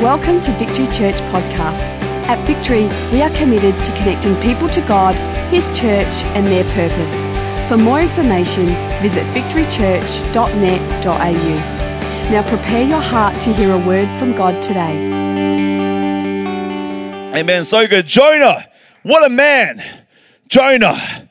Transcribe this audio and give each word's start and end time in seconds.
Welcome 0.00 0.40
to 0.40 0.52
Victory 0.52 0.86
Church 0.86 1.16
Podcast. 1.28 1.76
At 2.26 2.42
Victory, 2.46 2.88
we 3.12 3.20
are 3.20 3.28
committed 3.36 3.74
to 3.84 3.92
connecting 3.98 4.34
people 4.36 4.66
to 4.70 4.80
God, 4.80 5.14
His 5.52 5.66
church, 5.78 6.24
and 6.32 6.46
their 6.46 6.64
purpose. 6.72 7.14
For 7.68 7.76
more 7.76 8.00
information, 8.00 8.68
visit 9.02 9.26
victorychurch.net.au. 9.34 12.30
Now 12.30 12.42
prepare 12.48 12.82
your 12.82 13.02
heart 13.02 13.38
to 13.42 13.52
hear 13.52 13.74
a 13.74 13.78
word 13.86 14.08
from 14.18 14.34
God 14.34 14.62
today. 14.62 14.96
Amen. 17.38 17.64
So 17.64 17.86
good. 17.86 18.06
Jonah, 18.06 18.66
what 19.02 19.26
a 19.26 19.28
man. 19.28 19.84
Jonah, 20.48 21.28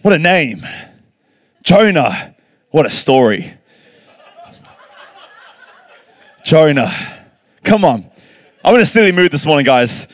what 0.00 0.14
a 0.14 0.18
name. 0.18 0.66
Jonah, 1.62 2.34
what 2.70 2.86
a 2.86 2.90
story. 2.90 3.52
Jonah, 6.46 6.94
come 7.62 7.84
on. 7.84 8.06
I'm 8.66 8.74
in 8.74 8.80
a 8.80 8.84
silly 8.84 9.12
mood 9.12 9.30
this 9.30 9.46
morning, 9.46 9.64
guys. 9.64 10.08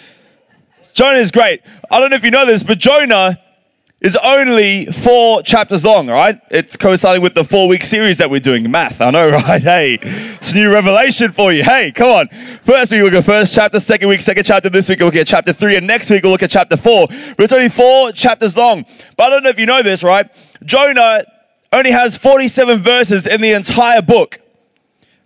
Jonah 0.92 1.16
is 1.16 1.30
great. 1.30 1.62
I 1.90 1.98
don't 1.98 2.10
know 2.10 2.16
if 2.16 2.22
you 2.22 2.30
know 2.30 2.44
this, 2.44 2.62
but 2.62 2.78
Jonah 2.78 3.40
is 4.02 4.14
only 4.16 4.84
four 4.84 5.42
chapters 5.42 5.86
long, 5.86 6.10
all 6.10 6.16
right? 6.16 6.38
It's 6.50 6.76
coinciding 6.76 7.22
with 7.22 7.34
the 7.34 7.44
four 7.44 7.66
week 7.66 7.82
series 7.82 8.18
that 8.18 8.28
we're 8.28 8.40
doing. 8.40 8.70
Math, 8.70 9.00
I 9.00 9.10
know, 9.10 9.30
right? 9.30 9.62
Hey, 9.62 9.98
it's 10.02 10.52
new 10.52 10.70
revelation 10.70 11.32
for 11.32 11.50
you. 11.50 11.64
Hey, 11.64 11.92
come 11.92 12.08
on. 12.08 12.28
First 12.62 12.92
week, 12.92 13.02
we'll 13.02 13.16
at 13.16 13.24
first 13.24 13.54
chapter, 13.54 13.80
second 13.80 14.10
week, 14.10 14.20
second 14.20 14.44
chapter. 14.44 14.68
This 14.68 14.86
week, 14.86 14.98
we'll 14.98 15.08
look 15.08 15.16
at 15.16 15.26
chapter 15.26 15.54
three, 15.54 15.76
and 15.76 15.86
next 15.86 16.10
week, 16.10 16.22
we'll 16.22 16.32
look 16.32 16.42
at 16.42 16.50
chapter 16.50 16.76
four. 16.76 17.06
But 17.06 17.40
it's 17.40 17.54
only 17.54 17.70
four 17.70 18.12
chapters 18.12 18.54
long. 18.54 18.84
But 19.16 19.28
I 19.28 19.30
don't 19.30 19.44
know 19.44 19.48
if 19.48 19.58
you 19.58 19.64
know 19.64 19.82
this, 19.82 20.02
right? 20.02 20.30
Jonah 20.62 21.24
only 21.72 21.92
has 21.92 22.18
47 22.18 22.80
verses 22.80 23.26
in 23.26 23.40
the 23.40 23.52
entire 23.52 24.02
book. 24.02 24.42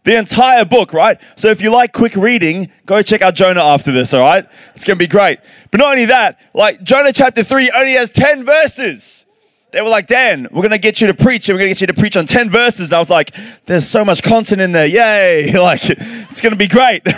The 0.06 0.16
entire 0.16 0.64
book, 0.64 0.92
right? 0.92 1.20
So 1.34 1.48
if 1.48 1.60
you 1.60 1.72
like 1.72 1.92
quick 1.92 2.14
reading, 2.14 2.70
go 2.86 3.02
check 3.02 3.22
out 3.22 3.34
Jonah 3.34 3.64
after 3.64 3.90
this, 3.90 4.14
all 4.14 4.20
right? 4.20 4.48
It's 4.76 4.84
going 4.84 4.96
to 4.96 5.02
be 5.02 5.08
great. 5.08 5.40
But 5.72 5.78
not 5.78 5.88
only 5.90 6.04
that, 6.04 6.38
like 6.54 6.80
Jonah 6.84 7.12
chapter 7.12 7.42
3 7.42 7.72
only 7.72 7.94
has 7.94 8.10
10 8.10 8.44
verses. 8.44 9.24
They 9.72 9.82
were 9.82 9.88
like, 9.88 10.06
Dan, 10.06 10.46
we're 10.52 10.62
going 10.62 10.70
to 10.70 10.78
get 10.78 11.00
you 11.00 11.08
to 11.08 11.14
preach 11.14 11.48
and 11.48 11.56
we're 11.56 11.64
going 11.64 11.74
to 11.74 11.74
get 11.74 11.80
you 11.80 11.88
to 11.88 12.00
preach 12.00 12.16
on 12.16 12.24
10 12.24 12.50
verses. 12.50 12.90
And 12.92 12.96
I 12.96 13.00
was 13.00 13.10
like, 13.10 13.34
there's 13.66 13.88
so 13.88 14.04
much 14.04 14.22
content 14.22 14.60
in 14.60 14.70
there. 14.70 14.86
Yay. 14.86 15.52
Like, 15.60 15.80
it's 15.82 16.40
going 16.40 16.52
to 16.52 16.56
be 16.56 16.68
great. 16.68 17.02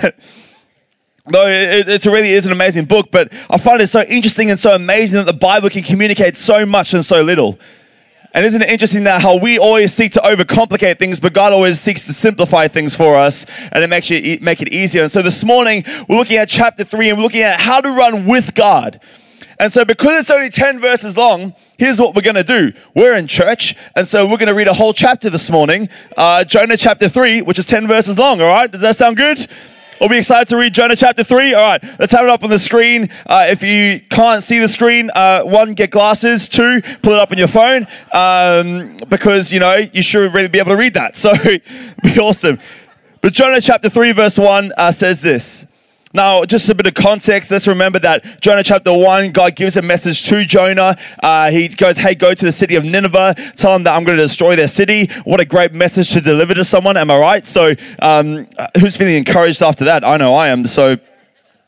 No, 1.30 1.46
it, 1.46 1.86
it 1.86 2.06
really 2.06 2.32
is 2.32 2.46
an 2.46 2.52
amazing 2.52 2.86
book, 2.86 3.10
but 3.10 3.30
I 3.50 3.58
find 3.58 3.82
it 3.82 3.88
so 3.88 4.00
interesting 4.00 4.50
and 4.50 4.58
so 4.58 4.74
amazing 4.74 5.18
that 5.18 5.26
the 5.26 5.38
Bible 5.38 5.68
can 5.68 5.82
communicate 5.82 6.38
so 6.38 6.64
much 6.64 6.94
and 6.94 7.04
so 7.04 7.20
little. 7.20 7.58
And 8.38 8.46
isn't 8.46 8.62
it 8.62 8.70
interesting 8.70 9.02
that 9.02 9.20
how 9.20 9.36
we 9.36 9.58
always 9.58 9.92
seek 9.92 10.12
to 10.12 10.20
overcomplicate 10.20 11.00
things, 11.00 11.18
but 11.18 11.32
God 11.32 11.52
always 11.52 11.80
seeks 11.80 12.06
to 12.06 12.12
simplify 12.12 12.68
things 12.68 12.94
for 12.94 13.16
us 13.16 13.44
and 13.72 13.82
it 13.82 13.88
makes 13.88 14.12
it, 14.12 14.40
make 14.40 14.62
it 14.62 14.68
easier. 14.68 15.02
And 15.02 15.10
so 15.10 15.22
this 15.22 15.42
morning, 15.42 15.82
we're 16.08 16.18
looking 16.18 16.36
at 16.36 16.48
chapter 16.48 16.84
three 16.84 17.08
and 17.08 17.18
we're 17.18 17.24
looking 17.24 17.42
at 17.42 17.58
how 17.58 17.80
to 17.80 17.90
run 17.90 18.26
with 18.26 18.54
God. 18.54 19.00
And 19.58 19.72
so 19.72 19.84
because 19.84 20.20
it's 20.20 20.30
only 20.30 20.50
10 20.50 20.78
verses 20.80 21.16
long, 21.16 21.52
here's 21.78 21.98
what 22.00 22.14
we're 22.14 22.22
going 22.22 22.36
to 22.36 22.44
do. 22.44 22.72
We're 22.94 23.16
in 23.16 23.26
church, 23.26 23.74
and 23.96 24.06
so 24.06 24.24
we're 24.24 24.38
going 24.38 24.46
to 24.46 24.54
read 24.54 24.68
a 24.68 24.74
whole 24.74 24.92
chapter 24.92 25.28
this 25.30 25.50
morning, 25.50 25.88
uh, 26.16 26.44
Jonah 26.44 26.76
chapter 26.76 27.08
3, 27.08 27.42
which 27.42 27.58
is 27.58 27.66
10 27.66 27.88
verses 27.88 28.20
long, 28.20 28.40
all 28.40 28.46
right? 28.46 28.70
Does 28.70 28.82
that 28.82 28.94
sound 28.94 29.16
good? 29.16 29.48
Are 30.00 30.08
we 30.08 30.18
excited 30.18 30.46
to 30.50 30.56
read 30.56 30.74
Jonah 30.74 30.94
chapter 30.94 31.24
3? 31.24 31.54
All 31.54 31.60
right, 31.60 31.84
let's 31.98 32.12
have 32.12 32.22
it 32.22 32.28
up 32.28 32.44
on 32.44 32.50
the 32.50 32.58
screen. 32.58 33.08
Uh, 33.26 33.46
if 33.48 33.64
you 33.64 34.00
can't 34.10 34.44
see 34.44 34.60
the 34.60 34.68
screen, 34.68 35.10
uh, 35.12 35.42
one, 35.42 35.74
get 35.74 35.90
glasses. 35.90 36.48
Two, 36.48 36.80
pull 37.02 37.14
it 37.14 37.18
up 37.18 37.32
on 37.32 37.38
your 37.38 37.48
phone 37.48 37.84
um, 38.12 38.96
because, 39.08 39.52
you 39.52 39.58
know, 39.58 39.74
you 39.74 40.02
should 40.02 40.32
really 40.32 40.46
be 40.46 40.60
able 40.60 40.70
to 40.70 40.76
read 40.76 40.94
that. 40.94 41.16
So, 41.18 41.34
be 41.34 42.18
awesome. 42.20 42.60
But 43.22 43.32
Jonah 43.32 43.60
chapter 43.60 43.88
3, 43.88 44.12
verse 44.12 44.38
1 44.38 44.72
uh, 44.78 44.92
says 44.92 45.20
this. 45.20 45.66
Now, 46.14 46.44
just 46.46 46.68
a 46.70 46.74
bit 46.74 46.86
of 46.86 46.94
context. 46.94 47.50
Let's 47.50 47.66
remember 47.66 47.98
that 47.98 48.40
Jonah 48.40 48.62
chapter 48.62 48.96
1, 48.96 49.32
God 49.32 49.54
gives 49.56 49.76
a 49.76 49.82
message 49.82 50.26
to 50.28 50.44
Jonah. 50.44 50.96
Uh, 51.22 51.50
he 51.50 51.68
goes, 51.68 51.98
Hey, 51.98 52.14
go 52.14 52.32
to 52.32 52.44
the 52.44 52.52
city 52.52 52.76
of 52.76 52.84
Nineveh. 52.84 53.34
Tell 53.56 53.74
them 53.74 53.82
that 53.82 53.94
I'm 53.94 54.04
going 54.04 54.16
to 54.16 54.24
destroy 54.24 54.56
their 54.56 54.68
city. 54.68 55.10
What 55.24 55.40
a 55.40 55.44
great 55.44 55.74
message 55.74 56.10
to 56.12 56.22
deliver 56.22 56.54
to 56.54 56.64
someone. 56.64 56.96
Am 56.96 57.10
I 57.10 57.18
right? 57.18 57.46
So, 57.46 57.74
um, 58.00 58.46
who's 58.80 58.96
feeling 58.96 59.16
encouraged 59.16 59.60
after 59.60 59.84
that? 59.84 60.02
I 60.02 60.16
know 60.16 60.34
I 60.34 60.48
am. 60.48 60.66
So, 60.66 60.96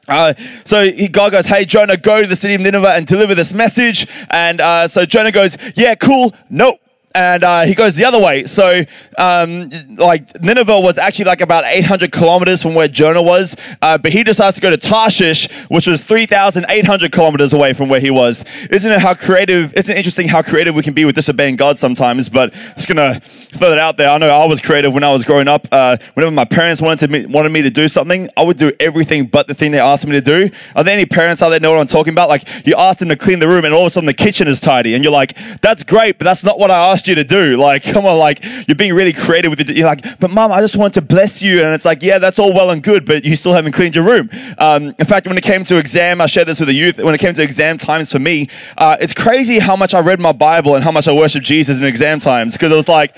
uh, 0.09 0.32
so 0.65 0.91
he, 0.91 1.09
God 1.09 1.32
goes, 1.32 1.44
Hey, 1.44 1.66
Jonah, 1.66 1.98
go 1.98 2.22
to 2.22 2.26
the 2.26 2.36
city 2.36 2.54
of 2.54 2.62
Nineveh 2.62 2.94
and 2.94 3.06
deliver 3.06 3.34
this 3.34 3.53
message. 3.53 4.06
And 4.31 4.62
uh, 4.62 4.88
so 4.88 5.04
Jonah 5.04 5.32
goes, 5.32 5.59
Yeah, 5.76 5.94
cool. 5.97 6.34
Nope 6.48 6.81
and 7.15 7.43
uh, 7.43 7.62
he 7.62 7.75
goes 7.75 7.97
the 7.97 8.04
other 8.04 8.21
way. 8.21 8.47
So, 8.47 8.84
um, 9.19 9.71
like 9.97 10.41
Nineveh 10.41 10.81
was 10.81 10.98
actually 10.98 11.25
like 11.25 11.41
about 11.41 11.65
800 11.65 12.12
kilometers 12.12 12.62
from 12.62 12.75
where 12.75 12.88
Jonah 12.88 13.22
was, 13.22 13.56
uh, 13.82 13.98
but 13.98 14.12
he 14.12 14.22
decides 14.22 14.56
to 14.56 14.60
go 14.60 14.71
to 14.71 14.76
Tarshish, 14.76 15.50
which 15.69 15.87
was 15.87 16.04
3,800 16.04 17.12
kilometers 17.12 17.53
away 17.53 17.72
from 17.72 17.88
where 17.88 18.00
he 18.00 18.10
was. 18.10 18.44
Isn't 18.71 18.93
it 18.93 19.00
how 19.00 19.15
creative? 19.15 19.75
Isn't 19.75 19.93
it 19.93 19.98
interesting 19.98 20.28
how 20.28 20.43
creative 20.43 20.75
we 20.75 20.82
can 20.82 20.94
be 20.94 21.04
with 21.04 21.16
disobeying 21.16 21.56
God 21.56 21.78
sometimes? 21.78 22.28
But 22.28 22.53
just 22.75 22.87
gonna 22.87 23.21
throw 23.21 23.71
that 23.71 23.78
out 23.78 23.97
there. 23.97 24.09
I 24.09 24.19
know 24.19 24.28
I 24.28 24.47
was 24.47 24.60
creative 24.60 24.92
when 24.92 25.03
I 25.03 25.12
was 25.12 25.25
growing 25.25 25.48
up. 25.48 25.66
Uh, 25.72 25.97
whenever 26.15 26.31
my 26.31 26.44
parents 26.44 26.81
wanted 26.81 27.10
me, 27.10 27.27
wanted 27.27 27.50
me 27.50 27.62
to 27.62 27.71
do 27.71 27.88
something, 27.88 28.28
I 28.37 28.44
would 28.44 28.56
do 28.56 28.72
everything 28.78 29.27
but 29.27 29.48
the 29.48 29.54
thing 29.54 29.72
they 29.72 29.81
asked 29.81 30.06
me 30.06 30.12
to 30.12 30.21
do. 30.21 30.50
Are 30.77 30.84
there 30.84 30.94
any 30.94 31.06
parents 31.06 31.42
out 31.42 31.48
there 31.48 31.59
know 31.59 31.72
what 31.72 31.81
I'm 31.81 31.87
talking 31.87 32.12
about? 32.15 32.28
Like 32.28 32.47
you 32.66 32.77
ask 32.77 33.00
them 33.00 33.09
to 33.09 33.16
clean 33.16 33.41
the 33.41 33.48
room, 33.48 33.65
and 33.65 33.75
all 33.75 33.82
of 33.82 33.87
a 33.88 33.91
sudden 33.91 34.06
the 34.06 34.15
kitchen 34.15 34.47
is 34.47 34.60
tidy, 34.60 34.94
and 34.94 35.03
you're 35.03 35.12
like, 35.12 35.37
"That's 35.60 35.82
great, 35.82 36.16
but 36.19 36.25
that's 36.25 36.44
not 36.44 36.59
what 36.59 36.71
I 36.71 36.92
asked." 36.92 37.00
Asked 37.00 37.09
you 37.09 37.15
to 37.15 37.25
do. 37.25 37.56
Like, 37.56 37.83
come 37.94 38.05
on, 38.05 38.19
like, 38.19 38.44
you're 38.69 38.77
being 38.77 38.94
really 38.94 39.12
creative 39.12 39.50
with 39.50 39.61
it. 39.61 39.77
You're 39.77 39.87
like, 39.87 40.21
but 40.21 40.31
mom, 40.31 40.53
I 40.53 40.61
just 40.61 40.77
want 40.77 40.94
to 40.94 41.03
bless 41.03 41.43
you. 41.43 41.62
And 41.62 41.75
it's 41.75 41.84
like, 41.84 42.03
yeah, 42.03 42.19
that's 42.19 42.38
all 42.38 42.53
well 42.53 42.71
and 42.71 42.83
good, 42.83 43.06
but 43.06 43.25
you 43.25 43.37
still 43.37 43.55
haven't 43.55 43.72
cleaned 43.72 43.94
your 43.94 44.05
room. 44.05 44.28
Um, 44.59 44.94
in 44.99 45.06
fact, 45.06 45.27
when 45.27 45.39
it 45.39 45.43
came 45.43 45.65
to 45.65 45.77
exam, 45.78 46.21
I 46.21 46.27
shared 46.27 46.49
this 46.49 46.60
with 46.60 46.69
the 46.69 46.75
youth. 46.75 46.99
When 46.99 47.15
it 47.15 47.19
came 47.19 47.34
to 47.34 47.43
exam 47.43 47.78
times 47.78 48.12
for 48.12 48.19
me, 48.19 48.49
uh, 48.77 48.99
it's 49.00 49.15
crazy 49.15 49.59
how 49.59 49.77
much 49.77 49.94
I 49.94 50.00
read 50.00 50.21
my 50.21 50.33
Bible 50.33 50.75
and 50.75 50.84
how 50.84 50.93
much 50.93 51.09
I 51.09 51.12
worship 51.12 51.43
Jesus 51.43 51.78
in 51.78 51.84
exam 51.84 52.21
times. 52.21 52.53
Because 52.53 52.71
it 52.71 52.77
was 52.77 52.89
like, 52.89 53.16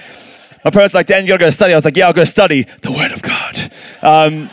my 0.65 0.71
parents 0.71 0.95
like, 0.95 1.07
Dan, 1.07 1.23
you 1.23 1.29
gotta 1.29 1.45
go 1.45 1.51
study. 1.51 1.73
I 1.73 1.77
was 1.77 1.85
like, 1.85 1.97
yeah, 1.97 2.07
I'll 2.07 2.13
go 2.13 2.25
study 2.25 2.69
the 2.83 2.93
Word 2.93 3.11
of 3.11 3.21
God. 3.21 3.73
Um, 4.01 4.49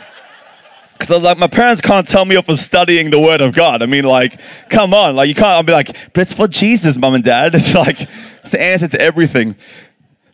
because 1.10 1.24
like 1.24 1.38
my 1.38 1.48
parents 1.48 1.80
can't 1.80 2.06
tell 2.06 2.24
me 2.24 2.36
off 2.36 2.48
of 2.48 2.60
studying 2.60 3.10
the 3.10 3.18
Word 3.18 3.40
of 3.40 3.52
God. 3.52 3.82
I 3.82 3.86
mean, 3.86 4.04
like, 4.04 4.40
come 4.68 4.94
on, 4.94 5.16
like 5.16 5.28
you 5.28 5.34
can't. 5.34 5.46
I'll 5.46 5.62
be 5.64 5.72
like, 5.72 5.96
but 6.12 6.20
it's 6.20 6.32
for 6.32 6.46
Jesus, 6.46 6.96
mom 6.96 7.14
and 7.14 7.24
dad. 7.24 7.54
It's 7.60 7.74
like 7.74 8.08
it's 8.42 8.52
the 8.52 8.62
answer 8.62 8.86
to 8.88 9.00
everything. 9.00 9.56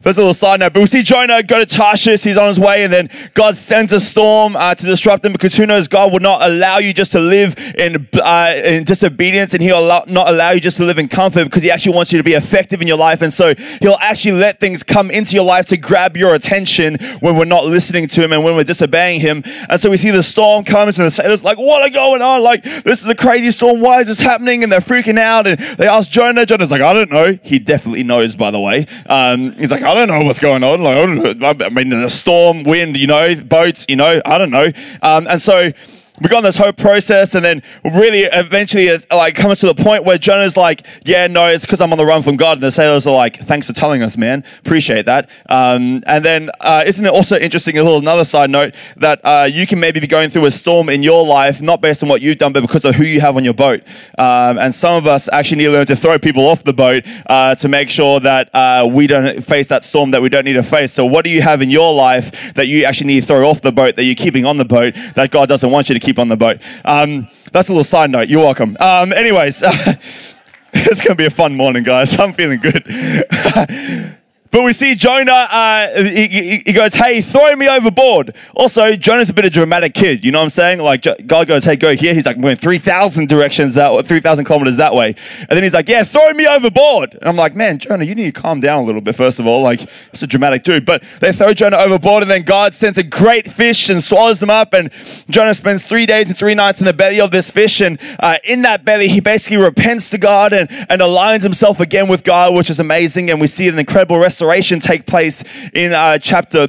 First, 0.07 0.19
a 0.19 0.21
little 0.21 0.35
side 0.35 0.61
note, 0.61 0.73
but 0.73 0.79
we 0.79 0.87
see 0.87 1.03
Jonah 1.03 1.43
go 1.43 1.59
to 1.59 1.67
Tarshish. 1.67 2.23
He's 2.23 2.37
on 2.37 2.47
his 2.47 2.61
way, 2.61 2.85
and 2.85 2.93
then 2.93 3.11
God 3.35 3.57
sends 3.57 3.93
a 3.93 3.99
storm 3.99 4.55
uh, 4.55 4.73
to 4.73 4.87
disrupt 4.87 5.25
him 5.25 5.33
because 5.33 5.57
who 5.57 5.67
knows, 5.67 5.89
God 5.89 6.13
will 6.13 6.21
not 6.21 6.49
allow 6.49 6.79
you 6.79 6.95
just 6.95 7.11
to 7.11 7.19
live 7.19 7.59
in, 7.77 8.09
uh, 8.15 8.53
in 8.55 8.85
disobedience, 8.85 9.53
and 9.53 9.61
He'll 9.61 9.81
allow, 9.81 10.05
not 10.07 10.29
allow 10.29 10.53
you 10.53 10.61
just 10.61 10.77
to 10.77 10.85
live 10.85 10.99
in 10.99 11.09
comfort 11.09 11.47
because 11.47 11.65
He 11.65 11.73
actually 11.73 11.97
wants 11.97 12.13
you 12.13 12.19
to 12.19 12.23
be 12.23 12.35
effective 12.35 12.81
in 12.81 12.87
your 12.87 12.99
life. 12.99 13.21
And 13.21 13.33
so 13.33 13.53
He'll 13.81 13.99
actually 14.01 14.39
let 14.39 14.61
things 14.61 14.85
come 14.85 15.11
into 15.11 15.35
your 15.35 15.43
life 15.43 15.67
to 15.67 15.77
grab 15.77 16.17
your 16.17 16.37
attention 16.37 16.99
when 17.19 17.37
we're 17.37 17.45
not 17.45 17.65
listening 17.65 18.07
to 18.07 18.23
Him 18.23 18.33
and 18.33 18.45
when 18.45 18.55
we're 18.55 18.63
disobeying 18.63 19.21
Him. 19.21 19.43
And 19.69 19.81
so 19.81 19.91
we 19.91 19.97
see 19.97 20.13
the 20.13 20.23
storm 20.23 20.65
comes, 20.65 21.01
and 21.01 21.07
the 21.09 21.11
sailors 21.11 21.43
like, 21.43 21.59
"What 21.59 21.83
are 21.83 21.91
going 21.91 22.23
on? 22.23 22.45
Like, 22.45 22.63
this 22.63 23.01
is 23.01 23.09
a 23.09 23.15
crazy 23.17 23.51
storm. 23.51 23.81
Why 23.81 24.03
is 24.03 24.07
this 24.07 24.21
happening?" 24.21 24.63
And 24.63 24.71
they're 24.71 24.79
freaking 24.79 25.19
out, 25.19 25.49
and 25.49 25.59
they 25.79 25.89
ask 25.89 26.09
Jonah. 26.09 26.47
Jonah's 26.47 26.71
like, 26.71 26.81
"I 26.81 26.93
don't 26.93 27.11
know." 27.11 27.37
He 27.43 27.59
definitely 27.59 28.05
knows, 28.05 28.37
by 28.37 28.53
the 28.53 28.61
way. 28.61 28.87
Um, 29.07 29.57
he's 29.59 29.73
like, 29.73 29.83
"I 29.83 29.96
don't 29.97 30.09
know 30.09 30.25
what's 30.27 30.39
going 30.39 30.63
on. 30.63 30.83
Like, 30.83 30.97
I. 30.97 31.65
I 31.65 31.69
mean, 31.71 31.91
the 31.91 32.09
storm, 32.09 32.65
wind, 32.65 32.97
you 32.97 33.07
know, 33.07 33.35
boats, 33.35 33.85
you 33.89 33.97
know, 33.97 34.21
I 34.25 34.39
don't 34.39 34.51
know. 34.51 34.73
Um, 35.03 35.27
and 35.27 35.41
so 35.41 35.73
we 36.21 36.29
go 36.29 36.37
on 36.37 36.43
this 36.43 36.57
whole 36.57 36.73
process 36.73 37.35
and 37.35 37.45
then 37.45 37.63
really 37.85 38.23
eventually 38.23 38.87
it's 38.87 39.07
like 39.11 39.35
coming 39.35 39.57
to 39.57 39.67
the 39.67 39.75
point 39.75 40.05
where 40.05 40.19
Jonah's 40.19 40.57
like, 40.57 40.87
yeah, 41.05 41.27
no, 41.27 41.49
it's 41.49 41.65
because 41.65 41.81
I'm 41.81 41.93
on 41.93 41.99
the 41.99 42.07
run 42.07 42.23
from 42.23 42.37
God. 42.37 42.55
And 42.55 42.63
the 42.63 42.71
sailors 42.73 43.07
are 43.07 43.15
like, 43.15 43.37
thanks 43.47 43.67
for 43.67 43.73
telling 43.73 44.03
us, 44.03 44.17
man. 44.17 44.45
Appreciate 44.61 45.07
that. 45.07 45.29
Um, 45.49 46.03
and 46.07 46.25
then 46.25 46.51
uh, 46.61 46.85
isn't 46.87 47.05
it 47.05 47.13
also 47.13 47.39
interesting, 47.39 47.77
a 47.79 47.83
little 47.83 47.99
another 47.99 48.25
side 48.25 48.51
note, 48.51 48.75
that 48.97 49.21
uh, 49.25 49.49
you 49.51 49.67
can 49.67 49.79
maybe 49.79 50.01
be 50.01 50.07
going 50.07 50.31
through 50.31 50.47
a 50.47 50.51
storm 50.51 50.89
in 50.89 51.03
your 51.03 51.27
life, 51.27 51.61
not 51.61 51.81
based 51.81 52.03
on 52.03 52.09
what 52.09 52.23
you've 52.23 52.39
done, 52.39 52.53
but 52.53 52.63
because 52.63 52.85
of 52.85 52.95
who 52.95 53.05
you 53.05 53.21
have 53.21 53.37
on 53.37 53.45
your 53.45 53.55
boat. 53.55 53.83
Um, 54.19 54.59
and 54.59 54.75
some 54.75 54.97
of 54.97 55.07
us 55.07 55.29
actually 55.33 55.59
need 55.59 55.65
to 55.65 55.73
learn 55.73 55.87
to 55.87 55.97
throw 55.97 56.19
people 56.19 56.47
off 56.47 56.65
the 56.65 56.73
boat 56.73 57.05
uh, 57.27 57.55
to 57.57 57.69
make 57.69 57.91
sure 57.91 58.21
that 58.21 58.55
uh, 58.55 58.89
we 58.91 59.07
don't 59.07 59.43
face 59.45 59.69
that 59.69 59.85
storm 59.85 60.13
that 60.13 60.23
we 60.23 60.29
don't 60.29 60.45
need 60.45 60.55
to 60.55 60.63
face. 60.63 60.93
So 60.93 61.05
what 61.05 61.25
do 61.25 61.31
you 61.31 61.43
have 61.43 61.61
in 61.61 61.71
your 61.71 61.95
life 61.95 62.55
that 62.55 62.69
you 62.69 62.85
actually 62.85 63.09
need 63.09 63.21
to 63.21 63.27
throw 63.27 63.49
off 63.49 63.61
the 63.61 63.73
boat, 63.73 63.97
that 63.97 64.05
you're 64.05 64.15
keeping 64.15 64.47
on 64.47 64.57
the 64.57 64.65
boat, 64.65 64.95
that 65.15 65.31
God 65.31 65.49
doesn't 65.49 65.71
want 65.71 65.89
you 65.89 65.95
to 65.95 66.06
keep 66.07 66.19
on 66.21 66.29
the 66.29 66.37
boat. 66.37 66.61
Um, 66.85 67.29
that's 67.53 67.69
a 67.69 67.73
little 67.73 67.85
side 67.85 68.11
note. 68.11 68.29
You're 68.29 68.43
welcome. 68.43 68.77
Um, 68.79 69.13
anyways, 69.13 69.63
it's 70.73 71.01
going 71.01 71.11
to 71.11 71.15
be 71.17 71.27
a 71.27 71.31
fun 71.31 71.55
morning, 71.57 71.83
guys. 71.83 72.19
I'm 72.21 72.33
feeling 72.33 72.61
good. 72.61 72.87
but 74.57 74.63
we 74.63 74.73
see 74.73 74.95
Jonah, 74.95 75.33
uh, 75.33 76.03
he, 76.03 76.63
he, 76.65 76.73
goes, 76.73 76.95
Hey, 76.95 77.21
throw 77.21 77.55
me 77.57 77.69
overboard. 77.69 78.35
Also, 78.55 78.97
Jonah's 78.97 79.29
a 79.29 79.35
bit 79.35 79.45
of 79.45 79.51
a 79.51 79.53
dramatic 79.53 79.93
kid. 79.93 80.25
You 80.25 80.33
know 80.33 80.39
what 80.39 80.45
I'm 80.45 80.49
saying? 80.51 80.79
Like, 80.79 81.05
God 81.27 81.47
goes, 81.47 81.63
Hey, 81.63 81.77
go 81.77 81.95
here. 81.95 82.15
He's 82.15 82.25
like, 82.25 82.37
I'm 82.37 82.43
going 82.43 82.57
3,000 82.57 83.29
directions 83.29 83.75
that 83.75 83.93
way, 83.93 84.01
3,000 84.01 84.47
kilometers 84.47 84.79
that 84.79 84.95
way. 84.95 85.15
And 85.41 85.51
then 85.51 85.63
he's 85.63 85.75
like, 85.75 85.91
Yeah, 85.91 86.05
throw 86.05 86.33
me 86.33 86.47
overboard. 86.47 87.19
And 87.21 87.29
I'm 87.29 87.37
like, 87.37 87.55
Man, 87.55 87.79
Jonah, 87.79 88.07
you 88.07 88.15
need 88.15 88.35
to 88.35 88.41
calm 88.41 88.61
down 88.61 88.83
a 88.83 88.87
little 88.87 89.03
bit, 89.03 89.15
first 89.15 89.39
of 89.39 89.47
all. 89.47 89.61
Like, 89.61 89.91
it's 90.11 90.23
a 90.23 90.27
dramatic 90.27 90.63
dude. 90.63 90.87
But 90.87 91.05
they 91.21 91.33
throw 91.33 91.53
Jonah 91.53 91.77
overboard, 91.77 92.23
and 92.23 92.31
then 92.31 92.43
God 92.43 92.75
sends 92.75 92.97
a 92.97 93.03
great 93.03 93.53
fish 93.53 93.91
and 93.91 94.03
swallows 94.03 94.41
them 94.41 94.49
up. 94.49 94.73
And 94.73 94.91
Jonah 95.29 95.53
spends 95.53 95.85
three 95.85 96.07
days 96.07 96.31
and 96.31 96.39
three 96.39 96.55
nights 96.55 96.81
in 96.81 96.87
the 96.87 96.95
belly 96.95 97.21
of 97.21 97.31
this 97.31 97.51
fish. 97.51 97.83
And 97.83 98.01
uh, 98.21 98.39
in 98.43 98.63
that 98.63 98.87
belly, 98.87 99.09
he 99.09 99.21
basically 99.21 99.59
repents 99.59 100.09
to 100.11 100.19
God 100.19 100.55
and, 100.55 100.71
and 100.89 101.03
aligns 101.03 101.43
himself 101.43 101.79
again 101.79 102.09
with 102.09 102.25
God, 102.25 102.55
which 102.55 102.71
is 102.71 102.81
amazing. 102.81 103.31
And 103.31 103.39
we 103.39 103.49
see 103.49 103.69
an 103.69 103.79
incredible 103.79 104.19
restoration 104.19 104.46
take 104.81 105.07
place 105.07 105.45
in 105.75 105.93
uh, 105.93 106.19
chapter 106.19 106.69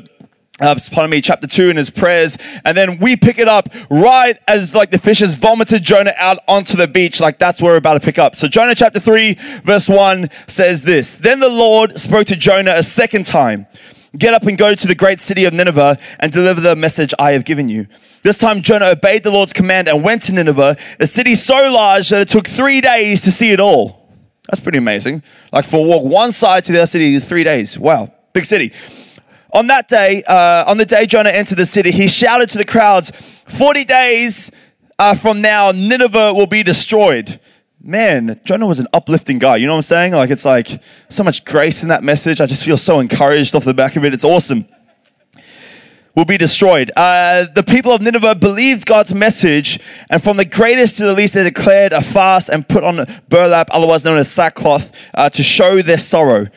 uh, 0.59 0.75
pardon 0.91 1.11
me, 1.11 1.21
chapter 1.21 1.45
2 1.45 1.69
in 1.69 1.77
his 1.77 1.89
prayers. 1.89 2.37
And 2.65 2.75
then 2.75 2.97
we 2.97 3.15
pick 3.15 3.37
it 3.37 3.47
up 3.47 3.69
right 3.89 4.37
as 4.47 4.73
like 4.73 4.89
the 4.91 4.97
fish 4.97 5.19
has 5.19 5.35
vomited 5.35 5.83
Jonah 5.83 6.13
out 6.17 6.39
onto 6.47 6.75
the 6.75 6.87
beach. 6.87 7.19
Like 7.19 7.37
that's 7.37 7.61
where 7.61 7.73
we're 7.73 7.77
about 7.77 7.93
to 7.93 7.99
pick 7.99 8.17
up. 8.17 8.35
So 8.35 8.47
Jonah 8.47 8.75
chapter 8.75 8.99
3 8.99 9.33
verse 9.63 9.87
1 9.87 10.29
says 10.47 10.81
this. 10.81 11.15
Then 11.15 11.39
the 11.39 11.49
Lord 11.49 11.93
spoke 11.99 12.27
to 12.27 12.35
Jonah 12.35 12.73
a 12.75 12.83
second 12.83 13.25
time. 13.25 13.67
Get 14.17 14.33
up 14.33 14.43
and 14.43 14.57
go 14.57 14.73
to 14.73 14.87
the 14.87 14.95
great 14.95 15.19
city 15.19 15.45
of 15.45 15.53
Nineveh 15.53 15.99
and 16.19 16.31
deliver 16.31 16.59
the 16.59 16.75
message 16.75 17.13
I 17.19 17.33
have 17.33 17.45
given 17.45 17.69
you. 17.69 17.87
This 18.23 18.39
time 18.39 18.61
Jonah 18.61 18.87
obeyed 18.87 19.23
the 19.23 19.31
Lord's 19.31 19.53
command 19.53 19.87
and 19.87 20.03
went 20.03 20.23
to 20.23 20.33
Nineveh, 20.33 20.75
a 20.99 21.05
city 21.05 21.35
so 21.35 21.71
large 21.71 22.09
that 22.09 22.21
it 22.21 22.29
took 22.29 22.47
three 22.47 22.81
days 22.81 23.21
to 23.23 23.31
see 23.31 23.51
it 23.51 23.59
all. 23.59 23.96
That's 24.49 24.59
pretty 24.59 24.77
amazing. 24.77 25.23
Like 25.51 25.65
for 25.65 25.83
walk 25.83 26.03
one 26.03 26.31
side 26.31 26.63
to 26.65 26.71
the 26.71 26.79
other 26.79 26.87
city, 26.87 27.15
in 27.15 27.21
three 27.21 27.43
days. 27.43 27.77
Wow, 27.77 28.13
big 28.33 28.45
city. 28.45 28.73
On 29.53 29.67
that 29.67 29.87
day, 29.87 30.23
uh, 30.23 30.69
on 30.69 30.77
the 30.77 30.85
day 30.85 31.05
Jonah 31.05 31.29
entered 31.29 31.57
the 31.57 31.65
city, 31.65 31.91
he 31.91 32.07
shouted 32.07 32.49
to 32.49 32.57
the 32.57 32.65
crowds, 32.65 33.11
40 33.45 33.85
days 33.85 34.51
uh, 34.99 35.15
from 35.15 35.41
now, 35.41 35.71
Nineveh 35.71 36.33
will 36.33 36.47
be 36.47 36.63
destroyed. 36.63 37.39
Man, 37.81 38.39
Jonah 38.43 38.67
was 38.67 38.79
an 38.79 38.87
uplifting 38.93 39.37
guy. 39.37 39.57
You 39.57 39.67
know 39.67 39.73
what 39.73 39.77
I'm 39.77 39.83
saying? 39.83 40.13
Like, 40.13 40.31
it's 40.31 40.43
like 40.43 40.81
so 41.09 41.23
much 41.23 41.45
grace 41.45 41.83
in 41.83 41.89
that 41.89 42.03
message. 42.03 42.41
I 42.41 42.45
just 42.45 42.63
feel 42.63 42.77
so 42.77 42.99
encouraged 42.99 43.55
off 43.55 43.63
the 43.63 43.73
back 43.73 43.95
of 43.95 44.03
it. 44.03 44.13
It's 44.13 44.23
awesome 44.23 44.67
will 46.17 46.25
be 46.25 46.37
destroyed. 46.37 46.91
Uh, 46.97 47.45
the 47.53 47.61
people 47.61 47.91
of 47.91 48.01
Nineveh 48.01 48.33
believed 48.33 48.87
God's 48.87 49.13
message, 49.13 49.79
and 50.09 50.21
from 50.21 50.35
the 50.37 50.45
greatest 50.45 50.97
to 50.97 51.05
the 51.05 51.13
least, 51.13 51.35
they 51.35 51.43
declared 51.43 51.93
a 51.93 52.01
fast 52.01 52.49
and 52.49 52.67
put 52.67 52.83
on 52.83 53.05
burlap, 53.29 53.69
otherwise 53.71 54.03
known 54.03 54.17
as 54.17 54.29
sackcloth, 54.29 54.91
uh, 55.13 55.29
to 55.29 55.43
show 55.43 55.83
their 55.83 55.99
sorrow. 55.99 56.47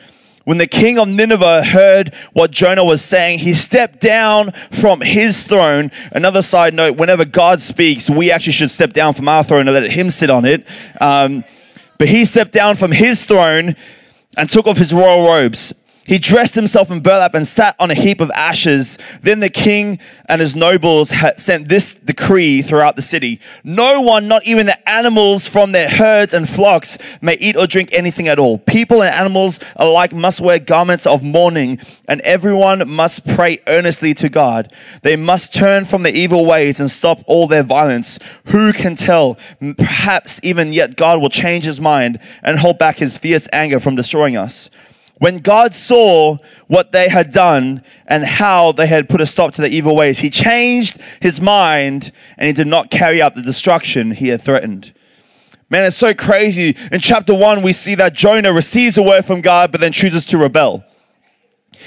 When 0.45 0.57
the 0.57 0.65
king 0.65 0.97
of 0.97 1.07
Nineveh 1.07 1.63
heard 1.63 2.15
what 2.33 2.49
Jonah 2.49 2.83
was 2.83 3.03
saying, 3.03 3.37
he 3.37 3.53
stepped 3.53 3.99
down 3.99 4.51
from 4.71 4.99
his 4.99 5.43
throne. 5.43 5.91
Another 6.11 6.41
side 6.41 6.73
note 6.73 6.97
whenever 6.97 7.23
God 7.23 7.61
speaks, 7.61 8.09
we 8.09 8.31
actually 8.31 8.53
should 8.53 8.71
step 8.71 8.93
down 8.93 9.13
from 9.13 9.27
our 9.27 9.43
throne 9.43 9.67
and 9.67 9.75
let 9.75 9.91
him 9.91 10.09
sit 10.09 10.31
on 10.31 10.45
it. 10.45 10.67
Um, 10.99 11.43
but 11.99 12.07
he 12.07 12.25
stepped 12.25 12.51
down 12.51 12.77
from 12.77 12.91
his 12.91 13.25
throne 13.25 13.75
and 14.35 14.49
took 14.49 14.65
off 14.65 14.79
his 14.79 14.91
royal 14.91 15.29
robes. 15.29 15.71
He 16.03 16.17
dressed 16.17 16.55
himself 16.55 16.89
in 16.89 17.01
burlap 17.01 17.35
and 17.35 17.47
sat 17.47 17.75
on 17.79 17.91
a 17.91 17.93
heap 17.93 18.21
of 18.21 18.31
ashes. 18.31 18.97
Then 19.21 19.39
the 19.39 19.49
king 19.49 19.99
and 20.25 20.41
his 20.41 20.55
nobles 20.55 21.13
sent 21.37 21.69
this 21.69 21.93
decree 21.93 22.63
throughout 22.63 22.95
the 22.95 23.03
city. 23.03 23.39
No 23.63 24.01
one, 24.01 24.27
not 24.27 24.43
even 24.45 24.65
the 24.65 24.89
animals 24.89 25.47
from 25.47 25.73
their 25.73 25.87
herds 25.89 26.33
and 26.33 26.49
flocks, 26.49 26.97
may 27.21 27.35
eat 27.35 27.55
or 27.55 27.67
drink 27.67 27.89
anything 27.93 28.27
at 28.27 28.39
all. 28.39 28.57
People 28.57 29.03
and 29.03 29.13
animals 29.13 29.59
alike 29.75 30.11
must 30.11 30.41
wear 30.41 30.57
garments 30.57 31.05
of 31.05 31.21
mourning, 31.21 31.79
and 32.07 32.19
everyone 32.21 32.89
must 32.89 33.25
pray 33.27 33.59
earnestly 33.67 34.15
to 34.15 34.27
God. 34.27 34.73
They 35.03 35.15
must 35.15 35.53
turn 35.53 35.85
from 35.85 36.01
their 36.01 36.15
evil 36.15 36.45
ways 36.45 36.79
and 36.79 36.89
stop 36.89 37.21
all 37.27 37.47
their 37.47 37.63
violence. 37.63 38.17
Who 38.45 38.73
can 38.73 38.95
tell? 38.95 39.37
Perhaps 39.77 40.39
even 40.41 40.73
yet 40.73 40.95
God 40.95 41.21
will 41.21 41.29
change 41.29 41.63
his 41.63 41.79
mind 41.79 42.19
and 42.41 42.57
hold 42.57 42.79
back 42.79 42.97
his 42.97 43.19
fierce 43.19 43.47
anger 43.53 43.79
from 43.79 43.95
destroying 43.95 44.35
us. 44.35 44.71
When 45.21 45.37
God 45.37 45.75
saw 45.75 46.37
what 46.65 46.93
they 46.93 47.07
had 47.07 47.31
done 47.31 47.83
and 48.07 48.25
how 48.25 48.71
they 48.71 48.87
had 48.87 49.07
put 49.07 49.21
a 49.21 49.27
stop 49.27 49.53
to 49.53 49.61
their 49.61 49.69
evil 49.69 49.95
ways, 49.95 50.17
he 50.17 50.31
changed 50.31 50.97
his 51.19 51.39
mind 51.39 52.11
and 52.39 52.47
he 52.47 52.53
did 52.53 52.65
not 52.65 52.89
carry 52.89 53.21
out 53.21 53.35
the 53.35 53.43
destruction 53.43 54.09
he 54.09 54.29
had 54.29 54.41
threatened. 54.41 54.91
Man, 55.69 55.85
it's 55.85 55.95
so 55.95 56.15
crazy. 56.15 56.75
In 56.91 56.99
chapter 57.01 57.35
one, 57.35 57.61
we 57.61 57.71
see 57.71 57.93
that 57.93 58.13
Jonah 58.15 58.51
receives 58.51 58.97
a 58.97 59.03
word 59.03 59.23
from 59.23 59.41
God, 59.41 59.71
but 59.71 59.79
then 59.79 59.91
chooses 59.91 60.25
to 60.25 60.39
rebel. 60.39 60.83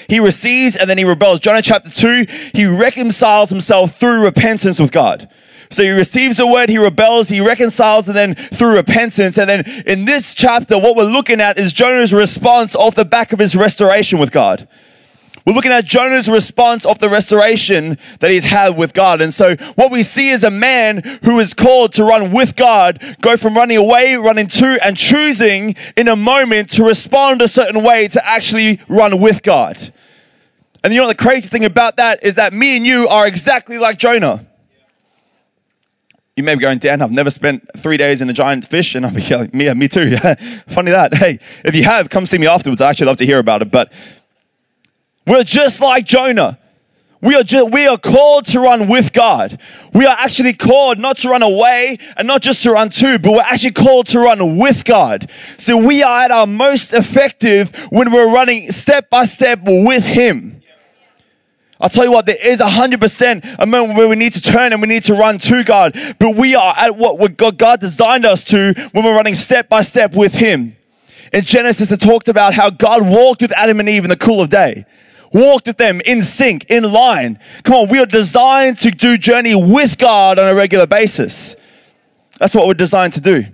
He 0.08 0.20
receives 0.20 0.76
and 0.76 0.88
then 0.88 0.98
he 0.98 1.04
rebels. 1.04 1.40
Jonah 1.40 1.60
chapter 1.60 1.90
2, 1.90 2.26
he 2.54 2.66
reconciles 2.66 3.50
himself 3.50 3.98
through 3.98 4.25
repentance 4.25 4.78
with 4.78 4.92
God. 4.92 5.28
So 5.70 5.82
he 5.82 5.90
receives 5.90 6.37
the 6.37 6.46
word, 6.46 6.69
he 6.69 6.78
rebels, 6.78 7.28
he 7.28 7.40
reconciles, 7.40 8.08
and 8.08 8.16
then 8.16 8.34
through 8.34 8.76
repentance. 8.76 9.38
And 9.38 9.49
then 9.49 9.82
in 9.87 10.05
this 10.05 10.34
chapter, 10.34 10.78
what 10.78 10.96
we're 10.96 11.05
looking 11.05 11.40
at 11.40 11.58
is 11.58 11.72
Jonah's 11.72 12.12
response 12.12 12.75
off 12.75 12.94
the 12.94 13.05
back 13.05 13.32
of 13.32 13.38
his 13.38 13.56
restoration 13.56 14.19
with 14.19 14.31
God. 14.31 14.69
We're 15.46 15.52
looking 15.52 15.72
at 15.72 15.84
Jonah's 15.84 16.26
response 16.26 16.87
of 16.87 17.00
the 17.00 17.11
restoration 17.11 17.99
that 18.20 18.31
he's 18.31 18.44
had 18.44 18.78
with 18.78 18.94
God. 18.94 19.20
And 19.20 19.32
so 19.32 19.56
what 19.75 19.90
we 19.90 20.02
see 20.02 20.31
is 20.31 20.43
a 20.43 20.50
man 20.50 21.02
who 21.22 21.38
is 21.38 21.52
called 21.52 21.93
to 21.94 22.05
run 22.05 22.32
with 22.32 22.56
God, 22.56 23.17
go 23.20 23.37
from 23.37 23.55
running 23.55 23.76
away, 23.76 24.14
running 24.14 24.46
to, 24.49 24.78
and 24.82 24.96
choosing 24.96 25.76
in 25.99 26.08
a 26.08 26.17
moment 26.17 26.70
to 26.70 26.84
respond 26.84 27.43
a 27.43 27.49
certain 27.49 27.82
way 27.82 28.08
to 28.08 28.26
actually 28.26 28.81
run 28.88 29.20
with 29.20 29.43
God. 29.43 29.93
And 30.82 30.94
you 30.94 31.00
know 31.00 31.08
the 31.08 31.14
crazy 31.14 31.49
thing 31.49 31.67
about 31.67 31.96
that 31.96 32.25
is 32.25 32.37
that 32.37 32.55
me 32.55 32.78
and 32.78 32.87
you 32.87 33.06
are 33.08 33.26
exactly 33.26 33.76
like 33.76 33.99
Jonah. 33.99 34.46
You 36.36 36.42
may 36.42 36.56
be 36.56 36.60
going, 36.60 36.78
Dan, 36.78 37.00
I've 37.00 37.12
never 37.12 37.31
spent 37.31 37.69
three 37.76 37.96
days 37.96 38.20
in 38.20 38.28
a 38.28 38.32
giant 38.32 38.66
fish. 38.66 38.96
And 38.96 39.06
I'll 39.06 39.14
be 39.14 39.22
like, 39.22 39.50
yeah, 39.54 39.72
me 39.75 39.86
too. 39.86 40.16
Funny 40.69 40.90
that. 40.90 41.14
Hey, 41.14 41.38
if 41.64 41.76
you 41.76 41.84
have, 41.84 42.10
come 42.10 42.26
see 42.26 42.38
me 42.38 42.48
afterwards. 42.48 42.81
I 42.81 42.90
actually 42.90 43.06
love 43.06 43.19
to 43.19 43.26
hear 43.26 43.38
about 43.38 43.62
it. 43.62 43.70
But 43.70 43.92
we're 45.26 45.44
just 45.44 45.81
like 45.81 46.06
Jonah. 46.06 46.58
We 47.22 47.36
are, 47.36 47.64
we 47.66 47.86
are 47.86 47.96
called 47.96 48.44
to 48.46 48.60
run 48.60 48.88
with 48.88 49.14
God. 49.14 49.58
We 49.94 50.04
are 50.04 50.16
actually 50.19 50.52
called 50.52 50.98
not 50.98 51.19
to 51.19 51.31
run 51.31 51.42
away 51.42 51.98
and 52.19 52.28
not 52.28 52.42
just 52.42 52.64
to 52.64 52.72
run 52.72 52.90
to, 52.90 53.19
but 53.19 53.32
we're 53.32 53.40
actually 53.40 53.70
called 53.70 54.08
to 54.08 54.19
run 54.19 54.58
with 54.58 54.84
God. 54.84 55.31
So 55.56 55.78
we 55.78 56.02
are 56.02 56.25
at 56.25 56.31
our 56.31 56.46
most 56.46 56.92
effective 56.92 57.75
when 57.88 58.12
we're 58.12 58.31
running 58.31 58.72
step 58.72 59.08
by 59.08 59.25
step 59.25 59.60
with 59.62 60.04
Him. 60.04 60.60
I'll 61.81 61.88
tell 61.88 62.05
you 62.05 62.12
what, 62.12 62.26
there 62.26 62.38
is 62.41 62.61
100% 62.61 63.56
a 63.59 63.67
moment 63.67 63.99
where 63.99 64.09
we 64.09 64.17
need 64.17 64.32
to 64.35 64.41
turn 64.41 64.73
and 64.73 64.81
we 64.81 64.87
need 64.87 65.05
to 65.05 65.15
run 65.15 65.38
to 65.38 65.65
God. 65.65 65.97
But 66.19 66.37
we 66.37 66.55
are 66.55 66.75
at 66.76 66.97
what 66.97 67.37
God 67.37 67.81
designed 67.81 68.25
us 68.25 68.44
to 68.44 68.75
when 68.93 69.05
we're 69.05 69.17
running 69.17 69.35
step 69.35 69.69
by 69.69 69.82
step 69.82 70.15
with 70.15 70.35
Him. 70.35 70.76
In 71.32 71.43
Genesis, 71.43 71.91
it 71.91 72.00
talked 72.00 72.29
about 72.29 72.55
how 72.55 72.71
God 72.71 73.03
walked 73.03 73.43
with 73.43 73.50
Adam 73.53 73.81
and 73.81 73.88
Eve 73.88 74.05
in 74.05 74.11
the 74.11 74.17
cool 74.17 74.41
of 74.41 74.50
day. 74.50 74.87
Walked 75.32 75.67
with 75.67 75.79
them 75.79 76.00
in 76.03 76.23
sync, 76.23 76.65
in 76.71 76.85
line. 76.85 77.41
Come 77.65 77.75
on, 77.75 77.88
we 77.88 77.99
are 77.99 78.06
designed 78.06 78.79
to 78.79 78.93
do 78.93 79.19
journey 79.19 79.56
with 79.56 79.99
God 79.99 80.38
on 80.38 80.46
a 80.46 80.55
regular 80.55 80.87
basis. 80.87 81.56
That's 82.39 82.55
what 82.55 82.69
we're 82.69 82.75
designed 82.75 83.15
to 83.15 83.20
do. 83.20 83.46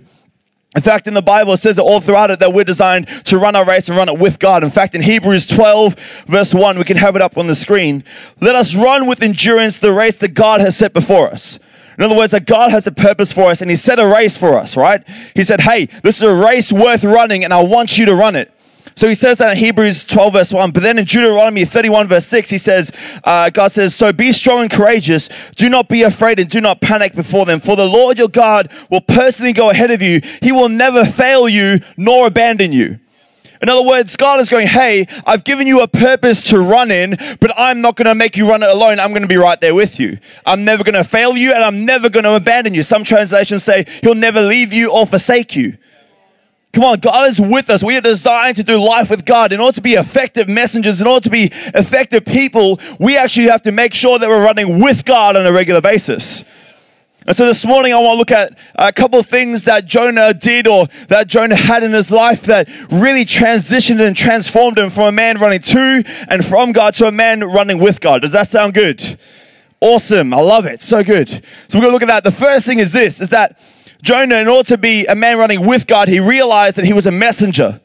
In 0.73 0.81
fact, 0.81 1.05
in 1.05 1.13
the 1.13 1.21
Bible, 1.21 1.53
it 1.53 1.57
says 1.57 1.77
it 1.77 1.81
all 1.81 1.99
throughout 1.99 2.31
it 2.31 2.39
that 2.39 2.53
we're 2.53 2.63
designed 2.63 3.07
to 3.25 3.37
run 3.37 3.57
our 3.57 3.65
race 3.65 3.89
and 3.89 3.97
run 3.97 4.07
it 4.07 4.17
with 4.17 4.39
God. 4.39 4.63
In 4.63 4.69
fact, 4.69 4.95
in 4.95 5.01
Hebrews 5.01 5.45
12, 5.45 5.95
verse 6.27 6.53
1, 6.53 6.77
we 6.77 6.85
can 6.85 6.95
have 6.95 7.17
it 7.17 7.21
up 7.21 7.37
on 7.37 7.47
the 7.47 7.55
screen. 7.55 8.05
Let 8.39 8.55
us 8.55 8.73
run 8.73 9.05
with 9.05 9.21
endurance 9.21 9.79
the 9.79 9.91
race 9.91 10.17
that 10.19 10.29
God 10.29 10.61
has 10.61 10.77
set 10.77 10.93
before 10.93 11.27
us. 11.27 11.59
In 11.97 12.05
other 12.05 12.15
words, 12.15 12.31
that 12.31 12.45
God 12.45 12.71
has 12.71 12.87
a 12.87 12.91
purpose 12.91 13.33
for 13.33 13.51
us 13.51 13.61
and 13.61 13.69
He 13.69 13.75
set 13.75 13.99
a 13.99 14.07
race 14.07 14.37
for 14.37 14.57
us, 14.57 14.77
right? 14.77 15.05
He 15.35 15.43
said, 15.43 15.59
Hey, 15.59 15.87
this 16.03 16.17
is 16.17 16.23
a 16.23 16.33
race 16.33 16.71
worth 16.71 17.03
running 17.03 17.43
and 17.43 17.53
I 17.53 17.61
want 17.61 17.97
you 17.97 18.05
to 18.05 18.15
run 18.15 18.37
it. 18.37 18.53
So 18.95 19.07
he 19.07 19.15
says 19.15 19.37
that 19.37 19.51
in 19.51 19.57
Hebrews 19.57 20.05
12, 20.05 20.33
verse 20.33 20.53
1. 20.53 20.71
But 20.71 20.83
then 20.83 20.99
in 20.99 21.05
Deuteronomy 21.05 21.65
31, 21.65 22.07
verse 22.07 22.25
6, 22.27 22.49
he 22.49 22.57
says, 22.57 22.91
uh, 23.23 23.49
God 23.49 23.71
says, 23.71 23.95
So 23.95 24.11
be 24.11 24.31
strong 24.31 24.63
and 24.63 24.71
courageous. 24.71 25.29
Do 25.55 25.69
not 25.69 25.87
be 25.87 26.03
afraid 26.03 26.39
and 26.39 26.49
do 26.49 26.61
not 26.61 26.81
panic 26.81 27.15
before 27.15 27.45
them. 27.45 27.59
For 27.59 27.75
the 27.75 27.87
Lord 27.87 28.17
your 28.17 28.27
God 28.27 28.71
will 28.89 29.01
personally 29.01 29.53
go 29.53 29.69
ahead 29.69 29.91
of 29.91 30.01
you. 30.01 30.21
He 30.41 30.51
will 30.51 30.69
never 30.69 31.05
fail 31.05 31.47
you 31.47 31.79
nor 31.97 32.27
abandon 32.27 32.71
you. 32.71 32.99
In 33.61 33.69
other 33.69 33.83
words, 33.83 34.15
God 34.15 34.39
is 34.39 34.49
going, 34.49 34.67
Hey, 34.67 35.05
I've 35.25 35.43
given 35.43 35.67
you 35.67 35.81
a 35.81 35.87
purpose 35.87 36.43
to 36.45 36.59
run 36.59 36.89
in, 36.89 37.15
but 37.39 37.51
I'm 37.57 37.79
not 37.79 37.95
going 37.95 38.07
to 38.07 38.15
make 38.15 38.35
you 38.35 38.49
run 38.49 38.63
it 38.63 38.69
alone. 38.69 38.99
I'm 38.99 39.11
going 39.11 39.21
to 39.21 39.27
be 39.27 39.37
right 39.37 39.59
there 39.61 39.75
with 39.75 39.99
you. 39.99 40.17
I'm 40.45 40.65
never 40.65 40.83
going 40.83 40.95
to 40.95 41.03
fail 41.03 41.37
you 41.37 41.53
and 41.53 41.63
I'm 41.63 41.85
never 41.85 42.09
going 42.09 42.23
to 42.23 42.33
abandon 42.33 42.73
you. 42.73 42.81
Some 42.81 43.03
translations 43.03 43.63
say, 43.63 43.85
He'll 44.01 44.15
never 44.15 44.41
leave 44.41 44.73
you 44.73 44.91
or 44.91 45.05
forsake 45.05 45.55
you. 45.55 45.77
Come 46.73 46.85
on, 46.85 46.99
God 46.99 47.27
is 47.27 47.39
with 47.41 47.69
us. 47.69 47.83
We 47.83 47.97
are 47.97 48.01
designed 48.01 48.55
to 48.55 48.63
do 48.63 48.77
life 48.77 49.09
with 49.09 49.25
God. 49.25 49.51
In 49.51 49.59
order 49.59 49.75
to 49.75 49.81
be 49.81 49.95
effective 49.95 50.47
messengers, 50.47 51.01
in 51.01 51.07
order 51.07 51.23
to 51.25 51.29
be 51.29 51.51
effective 51.75 52.23
people, 52.23 52.79
we 52.97 53.17
actually 53.17 53.47
have 53.47 53.63
to 53.63 53.73
make 53.73 53.93
sure 53.93 54.17
that 54.17 54.29
we're 54.29 54.43
running 54.43 54.79
with 54.79 55.03
God 55.03 55.35
on 55.35 55.45
a 55.45 55.51
regular 55.51 55.81
basis. 55.81 56.45
And 57.27 57.35
so 57.35 57.45
this 57.45 57.65
morning, 57.65 57.93
I 57.93 57.97
want 57.97 58.13
to 58.13 58.17
look 58.17 58.31
at 58.31 58.57
a 58.75 58.91
couple 58.91 59.19
of 59.19 59.27
things 59.27 59.65
that 59.65 59.85
Jonah 59.85 60.33
did 60.33 60.65
or 60.65 60.87
that 61.09 61.27
Jonah 61.27 61.55
had 61.55 61.83
in 61.83 61.91
his 61.91 62.09
life 62.09 62.43
that 62.43 62.67
really 62.89 63.25
transitioned 63.25 63.99
and 64.05 64.15
transformed 64.15 64.79
him 64.79 64.89
from 64.89 65.03
a 65.03 65.11
man 65.11 65.39
running 65.39 65.59
to 65.59 66.03
and 66.29 66.43
from 66.43 66.71
God 66.71 66.95
to 66.95 67.05
a 67.05 67.11
man 67.11 67.41
running 67.41 67.79
with 67.79 67.99
God. 67.99 68.21
Does 68.23 68.31
that 68.31 68.47
sound 68.47 68.73
good? 68.73 69.19
Awesome. 69.81 70.33
I 70.33 70.39
love 70.39 70.65
it. 70.65 70.79
So 70.79 71.03
good. 71.03 71.29
So 71.29 71.77
we're 71.77 71.81
going 71.81 71.89
to 71.89 71.91
look 71.91 72.01
at 72.01 72.07
that. 72.07 72.23
The 72.23 72.31
first 72.31 72.65
thing 72.65 72.79
is 72.79 72.91
this, 72.91 73.19
is 73.19 73.29
that 73.29 73.59
Jonah, 74.01 74.37
in 74.37 74.47
order 74.47 74.67
to 74.69 74.77
be 74.77 75.05
a 75.05 75.15
man 75.15 75.37
running 75.37 75.65
with 75.65 75.87
God, 75.87 76.07
he 76.07 76.19
realized 76.19 76.77
that 76.77 76.85
he 76.85 76.93
was 76.93 77.05
a 77.05 77.11
messenger. 77.11 77.79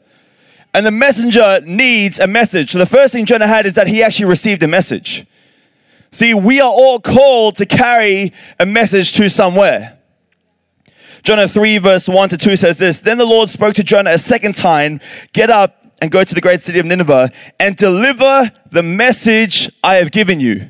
And 0.73 0.85
the 0.85 0.91
messenger 0.91 1.61
needs 1.61 2.19
a 2.19 2.27
message. 2.27 2.71
So 2.71 2.79
the 2.79 2.85
first 2.85 3.13
thing 3.13 3.25
Jonah 3.25 3.47
had 3.47 3.65
is 3.65 3.75
that 3.75 3.87
he 3.87 4.03
actually 4.03 4.25
received 4.25 4.63
a 4.63 4.67
message. 4.67 5.25
See, 6.11 6.33
we 6.33 6.59
are 6.61 6.71
all 6.71 6.99
called 6.99 7.55
to 7.57 7.65
carry 7.65 8.33
a 8.59 8.65
message 8.65 9.13
to 9.13 9.29
somewhere. 9.29 9.99
Jonah 11.23 11.47
3, 11.47 11.77
verse 11.79 12.07
1 12.07 12.29
to 12.29 12.37
2 12.37 12.55
says 12.55 12.77
this 12.77 12.99
Then 12.99 13.17
the 13.17 13.25
Lord 13.25 13.49
spoke 13.49 13.75
to 13.75 13.83
Jonah 13.83 14.11
a 14.11 14.17
second 14.17 14.55
time 14.55 14.99
Get 15.33 15.49
up 15.49 15.75
and 16.01 16.11
go 16.11 16.23
to 16.23 16.35
the 16.35 16.41
great 16.41 16.61
city 16.61 16.79
of 16.79 16.85
Nineveh 16.85 17.31
and 17.59 17.75
deliver 17.75 18.51
the 18.71 18.83
message 18.83 19.69
I 19.83 19.95
have 19.95 20.11
given 20.11 20.39
you. 20.39 20.69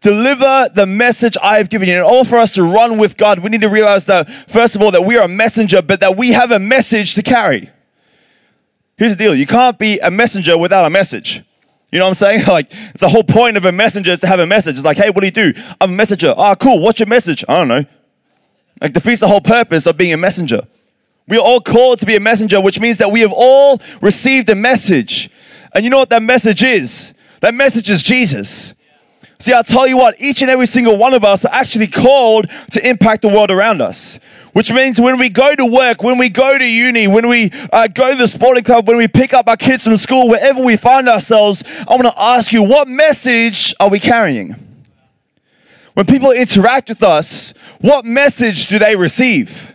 Deliver 0.00 0.70
the 0.74 0.86
message 0.86 1.36
I 1.42 1.58
have 1.58 1.68
given 1.68 1.88
you. 1.88 1.94
In 1.94 2.02
order 2.02 2.28
for 2.28 2.38
us 2.38 2.54
to 2.54 2.62
run 2.62 2.96
with 2.96 3.16
God, 3.16 3.40
we 3.40 3.50
need 3.50 3.60
to 3.60 3.68
realize 3.68 4.06
that, 4.06 4.30
first 4.50 4.74
of 4.74 4.82
all, 4.82 4.90
that 4.92 5.04
we 5.04 5.16
are 5.16 5.24
a 5.24 5.28
messenger, 5.28 5.82
but 5.82 6.00
that 6.00 6.16
we 6.16 6.32
have 6.32 6.50
a 6.50 6.58
message 6.58 7.14
to 7.16 7.22
carry. 7.22 7.70
Here's 8.96 9.12
the 9.12 9.16
deal 9.16 9.34
you 9.34 9.46
can't 9.46 9.78
be 9.78 9.98
a 9.98 10.10
messenger 10.10 10.56
without 10.56 10.86
a 10.86 10.90
message. 10.90 11.42
You 11.92 11.98
know 11.98 12.06
what 12.06 12.10
I'm 12.10 12.14
saying? 12.14 12.44
Like, 12.48 12.68
it's 12.70 13.00
the 13.00 13.08
whole 13.08 13.24
point 13.24 13.56
of 13.56 13.64
a 13.64 13.72
messenger 13.72 14.12
is 14.12 14.20
to 14.20 14.26
have 14.26 14.40
a 14.40 14.46
message. 14.46 14.76
It's 14.76 14.84
like, 14.84 14.96
hey, 14.96 15.10
what 15.10 15.20
do 15.20 15.26
you 15.26 15.52
do? 15.52 15.60
I'm 15.80 15.90
a 15.90 15.94
messenger. 15.94 16.34
Ah, 16.36 16.52
oh, 16.52 16.56
cool. 16.56 16.78
What's 16.78 16.98
your 16.98 17.06
message? 17.06 17.44
I 17.48 17.58
don't 17.58 17.68
know. 17.68 17.84
Like, 18.80 18.94
defeats 18.94 19.20
the 19.20 19.28
whole 19.28 19.40
purpose 19.40 19.86
of 19.86 19.96
being 19.96 20.12
a 20.12 20.16
messenger. 20.16 20.62
We 21.28 21.36
are 21.36 21.44
all 21.44 21.60
called 21.60 21.98
to 22.00 22.06
be 22.06 22.16
a 22.16 22.20
messenger, 22.20 22.60
which 22.60 22.80
means 22.80 22.98
that 22.98 23.10
we 23.12 23.20
have 23.20 23.32
all 23.32 23.80
received 24.00 24.48
a 24.48 24.54
message. 24.54 25.30
And 25.74 25.84
you 25.84 25.90
know 25.90 25.98
what 25.98 26.10
that 26.10 26.22
message 26.22 26.62
is? 26.62 27.12
That 27.40 27.54
message 27.54 27.90
is 27.90 28.02
Jesus. 28.02 28.74
See, 29.40 29.54
I'll 29.54 29.64
tell 29.64 29.86
you 29.86 29.96
what, 29.96 30.20
each 30.20 30.42
and 30.42 30.50
every 30.50 30.66
single 30.66 30.98
one 30.98 31.14
of 31.14 31.24
us 31.24 31.46
are 31.46 31.52
actually 31.52 31.86
called 31.86 32.50
to 32.72 32.88
impact 32.88 33.22
the 33.22 33.28
world 33.28 33.50
around 33.50 33.80
us. 33.80 34.18
Which 34.52 34.70
means 34.70 35.00
when 35.00 35.18
we 35.18 35.30
go 35.30 35.54
to 35.54 35.64
work, 35.64 36.02
when 36.02 36.18
we 36.18 36.28
go 36.28 36.58
to 36.58 36.64
uni, 36.64 37.08
when 37.08 37.26
we 37.26 37.50
uh, 37.72 37.88
go 37.88 38.10
to 38.10 38.18
the 38.18 38.28
sporting 38.28 38.64
club, 38.64 38.86
when 38.86 38.98
we 38.98 39.08
pick 39.08 39.32
up 39.32 39.48
our 39.48 39.56
kids 39.56 39.84
from 39.84 39.96
school, 39.96 40.28
wherever 40.28 40.62
we 40.62 40.76
find 40.76 41.08
ourselves, 41.08 41.64
I 41.88 41.94
want 41.94 42.02
to 42.02 42.20
ask 42.20 42.52
you, 42.52 42.62
what 42.62 42.86
message 42.86 43.74
are 43.80 43.88
we 43.88 43.98
carrying? 43.98 44.56
When 45.94 46.04
people 46.04 46.32
interact 46.32 46.90
with 46.90 47.02
us, 47.02 47.54
what 47.80 48.04
message 48.04 48.66
do 48.66 48.78
they 48.78 48.94
receive? 48.94 49.74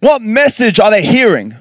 What 0.00 0.20
message 0.20 0.80
are 0.80 0.90
they 0.90 1.06
hearing? 1.06 1.56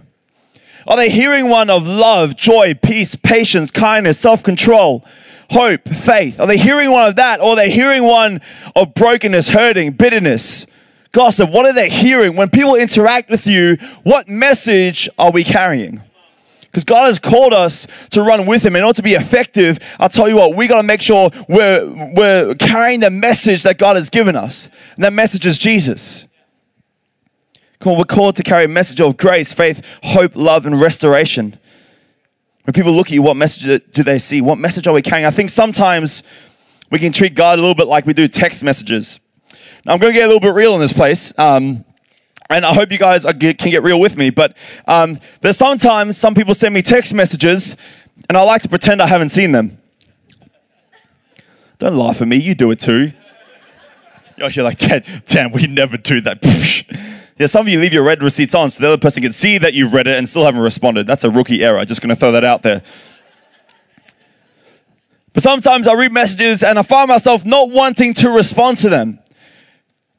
Are 0.88 0.98
they 0.98 1.12
hearing 1.12 1.48
one 1.48 1.69
of 1.69 1.86
love, 1.86 2.36
joy, 2.36 2.74
peace, 2.74 3.15
patience, 3.15 3.69
kindness, 3.69 4.19
self 4.19 4.41
control? 4.41 5.05
Hope, 5.49 5.87
faith? 5.87 6.39
Are 6.39 6.47
they 6.47 6.57
hearing 6.57 6.91
one 6.91 7.07
of 7.07 7.15
that 7.17 7.39
or 7.39 7.51
are 7.51 7.55
they 7.55 7.71
hearing 7.71 8.03
one 8.03 8.41
of 8.75 8.93
brokenness, 8.93 9.49
hurting, 9.49 9.93
bitterness, 9.93 10.65
gossip? 11.11 11.49
What 11.49 11.65
are 11.65 11.73
they 11.73 11.89
hearing? 11.89 12.35
When 12.35 12.49
people 12.49 12.75
interact 12.75 13.29
with 13.29 13.47
you, 13.47 13.77
what 14.03 14.27
message 14.27 15.09
are 15.17 15.31
we 15.31 15.43
carrying? 15.43 16.01
Because 16.61 16.83
God 16.83 17.05
has 17.05 17.19
called 17.19 17.53
us 17.53 17.87
to 18.09 18.21
run 18.21 18.45
with 18.45 18.65
Him. 18.65 18.75
In 18.75 18.83
order 18.83 18.97
to 18.97 19.03
be 19.03 19.13
effective, 19.13 19.79
I'll 19.97 20.09
tell 20.09 20.27
you 20.27 20.35
what, 20.35 20.55
we 20.55 20.67
got 20.67 20.77
to 20.77 20.83
make 20.83 21.01
sure 21.01 21.31
we're, 21.47 22.11
we're 22.13 22.55
carrying 22.55 22.99
the 22.99 23.09
message 23.09 23.63
that 23.63 23.77
God 23.77 23.95
has 23.95 24.09
given 24.09 24.35
us. 24.35 24.69
And 24.95 25.05
that 25.05 25.13
message 25.13 25.45
is 25.45 25.57
Jesus. 25.57 26.25
We're 27.85 28.03
called 28.03 28.35
to 28.37 28.43
carry 28.43 28.65
a 28.65 28.67
message 28.67 28.99
of 28.99 29.15
grace, 29.15 29.53
faith, 29.53 29.85
hope, 30.03 30.35
love, 30.35 30.65
and 30.65 30.81
restoration. 30.81 31.57
When 32.65 32.74
people 32.74 32.93
look 32.93 33.07
at 33.07 33.13
you, 33.13 33.22
what 33.22 33.38
message 33.38 33.84
do 33.93 34.03
they 34.03 34.17
see? 34.17 34.41
What 34.41 34.57
message 34.57 34.88
are 34.88 34.93
we 34.93 35.03
carrying? 35.03 35.25
I 35.25 35.31
think 35.31 35.51
sometimes 35.51 36.24
we 36.89 36.98
can 36.98 37.12
treat 37.12 37.36
God 37.36 37.60
a 37.60 37.62
little 37.62 37.75
bit 37.75 37.88
like 37.88 38.07
we 38.07 38.13
do 38.13 38.27
text 38.27 38.63
messages. 38.63 39.19
Now, 39.86 39.93
I'm 39.93 40.00
going 40.00 40.13
to 40.13 40.19
get 40.19 40.25
a 40.25 40.27
little 40.27 40.39
bit 40.39 40.53
real 40.53 40.74
in 40.74 40.81
this 40.81 40.93
place. 40.93 41.31
Um, 41.38 41.86
and 42.50 42.65
I 42.65 42.74
hope 42.74 42.91
you 42.91 42.98
guys 42.98 43.24
can 43.24 43.55
get 43.55 43.84
real 43.84 44.00
with 44.00 44.17
me. 44.17 44.31
But 44.31 44.57
um, 44.88 45.19
there's 45.41 45.57
sometimes 45.57 46.17
some 46.17 46.34
people 46.34 46.55
send 46.55 46.74
me 46.74 46.81
text 46.81 47.13
messages, 47.13 47.77
and 48.29 48.38
I 48.38 48.41
like 48.41 48.63
to 48.63 48.69
pretend 48.69 49.01
I 49.01 49.07
haven't 49.07 49.29
seen 49.29 49.51
them. 49.51 49.79
Don't 51.77 51.98
laugh 51.98 52.22
at 52.22 52.27
me. 52.27 52.38
You 52.38 52.55
do 52.55 52.72
it 52.72 52.79
too. 52.79 53.12
You're 54.38 54.63
like, 54.63 54.79
Dan 54.79 55.51
we 55.51 55.67
never 55.67 55.98
do 55.98 56.22
that. 56.22 56.41
Yeah, 57.38 57.48
some 57.48 57.65
of 57.65 57.68
you 57.68 57.82
leave 57.82 57.92
your 57.92 58.04
read 58.04 58.24
receipts 58.24 58.56
on 58.56 58.72
so 58.72 58.82
the 58.82 58.88
other 58.88 58.98
person 58.98 59.22
can 59.22 59.34
see 59.34 59.58
that 59.58 59.74
you've 59.74 59.94
read 59.94 60.08
it 60.08 60.18
and 60.18 60.27
still 60.27 60.46
haven't 60.46 60.62
responded. 60.62 61.06
That's 61.06 61.25
a 61.25 61.30
rookie 61.30 61.63
error. 61.63 61.84
Just 61.84 62.01
going 62.01 62.10
to 62.10 62.15
throw 62.15 62.32
that 62.32 62.46
out 62.46 62.63
there. 62.63 62.82
But 65.34 65.44
sometimes 65.44 65.86
I 65.86 65.94
read 65.96 66.13
messages 66.13 66.63
and 66.63 66.80
I 66.80 66.82
find 66.84 67.10
myself 67.10 67.44
not 67.44 67.72
wanting 67.72 68.13
to 68.15 68.30
respond 68.30 68.77
to 68.77 68.89
them. 68.89 69.20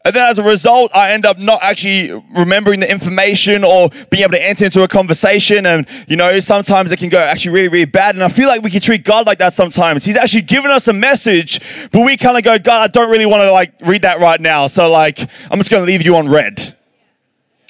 And 0.05 0.15
then 0.15 0.27
as 0.31 0.39
a 0.39 0.43
result, 0.43 0.95
I 0.95 1.13
end 1.13 1.25
up 1.25 1.39
not 1.39 1.63
actually 1.63 2.13
remembering 2.37 2.81
the 2.81 2.89
information 2.89 3.65
or 3.65 3.89
being 4.11 4.23
able 4.23 4.33
to 4.33 4.43
enter 4.43 4.67
into 4.67 4.83
a 4.83 4.89
conversation. 4.89 5.65
And, 5.65 5.87
you 6.07 6.17
know, 6.17 6.39
sometimes 6.39 6.93
it 6.93 6.99
can 6.99 7.09
go 7.09 7.19
actually 7.19 7.55
really, 7.55 7.69
really 7.69 7.85
bad. 7.87 8.15
And 8.15 8.23
I 8.23 8.29
feel 8.29 8.47
like 8.47 8.63
we 8.63 8.71
can 8.71 8.83
treat 8.83 9.05
God 9.05 9.27
like 9.27 9.39
that 9.39 9.55
sometimes. 9.55 10.05
He's 10.05 10.17
actually 10.17 10.43
given 10.43 10.71
us 10.71 10.87
a 10.87 10.93
message, 10.93 11.61
but 11.91 12.05
we 12.05 12.19
kind 12.19 12.37
of 12.37 12.45
go, 12.45 12.59
God, 12.59 12.83
I 12.83 12.87
don't 12.89 13.11
really 13.11 13.27
want 13.27 13.43
to 13.43 13.51
like 13.51 13.73
read 13.81 14.03
that 14.03 14.21
right 14.21 14.41
now. 14.41 14.67
So 14.67 14.91
like, 14.93 15.19
I'm 15.51 15.59
just 15.59 15.71
going 15.71 15.83
to 15.83 15.87
leave 15.91 16.05
you 16.05 16.15
on 16.15 16.29
read. 16.29 16.76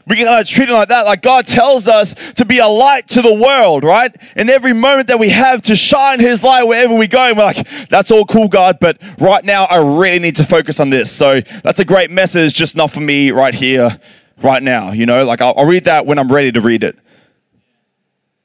We 0.09 0.25
uh, 0.25 0.45
treat 0.45 0.69
it 0.69 0.73
like 0.73 0.89
that. 0.89 1.05
Like 1.05 1.21
God 1.21 1.47
tells 1.47 1.89
us 1.89 2.15
to 2.35 2.45
be 2.45 2.59
a 2.59 2.69
light 2.69 3.09
to 3.09 3.23
the 3.23 3.33
world, 3.33 3.83
right? 3.83 4.15
In 4.37 4.49
every 4.49 4.73
moment 4.73 5.09
that 5.09 5.19
we 5.19 5.31
have 5.31 5.63
to 5.63 5.75
shine 5.75 6.21
His 6.21 6.45
light 6.45 6.63
wherever 6.63 6.95
we 6.95 7.09
go. 7.09 7.19
And 7.19 7.37
we're 7.37 7.45
like, 7.45 7.89
that's 7.89 8.13
all 8.13 8.25
cool, 8.25 8.47
God, 8.47 8.79
but 8.81 8.99
right 9.19 9.45
now 9.45 9.65
I 9.65 9.79
really 9.79 10.21
need 10.21 10.37
to 10.37 10.45
focus 10.45 10.79
on 10.79 10.91
this. 10.91 11.11
So 11.11 11.41
that's 11.65 11.81
a 11.81 11.85
great 11.85 12.13
message, 12.13 12.55
just 12.55 12.77
not 12.77 12.93
for 12.93 13.01
me 13.01 13.33
right 13.33 13.55
here, 13.55 13.99
right 14.43 14.63
now. 14.63 14.93
You 14.93 15.07
know, 15.07 15.25
like 15.25 15.41
I'll, 15.41 15.55
I'll 15.57 15.67
read 15.67 15.85
that 15.85 16.07
when 16.07 16.21
I'm 16.21 16.31
ready 16.31 16.53
to 16.53 16.61
read 16.61 16.85
it. 16.85 16.97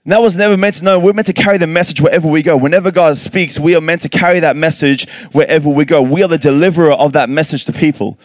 And 0.04 0.14
that 0.14 0.22
was 0.24 0.36
never 0.36 0.58
meant 0.58 0.78
to 0.78 0.84
know. 0.84 0.98
We're 0.98 1.14
meant 1.14 1.28
to 1.28 1.34
carry 1.34 1.60
the 1.60 1.68
message 1.68 2.02
wherever 2.02 2.28
we 2.28 2.42
go. 2.42 2.58
Whenever 2.58 2.90
God 2.90 3.20
speaks, 3.20 3.60
we 3.60 3.76
are 3.76 3.82
meant 3.82 4.02
to 4.02 4.10
carry 4.10 4.40
that 4.40 4.56
message 4.56 5.08
wherever 5.32 5.70
we 5.70 5.86
go. 5.86 6.02
We 6.02 6.24
are 6.24 6.28
the 6.28 6.40
deliverer 6.40 6.94
of 6.94 7.14
that 7.14 7.30
message 7.30 7.66
to 7.66 7.72
people. 7.72 8.18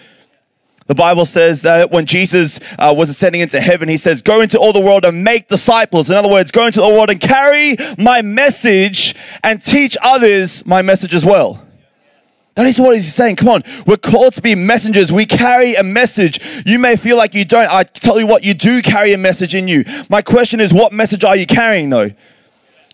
The 0.86 0.94
Bible 0.94 1.24
says 1.24 1.62
that 1.62 1.90
when 1.90 2.06
Jesus 2.06 2.60
uh, 2.78 2.94
was 2.96 3.08
ascending 3.08 3.40
into 3.40 3.60
heaven, 3.60 3.88
he 3.88 3.96
says, 3.96 4.22
Go 4.22 4.40
into 4.40 4.58
all 4.58 4.72
the 4.72 4.80
world 4.80 5.04
and 5.04 5.24
make 5.24 5.48
disciples. 5.48 6.10
In 6.10 6.16
other 6.16 6.28
words, 6.28 6.52
go 6.52 6.66
into 6.66 6.80
the 6.80 6.88
world 6.88 7.10
and 7.10 7.20
carry 7.20 7.76
my 7.98 8.22
message 8.22 9.16
and 9.42 9.60
teach 9.60 9.96
others 10.00 10.64
my 10.64 10.82
message 10.82 11.12
as 11.12 11.24
well. 11.24 11.62
That 12.54 12.66
is 12.66 12.80
what 12.80 12.94
he's 12.94 13.12
saying. 13.12 13.36
Come 13.36 13.48
on. 13.48 13.64
We're 13.86 13.98
called 13.98 14.32
to 14.34 14.42
be 14.42 14.54
messengers. 14.54 15.12
We 15.12 15.26
carry 15.26 15.74
a 15.74 15.82
message. 15.82 16.40
You 16.64 16.78
may 16.78 16.96
feel 16.96 17.16
like 17.16 17.34
you 17.34 17.44
don't. 17.44 17.70
I 17.70 17.82
tell 17.82 18.18
you 18.18 18.26
what, 18.26 18.44
you 18.44 18.54
do 18.54 18.80
carry 18.80 19.12
a 19.12 19.18
message 19.18 19.54
in 19.54 19.68
you. 19.68 19.84
My 20.08 20.22
question 20.22 20.60
is, 20.60 20.72
what 20.72 20.92
message 20.92 21.22
are 21.22 21.36
you 21.36 21.46
carrying 21.46 21.90
though? 21.90 22.12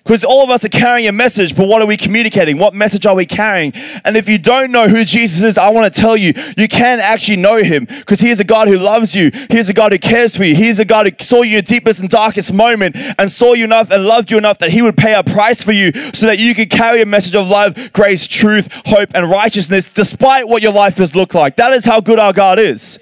Because 0.04 0.24
all 0.24 0.42
of 0.42 0.50
us 0.50 0.64
are 0.64 0.68
carrying 0.68 1.06
a 1.06 1.12
message, 1.12 1.54
but 1.54 1.68
what 1.68 1.80
are 1.80 1.86
we 1.86 1.96
communicating? 1.96 2.58
What 2.58 2.74
message 2.74 3.06
are 3.06 3.14
we 3.14 3.24
carrying? 3.24 3.72
And 4.04 4.16
if 4.16 4.28
you 4.28 4.36
don't 4.36 4.72
know 4.72 4.88
who 4.88 5.04
Jesus 5.04 5.42
is, 5.42 5.56
I 5.56 5.70
want 5.70 5.92
to 5.92 6.00
tell 6.00 6.16
you, 6.16 6.32
you 6.56 6.66
can 6.66 6.98
actually 6.98 7.36
know 7.36 7.62
him 7.62 7.84
because 7.84 8.18
he 8.18 8.30
is 8.30 8.40
a 8.40 8.44
God 8.44 8.66
who 8.66 8.78
loves 8.78 9.14
you. 9.14 9.30
He 9.48 9.58
is 9.58 9.68
a 9.68 9.72
God 9.72 9.92
who 9.92 10.00
cares 10.00 10.36
for 10.36 10.42
you. 10.42 10.56
He 10.56 10.68
is 10.68 10.80
a 10.80 10.84
God 10.84 11.06
who 11.06 11.24
saw 11.24 11.42
you 11.42 11.50
in 11.50 11.52
your 11.52 11.62
deepest 11.62 12.00
and 12.00 12.10
darkest 12.10 12.52
moment 12.52 12.96
and 12.96 13.30
saw 13.30 13.52
you 13.52 13.64
enough 13.64 13.92
and 13.92 14.04
loved 14.04 14.32
you 14.32 14.38
enough 14.38 14.58
that 14.58 14.70
he 14.70 14.82
would 14.82 14.96
pay 14.96 15.14
a 15.14 15.22
price 15.22 15.62
for 15.62 15.72
you 15.72 15.92
so 16.12 16.26
that 16.26 16.40
you 16.40 16.52
could 16.56 16.68
carry 16.68 17.00
a 17.00 17.06
message 17.06 17.36
of 17.36 17.46
love, 17.46 17.92
grace, 17.92 18.26
truth, 18.26 18.68
hope, 18.86 19.10
and 19.14 19.30
righteousness 19.30 19.88
despite 19.88 20.48
what 20.48 20.62
your 20.62 20.72
life 20.72 20.96
has 20.96 21.14
looked 21.14 21.34
like. 21.34 21.54
That 21.56 21.72
is 21.74 21.84
how 21.84 22.00
good 22.00 22.18
our 22.18 22.32
God 22.32 22.58
is. 22.58 22.98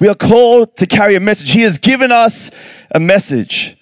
We 0.00 0.08
are 0.08 0.14
called 0.14 0.76
to 0.76 0.86
carry 0.86 1.14
a 1.14 1.20
message. 1.20 1.50
He 1.52 1.62
has 1.62 1.78
given 1.78 2.12
us 2.12 2.50
a 2.94 3.00
message. 3.00 3.77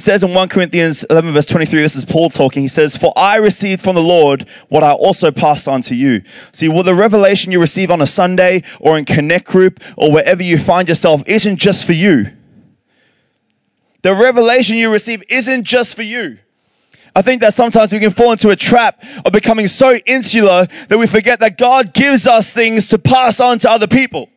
It 0.00 0.04
says 0.04 0.22
in 0.22 0.32
1 0.32 0.48
Corinthians 0.48 1.04
11, 1.10 1.34
verse 1.34 1.44
23, 1.44 1.82
this 1.82 1.94
is 1.94 2.06
Paul 2.06 2.30
talking. 2.30 2.62
He 2.62 2.68
says, 2.68 2.96
For 2.96 3.12
I 3.16 3.36
received 3.36 3.82
from 3.82 3.96
the 3.96 4.02
Lord 4.02 4.48
what 4.70 4.82
I 4.82 4.92
also 4.92 5.30
passed 5.30 5.68
on 5.68 5.82
to 5.82 5.94
you. 5.94 6.22
See, 6.52 6.70
well, 6.70 6.82
the 6.82 6.94
revelation 6.94 7.52
you 7.52 7.60
receive 7.60 7.90
on 7.90 8.00
a 8.00 8.06
Sunday 8.06 8.62
or 8.78 8.96
in 8.96 9.04
Connect 9.04 9.46
Group 9.46 9.78
or 9.98 10.10
wherever 10.10 10.42
you 10.42 10.56
find 10.56 10.88
yourself 10.88 11.22
isn't 11.26 11.58
just 11.58 11.84
for 11.84 11.92
you. 11.92 12.34
The 14.00 14.14
revelation 14.14 14.78
you 14.78 14.90
receive 14.90 15.22
isn't 15.28 15.64
just 15.64 15.94
for 15.94 16.02
you. 16.02 16.38
I 17.14 17.20
think 17.20 17.42
that 17.42 17.52
sometimes 17.52 17.92
we 17.92 17.98
can 17.98 18.10
fall 18.10 18.32
into 18.32 18.48
a 18.48 18.56
trap 18.56 19.04
of 19.26 19.34
becoming 19.34 19.66
so 19.66 19.96
insular 20.06 20.66
that 20.88 20.96
we 20.96 21.08
forget 21.08 21.40
that 21.40 21.58
God 21.58 21.92
gives 21.92 22.26
us 22.26 22.54
things 22.54 22.88
to 22.88 22.98
pass 22.98 23.38
on 23.38 23.58
to 23.58 23.70
other 23.70 23.86
people. 23.86 24.30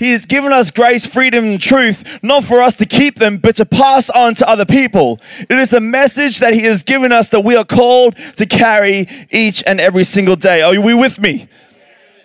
He 0.00 0.12
has 0.12 0.24
given 0.24 0.50
us 0.50 0.70
grace, 0.70 1.04
freedom, 1.04 1.44
and 1.44 1.60
truth, 1.60 2.20
not 2.22 2.44
for 2.44 2.62
us 2.62 2.74
to 2.76 2.86
keep 2.86 3.18
them, 3.18 3.36
but 3.36 3.56
to 3.56 3.66
pass 3.66 4.08
on 4.08 4.34
to 4.36 4.48
other 4.48 4.64
people. 4.64 5.20
It 5.40 5.58
is 5.58 5.68
the 5.68 5.80
message 5.82 6.38
that 6.38 6.54
He 6.54 6.62
has 6.62 6.82
given 6.82 7.12
us 7.12 7.28
that 7.28 7.40
we 7.40 7.54
are 7.54 7.66
called 7.66 8.16
to 8.36 8.46
carry 8.46 9.06
each 9.30 9.62
and 9.66 9.78
every 9.78 10.04
single 10.04 10.36
day. 10.36 10.62
Are 10.62 10.80
we 10.80 10.94
with 10.94 11.18
me? 11.18 11.50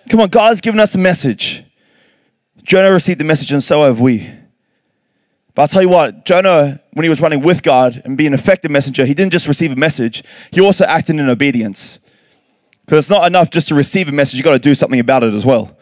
Come 0.08 0.20
on, 0.20 0.30
God 0.30 0.48
has 0.48 0.62
given 0.62 0.80
us 0.80 0.94
a 0.94 0.98
message. 0.98 1.64
Jonah 2.62 2.90
received 2.90 3.20
the 3.20 3.24
message, 3.24 3.52
and 3.52 3.62
so 3.62 3.82
have 3.82 4.00
we. 4.00 4.26
But 5.54 5.62
I'll 5.62 5.68
tell 5.68 5.82
you 5.82 5.90
what, 5.90 6.24
Jonah, 6.24 6.80
when 6.94 7.04
he 7.04 7.10
was 7.10 7.20
running 7.20 7.42
with 7.42 7.62
God 7.62 8.00
and 8.06 8.16
being 8.16 8.28
an 8.28 8.38
effective 8.38 8.70
messenger, 8.70 9.04
he 9.04 9.12
didn't 9.12 9.32
just 9.32 9.46
receive 9.46 9.70
a 9.72 9.76
message, 9.76 10.24
he 10.50 10.62
also 10.62 10.86
acted 10.86 11.16
in 11.16 11.28
obedience. 11.28 11.98
Because 12.86 13.00
it's 13.00 13.10
not 13.10 13.26
enough 13.26 13.50
just 13.50 13.68
to 13.68 13.74
receive 13.74 14.08
a 14.08 14.12
message, 14.12 14.36
you've 14.38 14.44
got 14.44 14.52
to 14.52 14.58
do 14.58 14.74
something 14.74 14.98
about 14.98 15.24
it 15.24 15.34
as 15.34 15.44
well. 15.44 15.76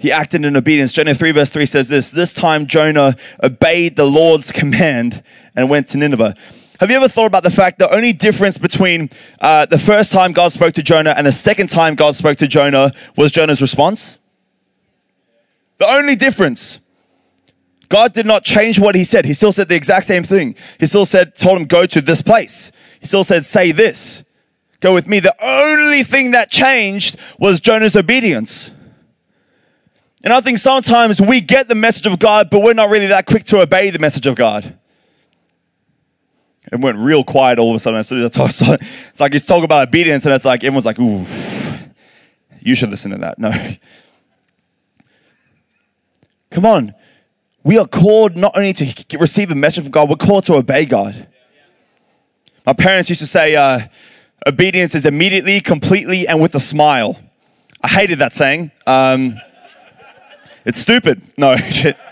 He 0.00 0.10
acted 0.10 0.46
in 0.46 0.56
obedience. 0.56 0.92
Jonah 0.92 1.14
3, 1.14 1.32
verse 1.32 1.50
3 1.50 1.66
says 1.66 1.88
this 1.88 2.10
This 2.10 2.32
time 2.32 2.66
Jonah 2.66 3.16
obeyed 3.42 3.96
the 3.96 4.06
Lord's 4.06 4.50
command 4.50 5.22
and 5.54 5.68
went 5.68 5.88
to 5.88 5.98
Nineveh. 5.98 6.34
Have 6.80 6.90
you 6.90 6.96
ever 6.96 7.08
thought 7.08 7.26
about 7.26 7.42
the 7.42 7.50
fact 7.50 7.78
the 7.78 7.94
only 7.94 8.14
difference 8.14 8.56
between 8.56 9.10
uh, 9.42 9.66
the 9.66 9.78
first 9.78 10.10
time 10.10 10.32
God 10.32 10.52
spoke 10.52 10.72
to 10.74 10.82
Jonah 10.82 11.10
and 11.14 11.26
the 11.26 11.32
second 11.32 11.68
time 11.68 11.94
God 11.96 12.16
spoke 12.16 12.38
to 12.38 12.48
Jonah 12.48 12.92
was 13.18 13.30
Jonah's 13.30 13.60
response? 13.60 14.18
The 15.76 15.86
only 15.86 16.16
difference. 16.16 16.80
God 17.90 18.14
did 18.14 18.24
not 18.24 18.42
change 18.42 18.78
what 18.78 18.94
he 18.94 19.04
said. 19.04 19.26
He 19.26 19.34
still 19.34 19.52
said 19.52 19.68
the 19.68 19.74
exact 19.74 20.06
same 20.06 20.22
thing. 20.22 20.54
He 20.78 20.86
still 20.86 21.04
said, 21.04 21.36
told 21.36 21.58
him, 21.58 21.66
go 21.66 21.84
to 21.84 22.00
this 22.00 22.22
place. 22.22 22.72
He 23.00 23.06
still 23.06 23.24
said, 23.24 23.44
say 23.44 23.72
this. 23.72 24.24
Go 24.80 24.94
with 24.94 25.06
me. 25.06 25.20
The 25.20 25.34
only 25.44 26.04
thing 26.04 26.30
that 26.30 26.50
changed 26.50 27.18
was 27.38 27.60
Jonah's 27.60 27.96
obedience. 27.96 28.70
And 30.22 30.32
I 30.32 30.40
think 30.40 30.58
sometimes 30.58 31.20
we 31.20 31.40
get 31.40 31.68
the 31.68 31.74
message 31.74 32.06
of 32.06 32.18
God, 32.18 32.50
but 32.50 32.60
we're 32.60 32.74
not 32.74 32.90
really 32.90 33.06
that 33.06 33.26
quick 33.26 33.44
to 33.44 33.60
obey 33.60 33.90
the 33.90 33.98
message 33.98 34.26
of 34.26 34.34
God. 34.34 34.78
It 36.70 36.78
went 36.78 36.98
real 36.98 37.24
quiet 37.24 37.58
all 37.58 37.70
of 37.70 37.76
a 37.76 37.78
sudden. 37.78 37.98
It's 39.10 39.20
like 39.20 39.32
he's 39.32 39.46
talking 39.46 39.64
about 39.64 39.88
obedience, 39.88 40.24
and 40.26 40.34
it's 40.34 40.44
like 40.44 40.62
everyone's 40.62 40.84
like, 40.86 40.98
ooh, 40.98 41.24
you 42.60 42.74
should 42.74 42.90
listen 42.90 43.12
to 43.12 43.18
that. 43.18 43.38
No. 43.38 43.50
Come 46.50 46.66
on. 46.66 46.94
We 47.62 47.78
are 47.78 47.86
called 47.86 48.36
not 48.36 48.56
only 48.56 48.72
to 48.74 49.18
receive 49.18 49.50
a 49.50 49.54
message 49.54 49.84
from 49.84 49.90
God, 49.90 50.08
we're 50.08 50.16
called 50.16 50.44
to 50.44 50.54
obey 50.54 50.84
God. 50.84 51.26
My 52.66 52.72
parents 52.72 53.08
used 53.08 53.20
to 53.20 53.26
say, 53.26 53.54
uh, 53.54 53.80
obedience 54.46 54.94
is 54.94 55.06
immediately, 55.06 55.60
completely, 55.60 56.28
and 56.28 56.40
with 56.40 56.54
a 56.54 56.60
smile. 56.60 57.18
I 57.82 57.88
hated 57.88 58.18
that 58.18 58.32
saying. 58.32 58.70
Um, 58.86 59.40
it's 60.64 60.78
stupid. 60.78 61.22
No, 61.36 61.56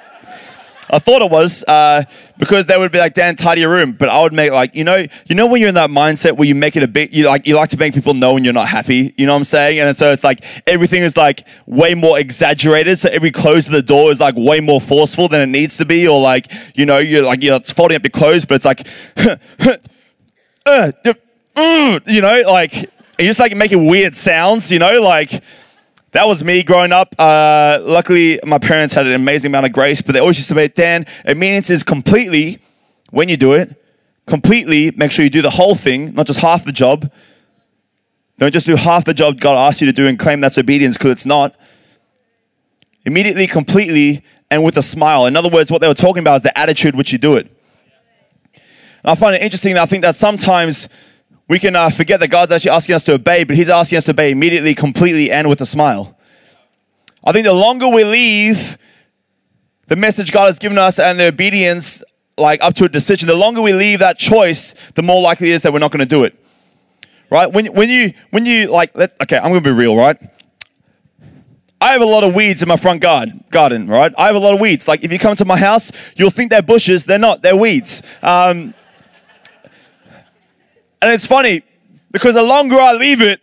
I 0.90 0.98
thought 0.98 1.20
it 1.20 1.30
was 1.30 1.62
uh, 1.64 2.04
because 2.38 2.66
they 2.66 2.78
would 2.78 2.90
be 2.90 2.98
like, 2.98 3.14
"Dan, 3.14 3.36
tidy 3.36 3.60
your 3.60 3.70
room," 3.70 3.92
but 3.92 4.08
I 4.08 4.22
would 4.22 4.32
make 4.32 4.52
like, 4.52 4.74
you 4.74 4.84
know, 4.84 5.06
you 5.26 5.34
know 5.34 5.46
when 5.46 5.60
you're 5.60 5.68
in 5.68 5.74
that 5.74 5.90
mindset 5.90 6.36
where 6.36 6.48
you 6.48 6.54
make 6.54 6.76
it 6.76 6.82
a 6.82 6.88
bit, 6.88 7.12
you 7.12 7.26
like, 7.26 7.46
you 7.46 7.56
like 7.56 7.70
to 7.70 7.76
make 7.76 7.94
people 7.94 8.14
know 8.14 8.34
when 8.34 8.44
you're 8.44 8.54
not 8.54 8.68
happy. 8.68 9.14
You 9.16 9.26
know 9.26 9.32
what 9.32 9.38
I'm 9.38 9.44
saying? 9.44 9.80
And 9.80 9.96
so 9.96 10.12
it's 10.12 10.24
like 10.24 10.42
everything 10.66 11.02
is 11.02 11.16
like 11.16 11.46
way 11.66 11.94
more 11.94 12.18
exaggerated. 12.18 12.98
So 12.98 13.10
every 13.10 13.30
close 13.30 13.66
of 13.66 13.72
the 13.72 13.82
door 13.82 14.10
is 14.10 14.20
like 14.20 14.34
way 14.36 14.60
more 14.60 14.80
forceful 14.80 15.28
than 15.28 15.40
it 15.40 15.46
needs 15.46 15.76
to 15.76 15.84
be, 15.84 16.08
or 16.08 16.20
like, 16.20 16.50
you 16.74 16.86
know, 16.86 16.98
you're 16.98 17.22
like 17.22 17.42
you're 17.42 17.60
folding 17.60 17.96
up 17.96 18.02
your 18.02 18.10
clothes, 18.10 18.46
but 18.46 18.54
it's 18.54 18.64
like, 18.64 18.86
uh, 20.66 20.92
you 22.06 22.20
know, 22.20 22.42
like 22.46 22.74
you 22.74 23.26
just 23.26 23.38
like 23.38 23.54
making 23.56 23.86
weird 23.86 24.16
sounds. 24.16 24.72
You 24.72 24.78
know, 24.78 25.02
like 25.02 25.42
that 26.18 26.26
was 26.26 26.42
me 26.42 26.64
growing 26.64 26.90
up. 26.90 27.14
Uh, 27.16 27.78
luckily, 27.82 28.40
my 28.44 28.58
parents 28.58 28.92
had 28.92 29.06
an 29.06 29.12
amazing 29.12 29.52
amount 29.52 29.66
of 29.66 29.72
grace, 29.72 30.02
but 30.02 30.14
they 30.14 30.18
always 30.18 30.36
used 30.36 30.48
to 30.48 30.54
say, 30.56 30.66
Dan, 30.66 31.06
obedience 31.24 31.70
is 31.70 31.84
completely, 31.84 32.60
when 33.10 33.28
you 33.28 33.36
do 33.36 33.52
it, 33.52 33.80
completely 34.26 34.90
make 34.96 35.12
sure 35.12 35.22
you 35.22 35.30
do 35.30 35.42
the 35.42 35.50
whole 35.50 35.76
thing, 35.76 36.12
not 36.14 36.26
just 36.26 36.40
half 36.40 36.64
the 36.64 36.72
job. 36.72 37.08
Don't 38.38 38.50
just 38.50 38.66
do 38.66 38.74
half 38.74 39.04
the 39.04 39.14
job 39.14 39.38
God 39.38 39.56
asked 39.56 39.80
you 39.80 39.86
to 39.86 39.92
do 39.92 40.08
and 40.08 40.18
claim 40.18 40.40
that's 40.40 40.58
obedience 40.58 40.96
because 40.96 41.12
it's 41.12 41.26
not. 41.26 41.54
Immediately, 43.04 43.46
completely, 43.46 44.24
and 44.50 44.64
with 44.64 44.76
a 44.76 44.82
smile. 44.82 45.26
In 45.26 45.36
other 45.36 45.48
words, 45.48 45.70
what 45.70 45.80
they 45.80 45.86
were 45.86 45.94
talking 45.94 46.22
about 46.24 46.38
is 46.38 46.42
the 46.42 46.58
attitude 46.58 46.96
which 46.96 47.12
you 47.12 47.18
do 47.18 47.36
it. 47.36 47.46
And 48.54 49.12
I 49.12 49.14
find 49.14 49.36
it 49.36 49.42
interesting 49.42 49.74
that 49.74 49.84
I 49.84 49.86
think 49.86 50.02
that 50.02 50.16
sometimes 50.16 50.88
we 51.48 51.58
can 51.58 51.74
uh, 51.74 51.90
forget 51.90 52.20
that 52.20 52.28
God's 52.28 52.52
actually 52.52 52.72
asking 52.72 52.94
us 52.94 53.04
to 53.04 53.14
obey, 53.14 53.44
but 53.44 53.56
He's 53.56 53.68
asking 53.68 53.98
us 53.98 54.04
to 54.04 54.10
obey 54.10 54.30
immediately, 54.30 54.74
completely, 54.74 55.30
and 55.30 55.48
with 55.48 55.60
a 55.60 55.66
smile. 55.66 56.16
I 57.24 57.32
think 57.32 57.44
the 57.44 57.52
longer 57.52 57.88
we 57.88 58.04
leave 58.04 58.78
the 59.88 59.96
message 59.96 60.30
God 60.32 60.46
has 60.46 60.58
given 60.58 60.78
us 60.78 60.98
and 60.98 61.18
the 61.18 61.26
obedience, 61.26 62.02
like 62.36 62.62
up 62.62 62.74
to 62.74 62.84
a 62.84 62.88
decision, 62.88 63.26
the 63.26 63.34
longer 63.34 63.62
we 63.62 63.72
leave 63.72 63.98
that 64.00 64.18
choice, 64.18 64.74
the 64.94 65.02
more 65.02 65.20
likely 65.20 65.50
it 65.50 65.54
is 65.54 65.62
that 65.62 65.72
we're 65.72 65.78
not 65.78 65.90
going 65.90 66.00
to 66.00 66.06
do 66.06 66.24
it. 66.24 66.38
Right? 67.30 67.50
When, 67.50 67.66
when 67.66 67.88
you, 67.88 68.12
when 68.30 68.46
you 68.46 68.68
like, 68.68 68.94
okay, 68.94 69.36
I'm 69.36 69.50
going 69.50 69.62
to 69.62 69.68
be 69.68 69.74
real, 69.74 69.96
right? 69.96 70.16
I 71.80 71.92
have 71.92 72.02
a 72.02 72.06
lot 72.06 72.24
of 72.24 72.34
weeds 72.34 72.60
in 72.60 72.68
my 72.68 72.76
front 72.76 73.00
garden, 73.00 73.44
garden, 73.50 73.86
right? 73.86 74.12
I 74.18 74.26
have 74.26 74.36
a 74.36 74.40
lot 74.40 74.52
of 74.52 74.60
weeds. 74.60 74.88
Like 74.88 75.04
if 75.04 75.12
you 75.12 75.18
come 75.18 75.36
to 75.36 75.44
my 75.44 75.56
house, 75.56 75.92
you'll 76.16 76.30
think 76.30 76.50
they're 76.50 76.60
bushes. 76.60 77.04
They're 77.04 77.18
not. 77.18 77.42
They're 77.42 77.56
weeds. 77.56 78.02
Um, 78.22 78.74
and 81.00 81.12
it's 81.12 81.26
funny 81.26 81.62
because 82.10 82.34
the 82.34 82.42
longer 82.42 82.76
I 82.76 82.92
leave 82.92 83.20
it, 83.20 83.40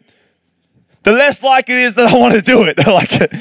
the 1.03 1.11
less 1.11 1.43
likely 1.43 1.75
it 1.75 1.81
is 1.81 1.95
that 1.95 2.11
I 2.11 2.17
want 2.17 2.33
to 2.33 2.41
do 2.41 2.63
it. 2.63 2.77
like, 2.87 3.31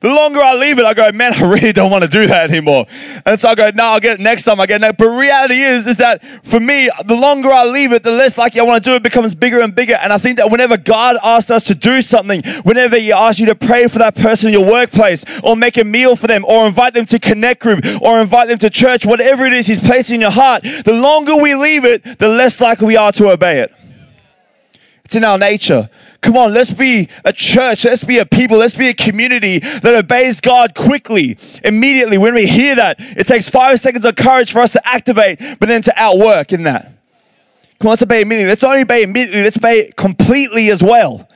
the 0.00 0.08
longer 0.08 0.40
I 0.40 0.54
leave 0.54 0.78
it, 0.78 0.84
I 0.84 0.94
go, 0.94 1.10
man, 1.10 1.34
I 1.34 1.42
really 1.42 1.72
don't 1.72 1.90
want 1.90 2.02
to 2.02 2.08
do 2.08 2.26
that 2.28 2.50
anymore. 2.50 2.86
And 3.26 3.38
so 3.38 3.48
I 3.48 3.54
go, 3.56 3.70
no, 3.74 3.86
I'll 3.86 4.00
get 4.00 4.20
it 4.20 4.22
next 4.22 4.44
time. 4.44 4.60
I 4.60 4.66
get 4.66 4.82
it. 4.82 4.96
But 4.96 5.08
reality 5.08 5.60
is, 5.60 5.86
is 5.88 5.96
that 5.96 6.22
for 6.46 6.60
me, 6.60 6.88
the 7.06 7.16
longer 7.16 7.48
I 7.48 7.64
leave 7.64 7.92
it, 7.92 8.04
the 8.04 8.12
less 8.12 8.38
likely 8.38 8.60
I 8.60 8.64
want 8.64 8.84
to 8.84 8.90
do 8.90 8.94
it 8.94 9.02
becomes 9.02 9.34
bigger 9.34 9.60
and 9.60 9.74
bigger. 9.74 9.94
And 9.94 10.12
I 10.12 10.18
think 10.18 10.38
that 10.38 10.50
whenever 10.50 10.76
God 10.76 11.16
asks 11.22 11.50
us 11.50 11.64
to 11.64 11.74
do 11.74 12.00
something, 12.00 12.42
whenever 12.62 12.96
He 12.96 13.10
asks 13.10 13.40
you 13.40 13.46
to 13.46 13.56
pray 13.56 13.88
for 13.88 13.98
that 13.98 14.14
person 14.14 14.48
in 14.48 14.52
your 14.52 14.70
workplace, 14.70 15.24
or 15.42 15.56
make 15.56 15.76
a 15.76 15.84
meal 15.84 16.14
for 16.14 16.28
them, 16.28 16.44
or 16.44 16.66
invite 16.66 16.94
them 16.94 17.06
to 17.06 17.18
connect 17.18 17.60
group, 17.62 17.84
or 18.00 18.20
invite 18.20 18.48
them 18.48 18.58
to 18.58 18.70
church, 18.70 19.04
whatever 19.04 19.46
it 19.46 19.52
is 19.52 19.66
He's 19.66 19.80
placing 19.80 20.16
in 20.16 20.20
your 20.20 20.30
heart, 20.30 20.62
the 20.62 20.92
longer 20.92 21.34
we 21.36 21.56
leave 21.56 21.84
it, 21.84 22.18
the 22.18 22.28
less 22.28 22.60
likely 22.60 22.86
we 22.86 22.96
are 22.96 23.10
to 23.12 23.30
obey 23.30 23.60
it. 23.60 23.74
It's 25.04 25.16
in 25.16 25.24
our 25.24 25.38
nature. 25.38 25.88
Come 26.20 26.36
on, 26.36 26.52
let's 26.52 26.72
be 26.72 27.08
a 27.24 27.32
church. 27.32 27.84
Let's 27.84 28.04
be 28.04 28.18
a 28.18 28.26
people. 28.26 28.58
Let's 28.58 28.74
be 28.74 28.88
a 28.88 28.94
community 28.94 29.60
that 29.60 29.94
obeys 29.94 30.40
God 30.40 30.74
quickly, 30.74 31.38
immediately. 31.62 32.18
When 32.18 32.34
we 32.34 32.46
hear 32.46 32.74
that, 32.74 32.96
it 32.98 33.26
takes 33.26 33.48
five 33.48 33.80
seconds 33.80 34.04
of 34.04 34.16
courage 34.16 34.52
for 34.52 34.60
us 34.60 34.72
to 34.72 34.88
activate, 34.88 35.38
but 35.60 35.68
then 35.68 35.82
to 35.82 35.92
outwork 35.96 36.52
in 36.52 36.64
that. 36.64 36.92
Come 37.78 37.88
on, 37.88 37.90
let's 37.90 38.02
obey 38.02 38.22
immediately. 38.22 38.48
Let's 38.48 38.62
not 38.62 38.70
only 38.72 38.82
obey 38.82 39.04
immediately, 39.04 39.44
let's 39.44 39.56
obey 39.56 39.92
completely 39.96 40.70
as 40.70 40.82
well. 40.82 41.28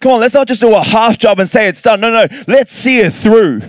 Come 0.00 0.12
on, 0.12 0.20
let's 0.20 0.34
not 0.34 0.48
just 0.48 0.60
do 0.60 0.74
a 0.74 0.82
half 0.82 1.16
job 1.16 1.38
and 1.38 1.48
say 1.48 1.68
it's 1.68 1.82
done. 1.82 2.00
No, 2.00 2.10
no, 2.10 2.26
let's 2.48 2.72
see 2.72 2.98
it 2.98 3.12
through. 3.14 3.62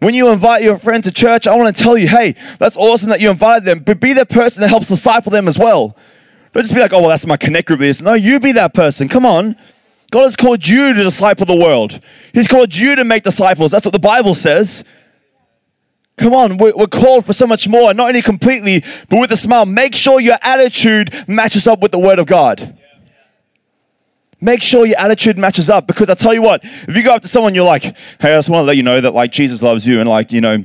When 0.00 0.14
you 0.14 0.30
invite 0.30 0.62
your 0.62 0.78
friend 0.78 1.02
to 1.04 1.12
church, 1.12 1.46
I 1.46 1.56
want 1.56 1.76
to 1.76 1.82
tell 1.82 1.96
you, 1.98 2.08
hey, 2.08 2.34
that's 2.58 2.76
awesome 2.76 3.10
that 3.10 3.20
you 3.20 3.30
invited 3.30 3.64
them, 3.64 3.80
but 3.80 4.00
be 4.00 4.12
the 4.12 4.26
person 4.26 4.62
that 4.62 4.68
helps 4.68 4.88
disciple 4.88 5.30
them 5.30 5.46
as 5.48 5.58
well. 5.58 5.96
Don't 6.52 6.62
just 6.62 6.74
be 6.74 6.80
like, 6.80 6.92
oh, 6.92 7.00
well, 7.00 7.10
that's 7.10 7.26
my 7.26 7.36
connect 7.36 7.68
group. 7.68 7.80
No, 8.00 8.14
you 8.14 8.40
be 8.40 8.52
that 8.52 8.74
person. 8.74 9.08
Come 9.08 9.26
on. 9.26 9.56
God 10.10 10.24
has 10.24 10.36
called 10.36 10.66
you 10.66 10.94
to 10.94 11.02
disciple 11.02 11.44
the 11.44 11.56
world. 11.56 12.00
He's 12.32 12.48
called 12.48 12.74
you 12.74 12.96
to 12.96 13.04
make 13.04 13.24
disciples. 13.24 13.70
That's 13.70 13.84
what 13.84 13.92
the 13.92 13.98
Bible 13.98 14.34
says. 14.34 14.82
Come 16.16 16.34
on, 16.34 16.56
we're, 16.56 16.74
we're 16.74 16.86
called 16.86 17.26
for 17.26 17.32
so 17.32 17.46
much 17.46 17.68
more, 17.68 17.94
not 17.94 18.08
only 18.08 18.22
completely, 18.22 18.82
but 19.08 19.20
with 19.20 19.30
a 19.30 19.36
smile. 19.36 19.66
Make 19.66 19.94
sure 19.94 20.18
your 20.18 20.38
attitude 20.42 21.12
matches 21.28 21.66
up 21.66 21.80
with 21.80 21.92
the 21.92 21.98
Word 21.98 22.18
of 22.18 22.26
God. 22.26 22.76
Make 24.40 24.62
sure 24.62 24.86
your 24.86 24.98
attitude 24.98 25.36
matches 25.38 25.68
up 25.68 25.86
because 25.86 26.08
I 26.08 26.14
tell 26.14 26.34
you 26.34 26.42
what, 26.42 26.64
if 26.64 26.96
you 26.96 27.02
go 27.02 27.14
up 27.14 27.22
to 27.22 27.28
someone, 27.28 27.54
you're 27.54 27.64
like, 27.64 27.82
hey, 27.82 27.94
I 28.20 28.36
just 28.36 28.48
want 28.48 28.62
to 28.62 28.66
let 28.66 28.76
you 28.76 28.82
know 28.82 29.00
that 29.00 29.14
like 29.14 29.30
Jesus 29.30 29.62
loves 29.62 29.86
you 29.86 30.00
and 30.00 30.08
like, 30.08 30.32
you 30.32 30.40
know, 30.40 30.64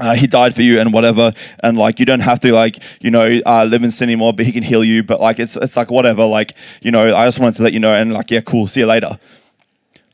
uh, 0.00 0.14
he 0.14 0.26
died 0.26 0.54
for 0.54 0.62
you 0.62 0.80
and 0.80 0.92
whatever. 0.92 1.32
And 1.60 1.76
like 1.76 2.00
you 2.00 2.06
don't 2.06 2.20
have 2.20 2.40
to 2.40 2.52
like 2.52 2.78
you 3.00 3.10
know 3.10 3.40
uh, 3.46 3.64
live 3.64 3.82
in 3.82 3.90
sin 3.90 4.08
anymore 4.08 4.32
but 4.32 4.46
he 4.46 4.52
can 4.52 4.62
heal 4.62 4.84
you. 4.84 5.02
But 5.02 5.20
like 5.20 5.38
it's 5.38 5.56
it's 5.56 5.76
like 5.76 5.90
whatever 5.90 6.24
like 6.24 6.54
you 6.82 6.90
know 6.90 7.14
i 7.14 7.26
just 7.26 7.38
wanted 7.38 7.56
to 7.56 7.62
let 7.62 7.72
you 7.72 7.80
know. 7.80 7.94
And 7.94 8.12
like 8.12 8.30
yeah 8.30 8.40
cool. 8.40 8.66
See 8.66 8.80
you 8.80 8.86
later. 8.86 9.18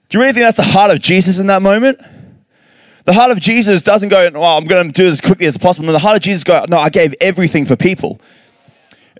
Do 0.08 0.18
you 0.18 0.22
really 0.22 0.32
think 0.32 0.44
that's 0.44 0.56
the 0.56 0.62
heart 0.64 0.90
of 0.90 1.00
jesus 1.00 1.38
in 1.38 1.46
that 1.46 1.62
moment? 1.62 2.00
The 3.04 3.14
heart 3.14 3.30
of 3.30 3.40
jesus 3.40 3.82
doesn't 3.82 4.08
go 4.08 4.30
well 4.34 4.58
i'm 4.58 4.66
going 4.66 4.86
to 4.86 4.92
do 4.92 5.04
this 5.04 5.14
as 5.14 5.20
quickly 5.20 5.46
as 5.46 5.56
possible. 5.56 5.88
And 5.88 5.94
the 5.94 6.00
heart 6.00 6.16
of 6.16 6.22
jesus 6.22 6.44
go 6.44 6.64
no 6.68 6.78
i 6.78 6.90
gave 6.90 7.14
everything 7.20 7.64
for 7.64 7.76
people 7.76 8.20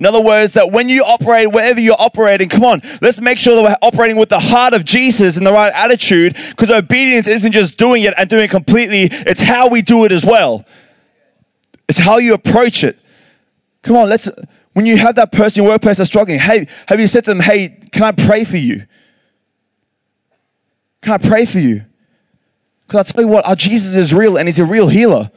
in 0.00 0.06
other 0.06 0.20
words, 0.20 0.54
that 0.54 0.72
when 0.72 0.88
you 0.88 1.04
operate, 1.04 1.52
wherever 1.52 1.78
you're 1.78 2.00
operating, 2.00 2.48
come 2.48 2.64
on, 2.64 2.80
let's 3.02 3.20
make 3.20 3.38
sure 3.38 3.54
that 3.54 3.62
we're 3.62 3.86
operating 3.86 4.16
with 4.16 4.30
the 4.30 4.40
heart 4.40 4.72
of 4.72 4.86
Jesus 4.86 5.36
and 5.36 5.46
the 5.46 5.52
right 5.52 5.70
attitude 5.74 6.36
because 6.48 6.70
obedience 6.70 7.28
isn't 7.28 7.52
just 7.52 7.76
doing 7.76 8.04
it 8.04 8.14
and 8.16 8.30
doing 8.30 8.44
it 8.44 8.50
completely, 8.50 9.08
it's 9.12 9.42
how 9.42 9.68
we 9.68 9.82
do 9.82 10.06
it 10.06 10.10
as 10.10 10.24
well. 10.24 10.64
It's 11.86 11.98
how 11.98 12.16
you 12.16 12.32
approach 12.32 12.82
it. 12.82 12.98
Come 13.82 13.96
on, 13.96 14.08
let's, 14.08 14.26
when 14.72 14.86
you 14.86 14.96
have 14.96 15.16
that 15.16 15.32
person 15.32 15.60
in 15.60 15.64
your 15.64 15.74
workplace 15.74 15.98
that's 15.98 16.08
struggling, 16.08 16.38
hey, 16.38 16.66
have 16.86 16.98
you 16.98 17.06
said 17.06 17.24
to 17.24 17.32
them, 17.32 17.40
hey, 17.40 17.68
can 17.92 18.02
I 18.02 18.12
pray 18.12 18.44
for 18.44 18.56
you? 18.56 18.86
Can 21.02 21.12
I 21.12 21.18
pray 21.18 21.44
for 21.44 21.58
you? 21.58 21.84
Because 22.86 23.10
I 23.10 23.12
tell 23.12 23.24
you 23.24 23.28
what, 23.28 23.44
our 23.44 23.54
Jesus 23.54 23.94
is 23.94 24.14
real 24.14 24.38
and 24.38 24.48
he's 24.48 24.58
a 24.58 24.64
real 24.64 24.88
healer. 24.88 25.30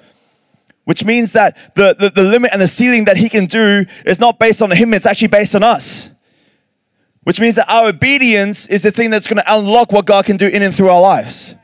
Which 0.86 1.06
means 1.06 1.32
that 1.32 1.58
the, 1.76 1.96
the, 1.98 2.10
the 2.10 2.24
limit 2.24 2.52
and 2.52 2.62
the 2.62 2.68
ceiling 2.68 3.06
that 3.06 3.18
he 3.18 3.30
can 3.30 3.46
do 3.46 3.86
is 4.06 4.20
not 4.20 4.38
based 4.40 4.62
on 4.62 4.72
him, 4.72 4.94
it's 4.94 5.06
actually 5.06 5.30
based 5.30 5.56
on 5.56 5.64
us. 5.64 6.10
Which 7.24 7.40
means 7.40 7.56
that 7.56 7.70
our 7.70 7.88
obedience 7.88 8.68
is 8.68 8.84
the 8.84 8.92
thing 8.92 9.10
that's 9.10 9.28
going 9.28 9.38
to 9.38 9.56
unlock 9.56 9.92
what 9.94 10.06
God 10.06 10.26
can 10.26 10.36
do 10.36 10.48
in 10.48 10.62
and 10.62 10.76
through 10.76 10.90
our 10.90 11.02
lives. 11.02 11.56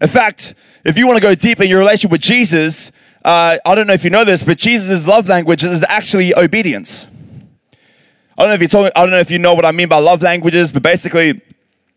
In 0.00 0.08
fact, 0.08 0.54
if 0.84 0.98
you 0.98 1.06
want 1.06 1.16
to 1.16 1.22
go 1.22 1.34
deep 1.34 1.60
in 1.60 1.68
your 1.68 1.78
relationship 1.78 2.10
with 2.10 2.20
Jesus, 2.20 2.92
uh, 3.24 3.58
I 3.64 3.74
don't 3.74 3.86
know 3.86 3.94
if 3.94 4.04
you 4.04 4.10
know 4.10 4.24
this, 4.24 4.42
but 4.42 4.58
Jesus' 4.58 5.06
love 5.06 5.28
language 5.28 5.64
is 5.64 5.84
actually 5.88 6.34
obedience. 6.34 7.06
I 8.36 8.42
don't 8.42 8.48
know 8.48 8.54
if 8.54 8.62
you 8.62 8.68
told, 8.68 8.92
I 8.94 9.00
don't 9.02 9.10
know 9.10 9.18
if 9.18 9.30
you 9.30 9.38
know 9.38 9.54
what 9.54 9.64
I 9.64 9.72
mean 9.72 9.88
by 9.88 9.98
love 9.98 10.22
languages, 10.22 10.70
but 10.70 10.82
basically, 10.82 11.40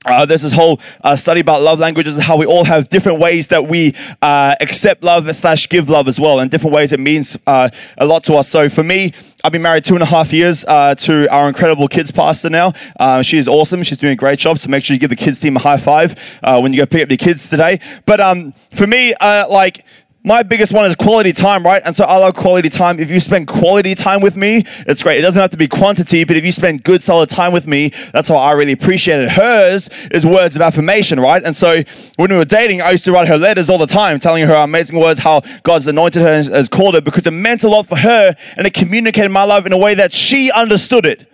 uh, 0.06 0.26
there's 0.26 0.42
this 0.42 0.54
whole 0.54 0.80
uh, 1.04 1.16
study 1.16 1.42
about 1.42 1.62
love 1.62 1.78
languages, 1.78 2.18
how 2.18 2.36
we 2.36 2.46
all 2.46 2.64
have 2.64 2.90
different 2.90 3.20
ways 3.20 3.50
that 3.50 3.68
we 3.68 3.94
uh, 4.24 4.56
accept 4.60 5.04
love 5.04 5.34
slash 5.36 5.70
give 5.70 5.90
love 5.90 6.08
as 6.08 6.20
well, 6.20 6.40
and 6.40 6.50
different 6.50 6.74
ways 6.74 6.92
it 6.92 7.00
means 7.00 7.38
uh, 7.46 7.70
a 8.00 8.06
lot 8.06 8.24
to 8.24 8.34
us. 8.34 8.48
So 8.48 8.68
for 8.68 8.84
me, 8.84 9.14
I've 9.44 9.52
been 9.52 9.62
married 9.62 9.86
two 9.86 9.94
and 9.94 10.02
a 10.02 10.08
half 10.08 10.34
years 10.34 10.66
uh, 10.66 10.96
to 10.96 11.32
our 11.32 11.48
incredible 11.48 11.88
kids 11.88 12.10
pastor 12.12 12.50
now. 12.50 12.74
Uh, 13.00 13.22
she 13.22 13.38
is 13.38 13.48
awesome. 13.48 13.84
She's 13.84 13.98
doing 14.00 14.14
a 14.14 14.16
great 14.16 14.40
job. 14.40 14.58
So 14.58 14.70
make 14.70 14.84
sure 14.84 14.96
you 14.96 15.00
give 15.00 15.12
the 15.12 15.16
kids 15.16 15.40
team 15.40 15.56
a 15.56 15.60
high 15.60 15.78
five 15.78 16.16
when 16.42 16.74
you 16.74 16.80
go 16.80 16.86
pick 16.86 17.04
up 17.04 17.10
your 17.10 17.18
kids 17.18 17.50
today. 17.50 17.80
But 18.06 18.20
um, 18.20 18.54
for 18.76 18.88
me, 18.88 19.14
like 19.20 19.86
my 20.24 20.44
biggest 20.44 20.72
one 20.72 20.86
is 20.86 20.96
quality 20.96 21.34
time, 21.34 21.66
right? 21.66 21.82
And 21.84 21.96
so 21.96 22.04
I 22.04 22.18
love 22.18 22.36
quality 22.36 22.70
time. 22.70 23.00
If 23.00 23.10
you 23.10 23.20
spend 23.20 23.48
quality 23.48 23.96
time 23.96 24.22
with 24.22 24.36
me, 24.38 24.64
it's 24.86 25.02
great. 25.02 25.18
It 25.18 25.22
doesn't 25.24 25.42
have 25.42 25.50
to 25.52 25.58
be 25.58 25.68
quantity, 25.68 26.24
but 26.26 26.38
if 26.38 26.46
you 26.46 26.52
spend 26.52 26.84
good, 26.84 27.02
solid 27.02 27.30
time 27.30 27.52
with 27.52 27.66
me, 27.66 27.92
that's 28.14 28.28
how 28.28 28.36
I 28.36 28.52
really 28.52 28.74
appreciate 28.74 29.20
it. 29.20 29.32
Hers 29.32 29.90
is 30.12 30.24
words 30.24 30.56
of 30.56 30.62
affirmation, 30.62 31.20
right? 31.20 31.44
And 31.44 31.56
so 31.56 31.82
when 32.18 32.30
we 32.30 32.38
were 32.38 32.46
dating, 32.46 32.84
I 32.84 32.92
used 32.92 33.04
to 33.06 33.12
write 33.12 33.28
her 33.28 33.38
letters 33.38 33.68
all 33.68 33.80
the 33.80 33.88
time, 33.88 34.20
telling 34.20 34.46
her 34.46 34.54
amazing 34.54 35.00
words, 35.00 35.20
how 35.20 35.42
God's 35.64 35.88
anointed 35.88 36.22
her 36.22 36.30
and 36.30 36.48
has 36.50 36.70
called 36.70 36.94
her, 36.94 37.02
because 37.02 37.26
it 37.26 37.32
meant 37.32 37.64
a 37.64 37.70
lot 37.70 37.88
for 37.88 37.98
her 37.98 38.36
and 38.58 38.68
it 38.68 38.76
communicated 38.76 39.30
my 39.30 39.44
love 39.44 39.66
in 39.66 39.74
a 39.74 39.78
way 39.78 39.96
that 39.96 40.14
she 40.14 40.52
understood 40.52 41.06
it 41.06 41.31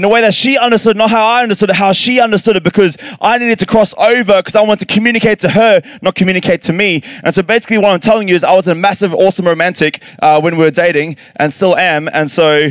in 0.00 0.04
a 0.04 0.08
way 0.08 0.22
that 0.22 0.32
she 0.32 0.56
understood, 0.56 0.96
not 0.96 1.10
how 1.10 1.26
I 1.26 1.42
understood 1.42 1.68
it, 1.68 1.76
how 1.76 1.92
she 1.92 2.20
understood 2.20 2.56
it, 2.56 2.62
because 2.62 2.96
I 3.20 3.36
needed 3.36 3.58
to 3.58 3.66
cross 3.66 3.92
over 3.98 4.38
because 4.38 4.56
I 4.56 4.62
wanted 4.62 4.88
to 4.88 4.94
communicate 4.94 5.40
to 5.40 5.50
her, 5.50 5.82
not 6.00 6.14
communicate 6.14 6.62
to 6.62 6.72
me. 6.72 7.02
And 7.22 7.34
so 7.34 7.42
basically, 7.42 7.76
what 7.76 7.90
I'm 7.90 8.00
telling 8.00 8.26
you 8.26 8.34
is 8.34 8.42
I 8.42 8.54
was 8.54 8.66
a 8.66 8.74
massive, 8.74 9.12
awesome 9.12 9.46
romantic 9.46 10.02
uh, 10.22 10.40
when 10.40 10.56
we 10.56 10.64
were 10.64 10.70
dating, 10.70 11.18
and 11.36 11.52
still 11.52 11.76
am. 11.76 12.08
And 12.14 12.30
so, 12.30 12.70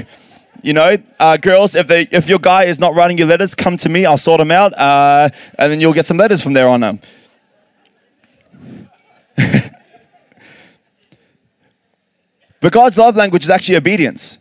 you 0.63 0.73
know, 0.73 0.97
uh, 1.19 1.37
girls, 1.37 1.75
if 1.75 1.85
they, 1.85 2.07
if 2.11 2.27
your 2.27 2.39
guy 2.39 2.63
is 2.63 2.79
not 2.79 2.95
writing 2.95 3.19
you 3.19 3.27
letters, 3.27 3.53
come 3.53 3.77
to 3.77 3.89
me. 3.89 4.07
I'll 4.07 4.17
sort 4.17 4.39
them 4.39 4.49
out, 4.49 4.75
uh, 4.75 5.29
and 5.59 5.71
then 5.71 5.79
you'll 5.79 5.93
get 5.93 6.07
some 6.07 6.17
letters 6.17 6.41
from 6.41 6.53
there 6.53 6.67
on. 6.67 6.99
But 12.61 12.73
God's 12.73 12.97
love 12.97 13.15
language 13.15 13.45
is 13.45 13.49
actually 13.49 13.77
obedience. 13.77 14.37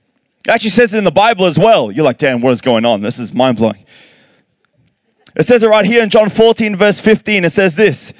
It 0.48 0.52
actually 0.52 0.70
says 0.70 0.94
it 0.94 0.98
in 0.98 1.04
the 1.04 1.10
Bible 1.10 1.44
as 1.44 1.58
well. 1.58 1.92
You're 1.92 2.06
like, 2.06 2.16
Dan, 2.16 2.40
what 2.40 2.54
is 2.54 2.62
going 2.62 2.86
on? 2.86 3.02
This 3.02 3.18
is 3.18 3.34
mind 3.34 3.58
blowing. 3.58 3.84
It 5.36 5.42
says 5.42 5.62
it 5.62 5.68
right 5.68 5.84
here 5.84 6.02
in 6.02 6.08
John 6.08 6.30
14, 6.30 6.74
verse 6.74 6.98
15. 7.00 7.44
It 7.44 7.50
says 7.50 7.76
this 7.76 8.14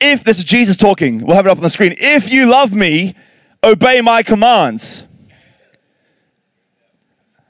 If, 0.00 0.24
this 0.24 0.38
is 0.38 0.44
Jesus 0.44 0.76
talking, 0.76 1.24
we'll 1.24 1.36
have 1.36 1.46
it 1.46 1.50
up 1.50 1.58
on 1.58 1.62
the 1.62 1.70
screen. 1.70 1.94
If 1.96 2.32
you 2.32 2.50
love 2.50 2.72
me, 2.72 3.14
obey 3.62 4.00
my 4.00 4.24
commands. 4.24 5.04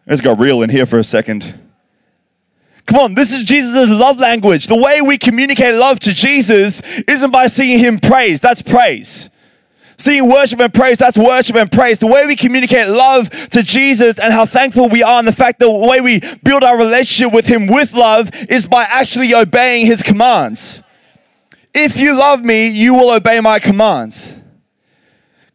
Let's 0.07 0.21
go 0.21 0.35
real 0.35 0.61
in 0.61 0.69
here 0.69 0.85
for 0.85 0.99
a 0.99 1.05
second. 1.05 1.59
Come 2.85 3.01
on, 3.01 3.15
this 3.15 3.33
is 3.33 3.45
Jesus' 3.45 3.89
love 3.89 4.19
language. 4.19 4.67
The 4.67 4.77
way 4.77 5.01
we 5.01 5.17
communicate 5.17 5.75
love 5.75 6.01
to 6.01 6.13
Jesus 6.13 6.83
isn't 7.09 7.31
by 7.31 7.47
singing 7.47 7.79
him 7.79 7.99
praise. 7.99 8.43
That's 8.43 8.61
praise. 8.61 9.31
Seeing 9.99 10.29
worship 10.29 10.61
and 10.61 10.73
praise, 10.73 10.99
that's 10.99 11.19
worship 11.19 11.57
and 11.57 11.71
praise. 11.71 11.99
The 11.99 12.07
way 12.07 12.25
we 12.25 12.37
communicate 12.37 12.87
love 12.89 13.31
to 13.51 13.65
Jesus 13.65 14.21
and 14.21 14.33
how 14.33 14.47
thankful 14.47 14.89
we 14.89 15.03
are, 15.03 15.19
and 15.19 15.27
the 15.27 15.33
fact 15.33 15.59
that 15.59 15.67
the 15.67 15.73
way 15.73 16.01
we 16.01 16.21
build 16.45 16.63
our 16.63 16.79
relationship 16.79 17.35
with 17.35 17.47
Him 17.47 17.67
with 17.67 17.93
love 17.93 18.31
is 18.49 18.67
by 18.67 18.85
actually 18.85 19.35
obeying 19.35 19.87
His 19.87 20.03
commands. 20.03 20.83
If 21.75 21.99
you 21.99 22.17
love 22.17 22.43
me, 22.43 22.69
you 22.69 22.95
will 22.95 23.11
obey 23.11 23.41
my 23.41 23.59
commands. 23.59 24.35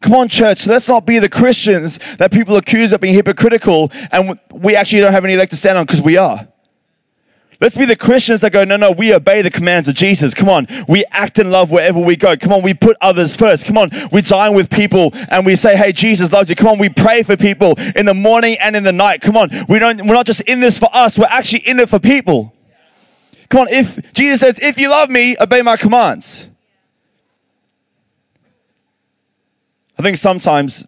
Come 0.02 0.12
on, 0.12 0.28
church, 0.28 0.66
let's 0.66 0.86
not 0.86 1.06
be 1.06 1.18
the 1.18 1.30
Christians 1.30 1.98
that 2.18 2.30
people 2.30 2.56
accuse 2.56 2.92
of 2.92 3.00
being 3.00 3.14
hypocritical 3.14 3.90
and 4.12 4.38
we 4.52 4.76
actually 4.76 5.00
don't 5.00 5.12
have 5.12 5.24
any 5.24 5.34
leg 5.34 5.48
to 5.48 5.56
stand 5.56 5.78
on 5.78 5.86
because 5.86 6.02
we 6.02 6.18
are. 6.18 6.46
Let's 7.60 7.76
be 7.76 7.84
the 7.84 7.96
Christians 7.96 8.40
that 8.40 8.52
go, 8.52 8.64
no, 8.64 8.76
no, 8.76 8.90
we 8.90 9.14
obey 9.14 9.42
the 9.42 9.50
commands 9.50 9.86
of 9.88 9.94
Jesus. 9.94 10.34
Come 10.34 10.48
on. 10.48 10.66
We 10.88 11.04
act 11.10 11.38
in 11.38 11.50
love 11.50 11.70
wherever 11.70 11.98
we 11.98 12.16
go. 12.16 12.36
Come 12.36 12.52
on. 12.52 12.62
We 12.62 12.74
put 12.74 12.96
others 13.00 13.36
first. 13.36 13.64
Come 13.64 13.78
on. 13.78 13.90
We 14.10 14.22
dine 14.22 14.54
with 14.54 14.70
people 14.70 15.10
and 15.28 15.46
we 15.46 15.56
say, 15.56 15.76
hey, 15.76 15.92
Jesus 15.92 16.32
loves 16.32 16.48
you. 16.50 16.56
Come 16.56 16.68
on. 16.68 16.78
We 16.78 16.88
pray 16.88 17.22
for 17.22 17.36
people 17.36 17.74
in 17.94 18.06
the 18.06 18.14
morning 18.14 18.56
and 18.60 18.74
in 18.74 18.82
the 18.82 18.92
night. 18.92 19.20
Come 19.20 19.36
on. 19.36 19.50
We 19.68 19.78
don't, 19.78 20.04
we're 20.06 20.14
not 20.14 20.26
just 20.26 20.40
in 20.42 20.60
this 20.60 20.78
for 20.78 20.88
us. 20.92 21.18
We're 21.18 21.26
actually 21.26 21.60
in 21.60 21.78
it 21.78 21.88
for 21.88 21.98
people. 21.98 22.52
Come 23.48 23.62
on. 23.62 23.68
If 23.68 24.12
Jesus 24.12 24.40
says, 24.40 24.58
if 24.60 24.78
you 24.78 24.90
love 24.90 25.08
me, 25.08 25.36
obey 25.38 25.62
my 25.62 25.76
commands. 25.76 26.48
I 29.96 30.02
think 30.02 30.16
sometimes 30.16 30.84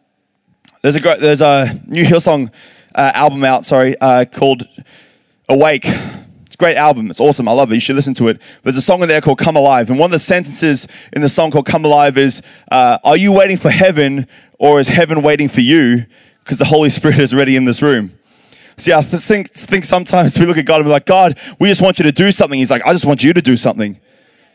there's 0.83 0.97
a 0.97 1.01
great, 1.01 1.21
there's 1.21 1.41
a 1.41 1.81
new 1.87 2.05
Hillsong 2.05 2.51
uh, 2.93 3.13
album 3.15 3.45
out, 3.45 3.65
sorry, 3.65 3.97
uh, 4.01 4.25
called 4.25 4.67
Awake 5.49 5.87
a 6.57 6.59
great 6.59 6.77
album. 6.77 7.11
It's 7.11 7.21
awesome. 7.21 7.49
I 7.49 7.53
love 7.53 7.71
it. 7.71 7.75
You 7.75 7.81
should 7.81 7.97
listen 7.97 8.14
to 8.14 8.29
it. 8.29 8.40
There's 8.62 8.77
a 8.77 8.83
song 8.83 9.03
in 9.03 9.09
there 9.09 9.21
called 9.21 9.38
Come 9.38 9.57
Alive. 9.57 9.90
And 9.90 9.99
one 9.99 10.09
of 10.09 10.12
the 10.12 10.19
sentences 10.19 10.88
in 11.12 11.21
the 11.21 11.29
song 11.29 11.51
called 11.51 11.66
Come 11.66 11.85
Alive 11.85 12.16
is 12.16 12.42
uh, 12.71 12.99
Are 13.05 13.16
you 13.16 13.31
waiting 13.33 13.59
for 13.59 13.71
heaven 13.71 14.27
or 14.59 14.81
is 14.81 14.88
heaven 14.88 15.23
waiting 15.23 15.49
for 15.49 15.61
you? 15.61 16.07
Because 16.42 16.59
the 16.59 16.64
Holy 16.64 16.90
Spirit 16.90 17.19
is 17.19 17.35
already 17.35 17.57
in 17.57 17.64
this 17.66 17.83
room. 17.83 18.19
See, 18.79 18.92
I 18.92 19.03
think, 19.03 19.51
think 19.51 19.85
sometimes 19.85 20.38
we 20.38 20.47
look 20.47 20.59
at 20.59 20.64
God 20.64 20.77
and 20.77 20.87
we're 20.87 20.92
like, 20.92 21.07
God, 21.07 21.38
we 21.59 21.69
just 21.69 21.83
want 21.83 21.99
you 21.99 22.05
to 22.05 22.12
do 22.12 22.31
something. 22.31 22.59
He's 22.59 22.71
like, 22.71 22.85
I 22.87 22.92
just 22.92 23.05
want 23.05 23.23
you 23.23 23.33
to 23.33 23.42
do 23.42 23.57
something. 23.57 23.99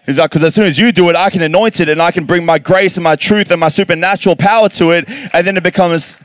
He's 0.05 0.17
like, 0.17 0.31
because 0.31 0.43
as 0.43 0.55
soon 0.55 0.65
as 0.65 0.79
you 0.79 0.91
do 0.91 1.09
it, 1.09 1.15
I 1.15 1.29
can 1.29 1.41
anoint 1.41 1.79
it 1.79 1.89
and 1.89 2.01
I 2.01 2.11
can 2.11 2.25
bring 2.25 2.45
my 2.45 2.57
grace 2.57 2.97
and 2.97 3.03
my 3.03 3.15
truth 3.15 3.51
and 3.51 3.59
my 3.59 3.69
supernatural 3.69 4.35
power 4.35 4.69
to 4.69 4.91
it, 4.91 5.05
and 5.07 5.45
then 5.45 5.57
it 5.57 5.63
becomes 5.63 6.17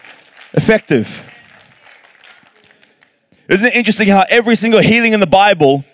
effective. 0.54 1.22
Isn't 3.48 3.68
it 3.68 3.74
interesting 3.74 4.08
how 4.08 4.24
every 4.28 4.56
single 4.56 4.80
healing 4.80 5.12
in 5.12 5.20
the 5.20 5.26
Bible 5.26 5.84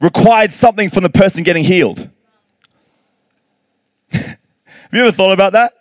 required 0.00 0.52
something 0.52 0.90
from 0.90 1.02
the 1.02 1.10
person 1.10 1.42
getting 1.42 1.64
healed? 1.64 2.08
Have 4.10 4.38
you 4.92 5.02
ever 5.02 5.12
thought 5.12 5.32
about 5.32 5.54
that? 5.54 5.72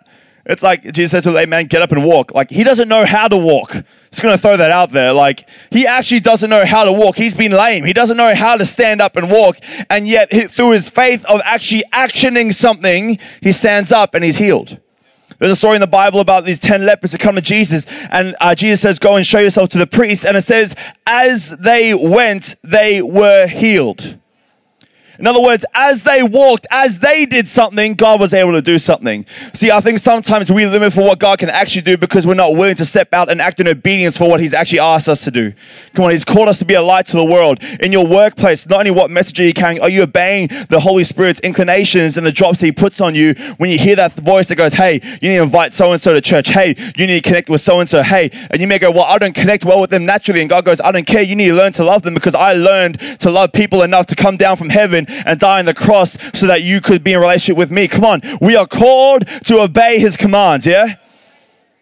It's 0.50 0.63
like 0.63 0.93
Jesus 0.93 1.12
said 1.12 1.23
to 1.23 1.32
the 1.32 1.45
man, 1.45 1.65
get 1.65 1.82
up 1.82 1.91
and 1.91 2.06
walk. 2.06 2.34
Like, 2.34 2.50
he 2.50 2.63
doesn't 2.63 2.88
know 2.88 3.06
how 3.06 3.28
to 3.28 3.36
walk. 3.36 3.73
Just 4.12 4.21
gonna 4.21 4.38
throw 4.38 4.56
that 4.56 4.71
out 4.71 4.91
there. 4.91 5.12
Like, 5.12 5.50
he 5.71 5.86
actually 5.86 6.21
doesn't 6.21 6.50
know 6.50 6.65
how 6.65 6.86
to 6.86 6.93
walk. 6.93 7.17
He's 7.17 7.36
been 7.36 7.52
lame. 7.52 7.84
He 7.84 7.91
doesn't 7.91 8.15
know 8.15 8.34
how 8.34 8.56
to 8.56 8.65
stand 8.65 9.02
up 9.02 9.17
and 9.17 9.30
walk. 9.30 9.58
And 9.89 10.08
yet, 10.08 10.32
through 10.52 10.71
his 10.71 10.89
faith 10.89 11.26
of 11.26 11.41
actually 11.43 11.84
actioning 11.91 12.54
something, 12.54 13.19
he 13.41 13.52
stands 13.52 13.91
up 13.91 14.15
and 14.15 14.23
he's 14.23 14.38
healed. 14.38 14.80
There's 15.39 15.52
a 15.52 15.56
story 15.56 15.76
in 15.76 15.82
the 15.82 15.88
Bible 15.88 16.19
about 16.19 16.45
these 16.45 16.60
10 16.60 16.86
lepers 16.86 17.12
that 17.12 17.19
come 17.19 17.36
to 17.36 17.41
Jesus, 17.41 17.86
and 18.10 18.36
uh, 18.41 18.56
Jesus 18.56 18.82
says, 18.82 19.00
Go 19.00 19.15
and 19.15 19.26
show 19.26 19.39
yourself 19.39 19.69
to 19.69 19.78
the 19.78 19.88
priest. 19.88 20.26
And 20.26 20.36
it 20.36 20.41
says, 20.41 20.76
As 21.06 21.50
they 21.58 21.93
went, 21.93 22.56
they 22.63 23.02
were 23.02 23.47
healed. 23.47 24.17
In 25.19 25.27
other 25.27 25.41
words, 25.41 25.65
as 25.73 26.03
they 26.03 26.21
walked, 26.23 26.67
as 26.69 26.99
they 26.99 27.25
did 27.25 27.47
something, 27.47 27.95
God 27.95 28.19
was 28.19 28.34
able 28.34 28.51
to 28.51 28.62
do 28.62 28.77
something. 28.77 29.25
See, 29.53 29.71
I 29.71 29.82
think 29.82 29.99
sometimes 29.99 30.51
we 30.51 30.65
limit 30.65 30.93
for 30.93 31.01
what 31.01 31.19
God 31.19 31.39
can 31.39 31.49
actually 31.49 31.82
do 31.82 31.97
because 31.97 32.27
we're 32.27 32.36
not 32.36 32.56
willing 32.56 32.75
to 32.75 32.86
step 32.86 33.13
out 33.13 33.30
and 33.30 33.41
act 33.41 33.60
in 33.60 33.67
obedience 33.67 34.17
for 34.17 34.30
what 34.30 34.39
He's 34.39 34.53
actually 34.53 34.80
asked 34.80 35.10
us 35.10 35.23
to 35.23 35.32
do. 35.32 35.53
Come 35.93 36.06
on, 36.06 36.12
He's 36.12 36.25
called 36.25 36.49
us 36.49 36.60
to 36.60 36.65
be 36.65 36.75
a 36.75 36.82
light 36.82 37.08
to 37.08 37.17
the 37.17 37.25
world. 37.25 37.63
In 37.80 37.91
your 37.91 38.06
workplace, 38.06 38.67
not 38.67 38.80
only 38.80 38.91
what 38.91 39.10
message 39.10 39.39
are 39.39 39.45
you 39.45 39.53
carrying, 39.53 39.82
are 39.82 39.89
you 39.89 40.03
obeying 40.03 40.49
the 40.69 40.80
Holy 40.80 41.03
Spirit's 41.03 41.39
inclinations 41.39 42.17
and 42.17 42.25
the 42.25 42.32
drops 42.32 42.60
He 42.60 42.71
puts 42.71 43.01
on 43.01 43.15
you 43.15 43.34
when 43.58 43.69
you 43.69 43.77
hear 43.77 43.95
that 43.95 44.13
voice 44.13 44.47
that 44.49 44.56
goes, 44.56 44.73
hey, 44.73 44.95
you 45.21 45.30
need 45.30 45.38
to 45.38 45.43
invite 45.43 45.73
so 45.73 45.91
and 45.91 46.01
so 46.01 46.13
to 46.13 46.21
church. 46.21 46.49
Hey, 46.49 46.75
you 46.95 47.08
need 47.08 47.23
to 47.23 47.27
connect 47.27 47.49
with 47.49 47.62
so 47.62 47.80
and 47.80 47.89
so. 47.89 48.03
Hey, 48.03 48.30
and 48.51 48.62
you 48.62 48.67
may 48.67 48.80
go, 48.80 48.91
well, 48.91 49.06
I 49.06 49.17
don't 49.17 49.34
connect 49.34 49.65
well 49.65 49.82
with 49.82 49.89
them 49.89 50.06
naturally. 50.06 50.41
And 50.41 50.49
God 50.49 50.65
goes, 50.65 50.80
I 50.82 50.91
don't 50.91 51.08
care. 51.08 51.21
You 51.21 51.36
need 51.36 51.47
to 51.47 51.56
learn 51.56 51.71
to 51.73 51.84
love 51.84 52.03
them 52.03 52.13
because 52.13 52.36
I 52.36 52.53
learned 52.53 52.99
to 53.19 53.32
love 53.32 53.51
people 53.51 53.82
enough 53.82 54.06
to 54.08 54.15
come 54.15 54.38
down 54.38 54.58
from 54.58 54.69
heaven 54.69 55.07
and 55.08 55.39
die 55.39 55.60
on 55.60 55.65
the 55.65 55.74
cross 55.74 56.17
so 56.34 56.48
that 56.48 56.62
you 56.63 56.82
could 56.82 57.04
be 57.04 57.13
in 57.13 57.20
relationship 57.20 57.58
with 57.58 57.72
me. 57.72 57.88
Come 57.88 58.06
on. 58.06 58.22
We 58.41 58.56
are 58.56 58.67
called 58.67 59.28
to 59.46 59.62
obey 59.62 60.00
his 60.00 60.17
commands, 60.17 60.65
yeah? 60.65 60.96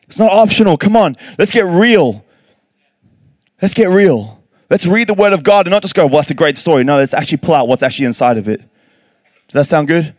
It's 0.08 0.20
not 0.20 0.32
optional. 0.32 0.78
Come 0.78 0.96
on. 0.96 1.18
Let's 1.38 1.52
get 1.52 1.66
real. 1.66 2.24
Let's 3.62 3.74
get 3.74 3.90
real. 3.90 4.44
Let's 4.70 4.86
read 4.86 5.08
the 5.08 5.14
word 5.14 5.34
of 5.34 5.44
God 5.44 5.68
and 5.68 5.72
not 5.72 5.82
just 5.82 5.96
go, 5.96 6.06
well, 6.06 6.18
that's 6.18 6.32
a 6.32 6.36
great 6.36 6.58
story. 6.58 6.84
No, 6.84 6.98
let's 6.98 7.14
actually 7.14 7.38
pull 7.38 7.56
out 7.56 7.68
what's 7.68 7.84
actually 7.84 8.06
inside 8.06 8.38
of 8.38 8.48
it. 8.48 8.60
Does 8.60 9.54
that 9.54 9.66
sound 9.66 9.88
good? 9.88 10.16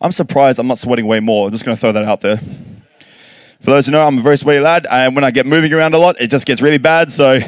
I'm 0.00 0.12
surprised 0.12 0.58
I'm 0.58 0.66
not 0.66 0.78
sweating 0.78 1.06
way 1.06 1.20
more. 1.20 1.46
I'm 1.46 1.52
just 1.52 1.64
going 1.64 1.76
to 1.76 1.80
throw 1.80 1.92
that 1.92 2.04
out 2.04 2.20
there. 2.20 2.38
For 3.60 3.70
those 3.70 3.86
who 3.86 3.92
know, 3.92 4.06
I'm 4.06 4.18
a 4.18 4.22
very 4.22 4.38
sweaty 4.38 4.60
lad, 4.60 4.86
and 4.90 5.14
when 5.14 5.22
I 5.22 5.30
get 5.30 5.44
moving 5.44 5.72
around 5.74 5.92
a 5.92 5.98
lot, 5.98 6.18
it 6.18 6.30
just 6.30 6.46
gets 6.46 6.62
really 6.62 6.78
bad. 6.78 7.10
So 7.10 7.40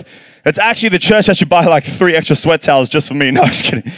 it's 0.44 0.58
actually 0.58 0.90
the 0.90 0.98
church 0.98 1.26
that 1.26 1.36
should 1.36 1.48
buy 1.48 1.64
like 1.64 1.84
three 1.84 2.14
extra 2.16 2.36
sweat 2.36 2.60
towels 2.60 2.88
just 2.88 3.08
for 3.08 3.14
me. 3.14 3.30
No, 3.32 3.42
I'm 3.42 3.48
just 3.48 3.64
kidding. 3.64 3.92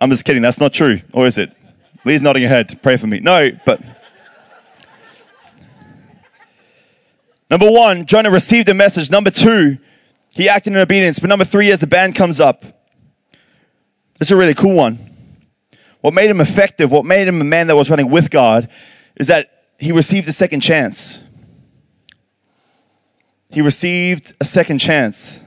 I'm 0.00 0.10
just 0.10 0.24
kidding. 0.24 0.42
That's 0.42 0.60
not 0.60 0.72
true. 0.72 1.00
Or 1.12 1.26
is 1.26 1.38
it? 1.38 1.54
Lee's 2.04 2.22
nodding 2.22 2.42
her 2.42 2.48
head. 2.48 2.80
Pray 2.82 2.96
for 2.96 3.06
me. 3.06 3.20
No, 3.20 3.50
but. 3.66 3.80
Number 7.50 7.70
one, 7.70 8.06
Jonah 8.06 8.30
received 8.30 8.68
a 8.68 8.74
message. 8.74 9.10
Number 9.10 9.30
two, 9.30 9.78
he 10.30 10.48
acted 10.48 10.72
in 10.72 10.78
obedience. 10.78 11.18
But 11.18 11.28
number 11.28 11.44
three, 11.44 11.70
as 11.70 11.80
the 11.80 11.86
band 11.86 12.14
comes 12.14 12.40
up, 12.40 12.62
this 14.18 14.28
is 14.28 14.32
a 14.32 14.36
really 14.36 14.54
cool 14.54 14.74
one. 14.74 14.98
What 16.00 16.14
made 16.14 16.30
him 16.30 16.40
effective, 16.40 16.90
what 16.90 17.04
made 17.04 17.26
him 17.26 17.40
a 17.40 17.44
man 17.44 17.66
that 17.66 17.76
was 17.76 17.90
running 17.90 18.10
with 18.10 18.30
God, 18.30 18.68
is 19.16 19.26
that 19.26 19.64
he 19.78 19.92
received 19.92 20.28
a 20.28 20.32
second 20.32 20.60
chance. 20.60 21.20
He 23.50 23.62
received 23.62 24.34
a 24.40 24.44
second 24.44 24.78
chance. 24.78 25.40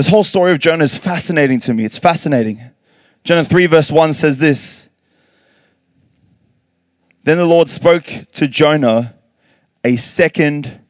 This 0.00 0.08
whole 0.08 0.24
story 0.24 0.50
of 0.52 0.58
Jonah 0.58 0.84
is 0.84 0.96
fascinating 0.96 1.58
to 1.58 1.74
me. 1.74 1.84
It's 1.84 1.98
fascinating. 1.98 2.70
Jonah 3.22 3.44
3, 3.44 3.66
verse 3.66 3.92
1 3.92 4.14
says 4.14 4.38
this 4.38 4.88
Then 7.24 7.36
the 7.36 7.44
Lord 7.44 7.68
spoke 7.68 8.06
to 8.32 8.48
Jonah 8.48 9.14
a 9.84 9.96
second 9.96 10.80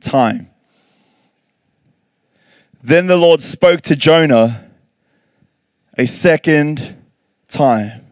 time. 0.00 0.50
Then 2.82 3.06
the 3.06 3.14
Lord 3.16 3.40
spoke 3.40 3.82
to 3.82 3.94
Jonah 3.94 4.68
a 5.96 6.06
second 6.06 6.96
time. 7.46 8.04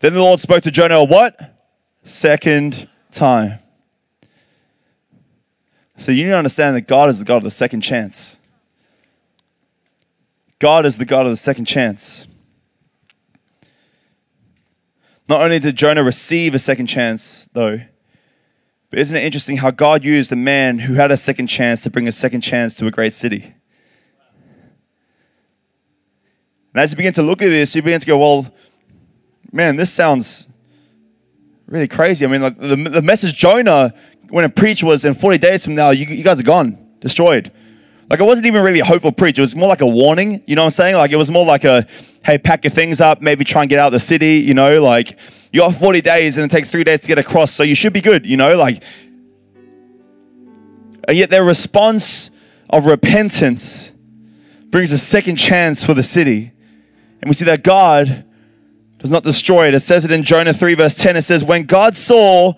Then 0.00 0.12
the 0.12 0.20
Lord 0.20 0.38
spoke 0.38 0.64
to 0.64 0.70
Jonah 0.70 1.02
what? 1.02 1.64
Second 2.04 2.90
time. 3.10 3.60
So 5.96 6.12
you 6.12 6.24
need 6.24 6.30
to 6.32 6.36
understand 6.36 6.76
that 6.76 6.82
God 6.82 7.08
is 7.08 7.20
the 7.20 7.24
God 7.24 7.38
of 7.38 7.44
the 7.44 7.50
second 7.50 7.80
chance. 7.80 8.35
God 10.58 10.86
is 10.86 10.96
the 10.98 11.04
God 11.04 11.26
of 11.26 11.32
the 11.32 11.36
second 11.36 11.66
chance. 11.66 12.26
Not 15.28 15.42
only 15.42 15.58
did 15.58 15.76
Jonah 15.76 16.02
receive 16.02 16.54
a 16.54 16.58
second 16.58 16.86
chance, 16.86 17.48
though, 17.52 17.80
but 18.90 18.98
isn't 19.00 19.16
it 19.16 19.24
interesting 19.24 19.56
how 19.56 19.70
God 19.70 20.04
used 20.04 20.30
a 20.30 20.36
man 20.36 20.78
who 20.78 20.94
had 20.94 21.10
a 21.10 21.16
second 21.16 21.48
chance 21.48 21.82
to 21.82 21.90
bring 21.90 22.06
a 22.06 22.12
second 22.12 22.40
chance 22.40 22.74
to 22.76 22.86
a 22.86 22.90
great 22.90 23.12
city? 23.12 23.54
And 26.72 26.82
as 26.82 26.92
you 26.92 26.96
begin 26.96 27.12
to 27.14 27.22
look 27.22 27.42
at 27.42 27.48
this, 27.48 27.74
you 27.74 27.82
begin 27.82 28.00
to 28.00 28.06
go, 28.06 28.18
well, 28.18 28.54
man, 29.50 29.76
this 29.76 29.92
sounds 29.92 30.48
really 31.66 31.88
crazy. 31.88 32.24
I 32.24 32.28
mean, 32.28 32.42
like 32.42 32.58
the, 32.58 32.76
the 32.76 33.02
message 33.02 33.36
Jonah, 33.36 33.92
when 34.28 34.44
it 34.44 34.54
preached, 34.54 34.84
was 34.84 35.04
in 35.04 35.14
40 35.14 35.38
days 35.38 35.64
from 35.64 35.74
now, 35.74 35.90
you, 35.90 36.06
you 36.06 36.22
guys 36.22 36.38
are 36.38 36.44
gone, 36.44 36.78
destroyed. 37.00 37.50
Like 38.08 38.20
it 38.20 38.24
wasn't 38.24 38.46
even 38.46 38.62
really 38.62 38.80
a 38.80 38.84
hopeful 38.84 39.12
preach. 39.12 39.38
It 39.38 39.42
was 39.42 39.56
more 39.56 39.68
like 39.68 39.80
a 39.80 39.86
warning. 39.86 40.42
You 40.46 40.54
know 40.54 40.62
what 40.62 40.66
I'm 40.66 40.70
saying? 40.70 40.96
Like 40.96 41.10
it 41.10 41.16
was 41.16 41.30
more 41.30 41.44
like 41.44 41.64
a, 41.64 41.86
hey, 42.24 42.38
pack 42.38 42.64
your 42.64 42.70
things 42.70 43.00
up, 43.00 43.20
maybe 43.20 43.44
try 43.44 43.62
and 43.62 43.68
get 43.68 43.78
out 43.78 43.88
of 43.88 43.92
the 43.92 44.00
city. 44.00 44.38
You 44.38 44.54
know, 44.54 44.80
like 44.80 45.18
you 45.52 45.60
got 45.60 45.74
40 45.74 46.00
days 46.02 46.38
and 46.38 46.44
it 46.44 46.54
takes 46.54 46.68
three 46.68 46.84
days 46.84 47.00
to 47.00 47.08
get 47.08 47.18
across, 47.18 47.52
so 47.52 47.62
you 47.62 47.74
should 47.74 47.92
be 47.92 48.00
good. 48.00 48.24
You 48.24 48.36
know, 48.36 48.56
like, 48.56 48.82
and 51.08 51.16
yet 51.16 51.30
their 51.30 51.44
response 51.44 52.30
of 52.70 52.86
repentance 52.86 53.92
brings 54.70 54.92
a 54.92 54.98
second 54.98 55.36
chance 55.36 55.84
for 55.84 55.94
the 55.94 56.02
city. 56.02 56.52
And 57.22 57.28
we 57.28 57.34
see 57.34 57.44
that 57.46 57.64
God 57.64 58.24
does 58.98 59.10
not 59.10 59.24
destroy 59.24 59.68
it. 59.68 59.74
It 59.74 59.80
says 59.80 60.04
it 60.04 60.10
in 60.10 60.22
Jonah 60.22 60.52
3, 60.52 60.74
verse 60.74 60.94
10. 60.94 61.16
It 61.16 61.22
says, 61.22 61.42
When 61.42 61.64
God 61.64 61.96
saw 61.96 62.54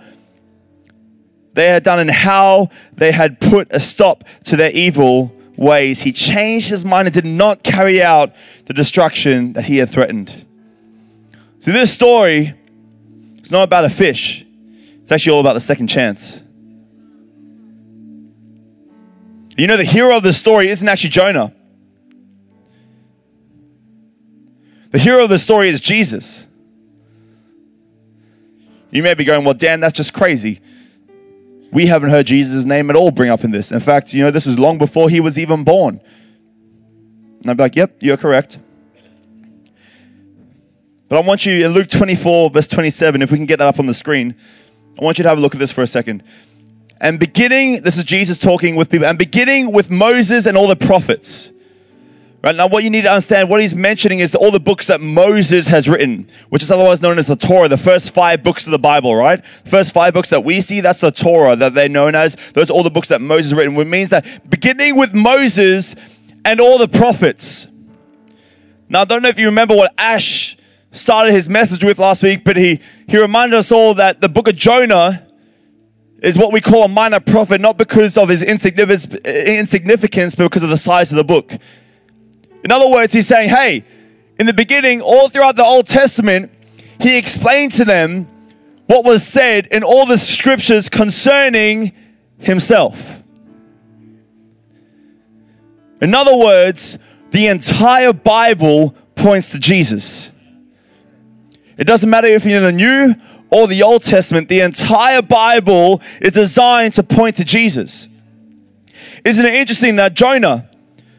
they 1.52 1.68
had 1.68 1.82
done 1.82 1.98
and 2.00 2.10
how 2.10 2.68
they 2.94 3.12
had 3.12 3.40
put 3.40 3.68
a 3.72 3.80
stop 3.80 4.24
to 4.44 4.56
their 4.56 4.70
evil, 4.70 5.32
ways, 5.58 6.00
he 6.00 6.12
changed 6.12 6.70
his 6.70 6.84
mind 6.84 7.08
and 7.08 7.14
did 7.14 7.26
not 7.26 7.62
carry 7.62 8.00
out 8.02 8.32
the 8.66 8.72
destruction 8.72 9.52
that 9.54 9.64
he 9.64 9.76
had 9.76 9.90
threatened. 9.90 10.46
See, 11.58 11.72
this 11.72 11.92
story 11.92 12.54
is 13.42 13.50
not 13.50 13.64
about 13.64 13.84
a 13.84 13.90
fish, 13.90 14.46
it's 15.02 15.12
actually 15.12 15.32
all 15.32 15.40
about 15.40 15.54
the 15.54 15.60
second 15.60 15.88
chance. 15.88 16.40
You 19.56 19.66
know, 19.66 19.76
the 19.76 19.84
hero 19.84 20.16
of 20.16 20.22
the 20.22 20.32
story 20.32 20.68
isn't 20.68 20.88
actually 20.88 21.10
Jonah. 21.10 21.52
The 24.92 25.00
hero 25.00 25.24
of 25.24 25.30
the 25.30 25.38
story 25.38 25.68
is 25.68 25.80
Jesus. 25.80 26.46
You 28.90 29.02
may 29.02 29.14
be 29.14 29.24
going, 29.24 29.44
well, 29.44 29.54
Dan, 29.54 29.80
that's 29.80 29.96
just 29.96 30.14
crazy 30.14 30.60
we 31.70 31.86
haven't 31.86 32.10
heard 32.10 32.26
Jesus' 32.26 32.64
name 32.64 32.90
at 32.90 32.96
all 32.96 33.10
bring 33.10 33.30
up 33.30 33.44
in 33.44 33.50
this. 33.50 33.72
In 33.72 33.80
fact, 33.80 34.12
you 34.12 34.22
know, 34.22 34.30
this 34.30 34.46
is 34.46 34.58
long 34.58 34.78
before 34.78 35.10
he 35.10 35.20
was 35.20 35.38
even 35.38 35.64
born. 35.64 36.00
And 37.42 37.50
I'd 37.50 37.56
be 37.56 37.62
like, 37.62 37.76
yep, 37.76 37.96
you're 38.00 38.16
correct. 38.16 38.58
But 41.08 41.18
I 41.18 41.26
want 41.26 41.46
you 41.46 41.64
in 41.64 41.72
Luke 41.72 41.88
24, 41.88 42.50
verse 42.50 42.66
27, 42.66 43.22
if 43.22 43.30
we 43.30 43.38
can 43.38 43.46
get 43.46 43.58
that 43.58 43.68
up 43.68 43.78
on 43.78 43.86
the 43.86 43.94
screen, 43.94 44.34
I 45.00 45.04
want 45.04 45.18
you 45.18 45.22
to 45.22 45.28
have 45.28 45.38
a 45.38 45.40
look 45.40 45.54
at 45.54 45.58
this 45.58 45.72
for 45.72 45.82
a 45.82 45.86
second. 45.86 46.22
And 47.00 47.18
beginning, 47.20 47.82
this 47.82 47.96
is 47.96 48.04
Jesus 48.04 48.38
talking 48.38 48.76
with 48.76 48.90
people, 48.90 49.06
and 49.06 49.16
beginning 49.16 49.72
with 49.72 49.90
Moses 49.90 50.46
and 50.46 50.56
all 50.56 50.66
the 50.66 50.76
prophets. 50.76 51.50
Right 52.44 52.54
now, 52.54 52.68
what 52.68 52.84
you 52.84 52.90
need 52.90 53.02
to 53.02 53.10
understand, 53.10 53.50
what 53.50 53.60
he's 53.60 53.74
mentioning 53.74 54.20
is 54.20 54.32
all 54.32 54.52
the 54.52 54.60
books 54.60 54.86
that 54.86 55.00
Moses 55.00 55.66
has 55.66 55.88
written, 55.88 56.30
which 56.50 56.62
is 56.62 56.70
otherwise 56.70 57.02
known 57.02 57.18
as 57.18 57.26
the 57.26 57.34
Torah, 57.34 57.66
the 57.66 57.76
first 57.76 58.14
five 58.14 58.44
books 58.44 58.64
of 58.66 58.70
the 58.70 58.78
Bible, 58.78 59.16
right? 59.16 59.44
First 59.66 59.92
five 59.92 60.14
books 60.14 60.30
that 60.30 60.44
we 60.44 60.60
see, 60.60 60.80
that's 60.80 61.00
the 61.00 61.10
Torah 61.10 61.56
that 61.56 61.74
they're 61.74 61.88
known 61.88 62.14
as. 62.14 62.36
Those 62.54 62.70
are 62.70 62.74
all 62.74 62.84
the 62.84 62.90
books 62.90 63.08
that 63.08 63.20
Moses 63.20 63.52
written, 63.52 63.74
which 63.74 63.88
means 63.88 64.10
that 64.10 64.48
beginning 64.48 64.96
with 64.96 65.14
Moses 65.14 65.96
and 66.44 66.60
all 66.60 66.78
the 66.78 66.86
prophets. 66.86 67.66
Now, 68.88 69.00
I 69.00 69.04
don't 69.04 69.22
know 69.22 69.30
if 69.30 69.40
you 69.40 69.46
remember 69.46 69.74
what 69.74 69.92
Ash 69.98 70.56
started 70.92 71.32
his 71.32 71.48
message 71.48 71.82
with 71.82 71.98
last 71.98 72.22
week, 72.22 72.44
but 72.44 72.56
he, 72.56 72.78
he 73.08 73.18
reminded 73.18 73.58
us 73.58 73.72
all 73.72 73.94
that 73.94 74.20
the 74.20 74.28
book 74.28 74.46
of 74.46 74.54
Jonah 74.54 75.26
is 76.22 76.38
what 76.38 76.52
we 76.52 76.60
call 76.60 76.84
a 76.84 76.88
minor 76.88 77.18
prophet, 77.18 77.60
not 77.60 77.76
because 77.76 78.16
of 78.16 78.28
his 78.28 78.44
insignificance, 78.44 80.34
but 80.36 80.44
because 80.44 80.62
of 80.62 80.70
the 80.70 80.78
size 80.78 81.10
of 81.10 81.16
the 81.16 81.24
book. 81.24 81.52
In 82.68 82.72
other 82.72 82.90
words, 82.90 83.14
he's 83.14 83.26
saying, 83.26 83.48
hey, 83.48 83.82
in 84.38 84.44
the 84.44 84.52
beginning, 84.52 85.00
all 85.00 85.30
throughout 85.30 85.56
the 85.56 85.64
Old 85.64 85.86
Testament, 85.86 86.52
he 87.00 87.16
explained 87.16 87.72
to 87.72 87.86
them 87.86 88.28
what 88.84 89.06
was 89.06 89.26
said 89.26 89.68
in 89.68 89.82
all 89.82 90.04
the 90.04 90.18
scriptures 90.18 90.90
concerning 90.90 91.92
himself. 92.38 93.22
In 96.02 96.14
other 96.14 96.36
words, 96.36 96.98
the 97.30 97.46
entire 97.46 98.12
Bible 98.12 98.94
points 99.14 99.52
to 99.52 99.58
Jesus. 99.58 100.30
It 101.78 101.84
doesn't 101.84 102.10
matter 102.10 102.28
if 102.28 102.44
you're 102.44 102.58
in 102.58 102.64
the 102.64 102.72
New 102.72 103.14
or 103.48 103.66
the 103.66 103.82
Old 103.82 104.02
Testament, 104.02 104.50
the 104.50 104.60
entire 104.60 105.22
Bible 105.22 106.02
is 106.20 106.34
designed 106.34 106.92
to 106.92 107.02
point 107.02 107.36
to 107.36 107.44
Jesus. 107.44 108.10
Isn't 109.24 109.46
it 109.46 109.54
interesting 109.54 109.96
that 109.96 110.12
Jonah, 110.12 110.67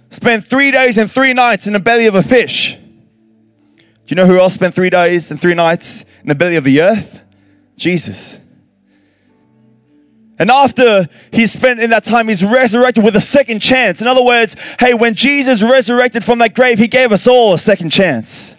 spent 0.09 0.45
three 0.45 0.71
days 0.71 0.97
and 0.97 1.11
three 1.11 1.33
nights 1.33 1.67
in 1.67 1.73
the 1.73 1.79
belly 1.79 2.07
of 2.07 2.15
a 2.15 2.23
fish. 2.23 2.75
Do 2.75 3.83
you 4.07 4.15
know 4.15 4.25
who 4.25 4.39
else 4.39 4.53
spent 4.53 4.73
three 4.73 4.89
days 4.89 5.29
and 5.29 5.39
three 5.39 5.53
nights 5.53 6.03
in 6.23 6.29
the 6.29 6.35
belly 6.35 6.55
of 6.55 6.63
the 6.63 6.81
earth? 6.81 7.21
Jesus. 7.75 8.39
And 10.39 10.49
after 10.49 11.09
he 11.31 11.45
spent 11.45 11.81
in 11.81 11.89
that 11.89 12.05
time, 12.05 12.29
he's 12.29 12.43
resurrected 12.43 13.03
with 13.03 13.15
a 13.15 13.21
second 13.21 13.59
chance. 13.59 14.01
In 14.01 14.07
other 14.07 14.23
words, 14.23 14.55
hey, 14.79 14.93
when 14.93 15.13
Jesus 15.13 15.61
resurrected 15.61 16.23
from 16.23 16.39
that 16.39 16.55
grave, 16.55 16.79
he 16.79 16.87
gave 16.87 17.11
us 17.11 17.27
all 17.27 17.53
a 17.53 17.59
second 17.59 17.89
chance. 17.89 18.55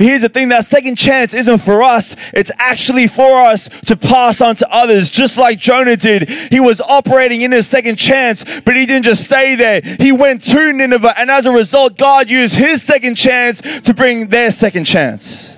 But 0.00 0.06
here's 0.06 0.22
the 0.22 0.30
thing 0.30 0.48
that 0.48 0.64
second 0.64 0.96
chance 0.96 1.34
isn't 1.34 1.58
for 1.58 1.82
us, 1.82 2.16
it's 2.32 2.50
actually 2.56 3.06
for 3.06 3.38
us 3.44 3.68
to 3.84 3.98
pass 3.98 4.40
on 4.40 4.54
to 4.54 4.74
others, 4.74 5.10
just 5.10 5.36
like 5.36 5.58
Jonah 5.58 5.94
did. 5.94 6.30
He 6.30 6.58
was 6.58 6.80
operating 6.80 7.42
in 7.42 7.52
his 7.52 7.66
second 7.66 7.96
chance, 7.96 8.42
but 8.64 8.76
he 8.76 8.86
didn't 8.86 9.04
just 9.04 9.24
stay 9.24 9.56
there. 9.56 9.82
He 9.82 10.10
went 10.10 10.42
to 10.44 10.72
Nineveh, 10.72 11.12
and 11.18 11.30
as 11.30 11.44
a 11.44 11.50
result, 11.50 11.98
God 11.98 12.30
used 12.30 12.54
his 12.54 12.82
second 12.82 13.16
chance 13.16 13.60
to 13.60 13.92
bring 13.92 14.28
their 14.28 14.50
second 14.50 14.84
chance. 14.84 15.54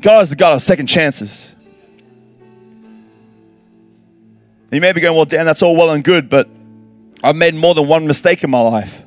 God 0.00 0.22
is 0.22 0.30
the 0.30 0.36
God 0.36 0.54
of 0.54 0.62
second 0.62 0.86
chances. 0.86 1.54
You 4.72 4.80
may 4.80 4.92
be 4.92 5.02
going, 5.02 5.14
well, 5.14 5.26
Dan, 5.26 5.44
that's 5.44 5.60
all 5.60 5.76
well 5.76 5.90
and 5.90 6.02
good, 6.02 6.30
but 6.30 6.48
I've 7.22 7.36
made 7.36 7.54
more 7.54 7.74
than 7.74 7.88
one 7.88 8.06
mistake 8.06 8.42
in 8.42 8.48
my 8.48 8.62
life. 8.62 9.02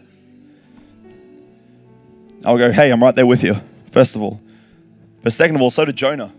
I'll 2.46 2.60
go, 2.60 2.72
hey, 2.72 2.92
I'm 2.92 3.02
right 3.02 3.16
there 3.16 3.26
with 3.26 3.44
you 3.44 3.60
first 3.92 4.16
of 4.16 4.22
all. 4.22 4.42
But 5.24 5.34
second 5.34 5.56
of 5.56 5.62
all, 5.62 5.70
so 5.70 5.86
did 5.86 5.96
Jonah. 5.96 6.34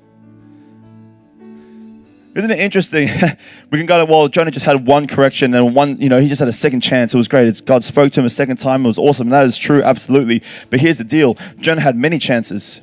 Isn't 2.35 2.51
it 2.51 2.61
interesting? 2.61 3.09
we 3.71 3.79
can 3.79 3.87
go, 3.87 3.99
to, 3.99 4.11
well, 4.11 4.29
Jonah 4.29 4.51
just 4.51 4.65
had 4.65 4.87
one 4.87 5.07
correction 5.07 5.53
and 5.55 5.75
one, 5.75 6.01
you 6.01 6.09
know, 6.09 6.21
he 6.21 6.29
just 6.29 6.39
had 6.39 6.49
a 6.49 6.53
second 6.53 6.81
chance. 6.81 7.13
It 7.13 7.17
was 7.17 7.27
great. 7.29 7.49
It's, 7.49 7.61
God 7.61 7.83
spoke 7.83 8.13
to 8.13 8.21
him 8.21 8.27
a 8.27 8.31
second 8.31 8.57
time. 8.57 8.85
It 8.85 8.89
was 8.89 8.99
awesome. 8.99 9.27
And 9.27 9.33
that 9.33 9.47
is 9.47 9.59
true, 9.59 9.83
absolutely. 9.83 10.43
But 10.71 10.81
here's 10.81 10.99
the 10.99 11.05
deal 11.05 11.37
Jonah 11.59 11.81
had 11.81 11.97
many 11.97 12.19
chances. 12.19 12.81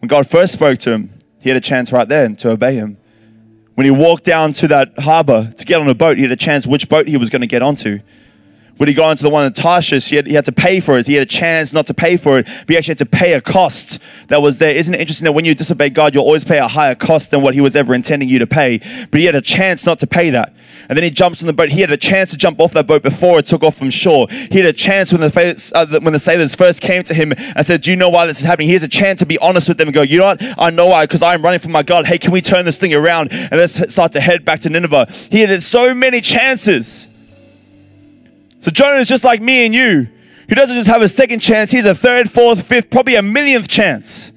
When 0.00 0.08
God 0.08 0.28
first 0.28 0.52
spoke 0.52 0.78
to 0.80 0.90
him, 0.90 1.10
he 1.42 1.48
had 1.48 1.56
a 1.56 1.60
chance 1.62 1.92
right 1.92 2.08
there 2.08 2.28
to 2.28 2.50
obey 2.50 2.74
him. 2.74 2.98
When 3.74 3.86
he 3.86 3.90
walked 3.90 4.24
down 4.24 4.52
to 4.54 4.68
that 4.68 4.98
harbor 4.98 5.52
to 5.56 5.64
get 5.64 5.80
on 5.80 5.88
a 5.88 5.94
boat, 5.94 6.18
he 6.18 6.22
had 6.22 6.32
a 6.32 6.36
chance 6.36 6.66
which 6.66 6.88
boat 6.88 7.08
he 7.08 7.16
was 7.16 7.30
going 7.30 7.40
to 7.40 7.46
get 7.46 7.62
onto. 7.62 8.00
When 8.78 8.88
he 8.88 8.94
got 8.94 9.10
into 9.10 9.22
the 9.22 9.30
one 9.30 9.44
in 9.44 9.52
Tarshish, 9.52 10.08
he 10.08 10.16
had, 10.16 10.26
he 10.26 10.34
had 10.34 10.44
to 10.46 10.52
pay 10.52 10.80
for 10.80 10.98
it. 10.98 11.06
He 11.06 11.14
had 11.14 11.22
a 11.22 11.30
chance 11.30 11.72
not 11.72 11.86
to 11.86 11.94
pay 11.94 12.16
for 12.16 12.38
it, 12.38 12.46
but 12.46 12.70
he 12.70 12.76
actually 12.76 12.92
had 12.92 12.98
to 12.98 13.06
pay 13.06 13.34
a 13.34 13.40
cost 13.40 13.98
that 14.28 14.42
was 14.42 14.58
there. 14.58 14.74
Isn't 14.74 14.94
it 14.94 15.00
interesting 15.00 15.26
that 15.26 15.32
when 15.32 15.44
you 15.44 15.54
disobey 15.54 15.90
God, 15.90 16.14
you'll 16.14 16.24
always 16.24 16.44
pay 16.44 16.58
a 16.58 16.68
higher 16.68 16.94
cost 16.94 17.30
than 17.30 17.42
what 17.42 17.54
he 17.54 17.60
was 17.60 17.76
ever 17.76 17.94
intending 17.94 18.28
you 18.28 18.38
to 18.38 18.46
pay? 18.46 18.78
But 19.10 19.20
he 19.20 19.26
had 19.26 19.34
a 19.34 19.40
chance 19.40 19.84
not 19.84 19.98
to 20.00 20.06
pay 20.06 20.30
that. 20.30 20.54
And 20.88 20.96
then 20.96 21.04
he 21.04 21.10
jumps 21.10 21.42
on 21.42 21.46
the 21.46 21.52
boat. 21.52 21.70
He 21.70 21.80
had 21.80 21.90
a 21.90 21.96
chance 21.96 22.30
to 22.30 22.36
jump 22.36 22.60
off 22.60 22.72
that 22.72 22.86
boat 22.86 23.02
before 23.02 23.38
it 23.38 23.46
took 23.46 23.62
off 23.62 23.76
from 23.76 23.90
shore. 23.90 24.26
He 24.30 24.58
had 24.58 24.66
a 24.66 24.72
chance 24.72 25.12
when 25.12 25.20
the, 25.20 25.72
uh, 25.74 26.00
when 26.00 26.12
the 26.12 26.18
sailors 26.18 26.54
first 26.54 26.80
came 26.80 27.02
to 27.04 27.14
him 27.14 27.32
and 27.32 27.64
said, 27.64 27.82
Do 27.82 27.90
you 27.90 27.96
know 27.96 28.08
why 28.08 28.26
this 28.26 28.40
is 28.40 28.44
happening? 28.44 28.68
He 28.68 28.74
has 28.74 28.82
a 28.82 28.88
chance 28.88 29.20
to 29.20 29.26
be 29.26 29.38
honest 29.38 29.68
with 29.68 29.78
them 29.78 29.88
and 29.88 29.94
go, 29.94 30.02
You 30.02 30.18
know 30.18 30.26
what? 30.26 30.42
I 30.58 30.70
know 30.70 30.86
why, 30.86 31.04
because 31.04 31.22
I'm 31.22 31.42
running 31.42 31.60
from 31.60 31.72
my 31.72 31.82
God. 31.82 32.06
Hey, 32.06 32.18
can 32.18 32.32
we 32.32 32.40
turn 32.40 32.64
this 32.64 32.78
thing 32.78 32.94
around 32.94 33.32
and 33.32 33.52
let's 33.52 33.92
start 33.92 34.12
to 34.12 34.20
head 34.20 34.44
back 34.44 34.60
to 34.60 34.70
Nineveh? 34.70 35.12
He 35.30 35.40
had 35.40 35.62
so 35.62 35.94
many 35.94 36.20
chances. 36.20 37.08
So 38.62 38.70
Jonah 38.70 38.98
is 38.98 39.08
just 39.08 39.24
like 39.24 39.42
me 39.42 39.66
and 39.66 39.74
you. 39.74 40.08
He 40.48 40.54
doesn't 40.54 40.76
just 40.76 40.88
have 40.88 41.02
a 41.02 41.08
second 41.08 41.40
chance, 41.40 41.70
he's 41.70 41.84
a 41.84 41.94
third, 41.94 42.30
fourth, 42.30 42.62
fifth, 42.62 42.90
probably 42.90 43.16
a 43.16 43.22
millionth 43.22 43.68
chance. 43.68 44.32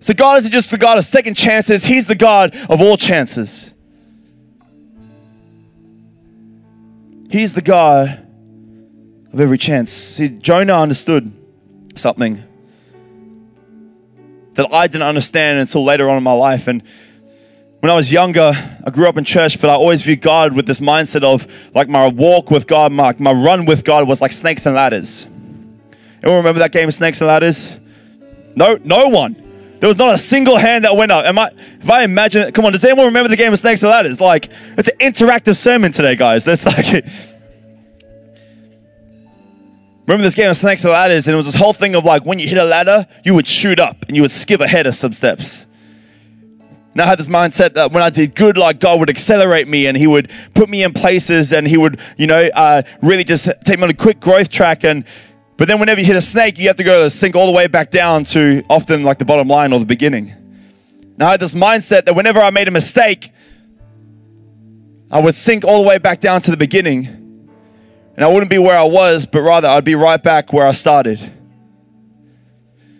So 0.00 0.14
God 0.14 0.38
isn't 0.38 0.52
just 0.52 0.70
the 0.70 0.78
God 0.78 0.96
of 0.96 1.04
second 1.04 1.34
chances, 1.34 1.84
He's 1.84 2.06
the 2.06 2.14
God 2.14 2.54
of 2.70 2.80
all 2.80 2.96
chances. 2.96 3.72
He's 7.30 7.52
the 7.52 7.60
God 7.60 8.26
of 9.32 9.38
every 9.38 9.58
chance. 9.58 9.90
See, 9.90 10.28
Jonah 10.28 10.78
understood 10.78 11.30
something 11.94 12.42
that 14.54 14.72
I 14.72 14.86
didn't 14.86 15.02
understand 15.02 15.58
until 15.58 15.84
later 15.84 16.08
on 16.08 16.16
in 16.16 16.22
my 16.22 16.32
life. 16.32 16.68
And 16.68 16.82
when 17.80 17.90
I 17.90 17.94
was 17.94 18.10
younger, 18.10 18.52
I 18.84 18.90
grew 18.90 19.08
up 19.08 19.16
in 19.16 19.24
church, 19.24 19.60
but 19.60 19.70
I 19.70 19.74
always 19.74 20.02
viewed 20.02 20.20
God 20.20 20.52
with 20.52 20.66
this 20.66 20.80
mindset 20.80 21.22
of 21.22 21.46
like 21.74 21.88
my 21.88 22.08
walk 22.08 22.50
with 22.50 22.66
God, 22.66 22.90
my, 22.92 23.14
my 23.18 23.30
run 23.32 23.66
with 23.66 23.84
God 23.84 24.08
was 24.08 24.20
like 24.20 24.32
snakes 24.32 24.66
and 24.66 24.74
ladders. 24.74 25.26
Anyone 26.22 26.38
remember 26.38 26.58
that 26.58 26.72
game 26.72 26.88
of 26.88 26.94
snakes 26.94 27.20
and 27.20 27.28
ladders? 27.28 27.78
No, 28.56 28.78
no 28.82 29.06
one. 29.08 29.44
There 29.78 29.86
was 29.86 29.96
not 29.96 30.12
a 30.12 30.18
single 30.18 30.56
hand 30.56 30.84
that 30.84 30.96
went 30.96 31.12
up. 31.12 31.24
Am 31.24 31.38
I, 31.38 31.52
if 31.80 31.88
I 31.88 32.02
imagine, 32.02 32.50
come 32.50 32.64
on, 32.64 32.72
does 32.72 32.84
anyone 32.84 33.06
remember 33.06 33.28
the 33.28 33.36
game 33.36 33.52
of 33.52 33.60
snakes 33.60 33.80
and 33.84 33.90
ladders? 33.90 34.20
Like, 34.20 34.50
it's 34.76 34.88
an 34.88 34.98
interactive 34.98 35.56
sermon 35.56 35.92
today, 35.92 36.16
guys. 36.16 36.44
That's 36.44 36.66
like, 36.66 36.86
remember 40.08 40.24
this 40.24 40.34
game 40.34 40.50
of 40.50 40.56
snakes 40.56 40.82
and 40.82 40.92
ladders, 40.92 41.28
and 41.28 41.34
it 41.34 41.36
was 41.36 41.46
this 41.46 41.54
whole 41.54 41.72
thing 41.72 41.94
of 41.94 42.04
like, 42.04 42.26
when 42.26 42.40
you 42.40 42.48
hit 42.48 42.58
a 42.58 42.64
ladder, 42.64 43.06
you 43.24 43.34
would 43.34 43.46
shoot 43.46 43.78
up 43.78 44.04
and 44.08 44.16
you 44.16 44.22
would 44.22 44.32
skip 44.32 44.60
ahead 44.60 44.88
of 44.88 44.96
some 44.96 45.12
steps. 45.12 45.67
And 46.98 47.04
I 47.04 47.10
had 47.10 47.20
this 47.20 47.28
mindset 47.28 47.74
that 47.74 47.92
when 47.92 48.02
I 48.02 48.10
did 48.10 48.34
good, 48.34 48.58
like 48.58 48.80
God 48.80 48.98
would 48.98 49.08
accelerate 49.08 49.68
me 49.68 49.86
and 49.86 49.96
He 49.96 50.08
would 50.08 50.32
put 50.52 50.68
me 50.68 50.82
in 50.82 50.92
places 50.92 51.52
and 51.52 51.64
He 51.64 51.76
would, 51.76 52.00
you 52.16 52.26
know, 52.26 52.50
uh, 52.52 52.82
really 53.02 53.22
just 53.22 53.48
take 53.64 53.78
me 53.78 53.84
on 53.84 53.90
a 53.90 53.94
quick 53.94 54.18
growth 54.18 54.48
track. 54.48 54.82
And 54.82 55.04
but 55.58 55.68
then 55.68 55.78
whenever 55.78 56.00
you 56.00 56.06
hit 56.08 56.16
a 56.16 56.20
snake, 56.20 56.58
you 56.58 56.66
have 56.66 56.74
to 56.74 56.82
go 56.82 57.08
sink 57.08 57.36
all 57.36 57.46
the 57.46 57.52
way 57.52 57.68
back 57.68 57.92
down 57.92 58.24
to 58.24 58.64
often 58.68 59.04
like 59.04 59.20
the 59.20 59.24
bottom 59.24 59.46
line 59.46 59.72
or 59.72 59.78
the 59.78 59.86
beginning. 59.86 60.34
Now 61.16 61.28
I 61.28 61.30
had 61.30 61.40
this 61.40 61.54
mindset 61.54 62.06
that 62.06 62.16
whenever 62.16 62.40
I 62.40 62.50
made 62.50 62.66
a 62.66 62.72
mistake, 62.72 63.30
I 65.08 65.20
would 65.20 65.36
sink 65.36 65.64
all 65.64 65.80
the 65.80 65.88
way 65.88 65.98
back 65.98 66.18
down 66.18 66.40
to 66.40 66.50
the 66.50 66.56
beginning. 66.56 67.06
And 68.16 68.24
I 68.24 68.26
wouldn't 68.26 68.50
be 68.50 68.58
where 68.58 68.76
I 68.76 68.86
was, 68.86 69.24
but 69.24 69.42
rather 69.42 69.68
I'd 69.68 69.84
be 69.84 69.94
right 69.94 70.20
back 70.20 70.52
where 70.52 70.66
I 70.66 70.72
started. 70.72 71.20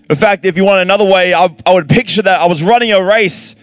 In 0.09 0.15
fact, 0.15 0.45
if 0.45 0.57
you 0.57 0.65
want 0.65 0.83
another 0.83 1.05
way, 1.05 1.35
I, 1.35 1.53
I 1.67 1.75
would 1.75 1.89
picture 1.89 2.23
that 2.23 2.41
I 2.41 2.47
was 2.47 2.63
running 2.63 2.93
a 2.93 3.05
race 3.05 3.57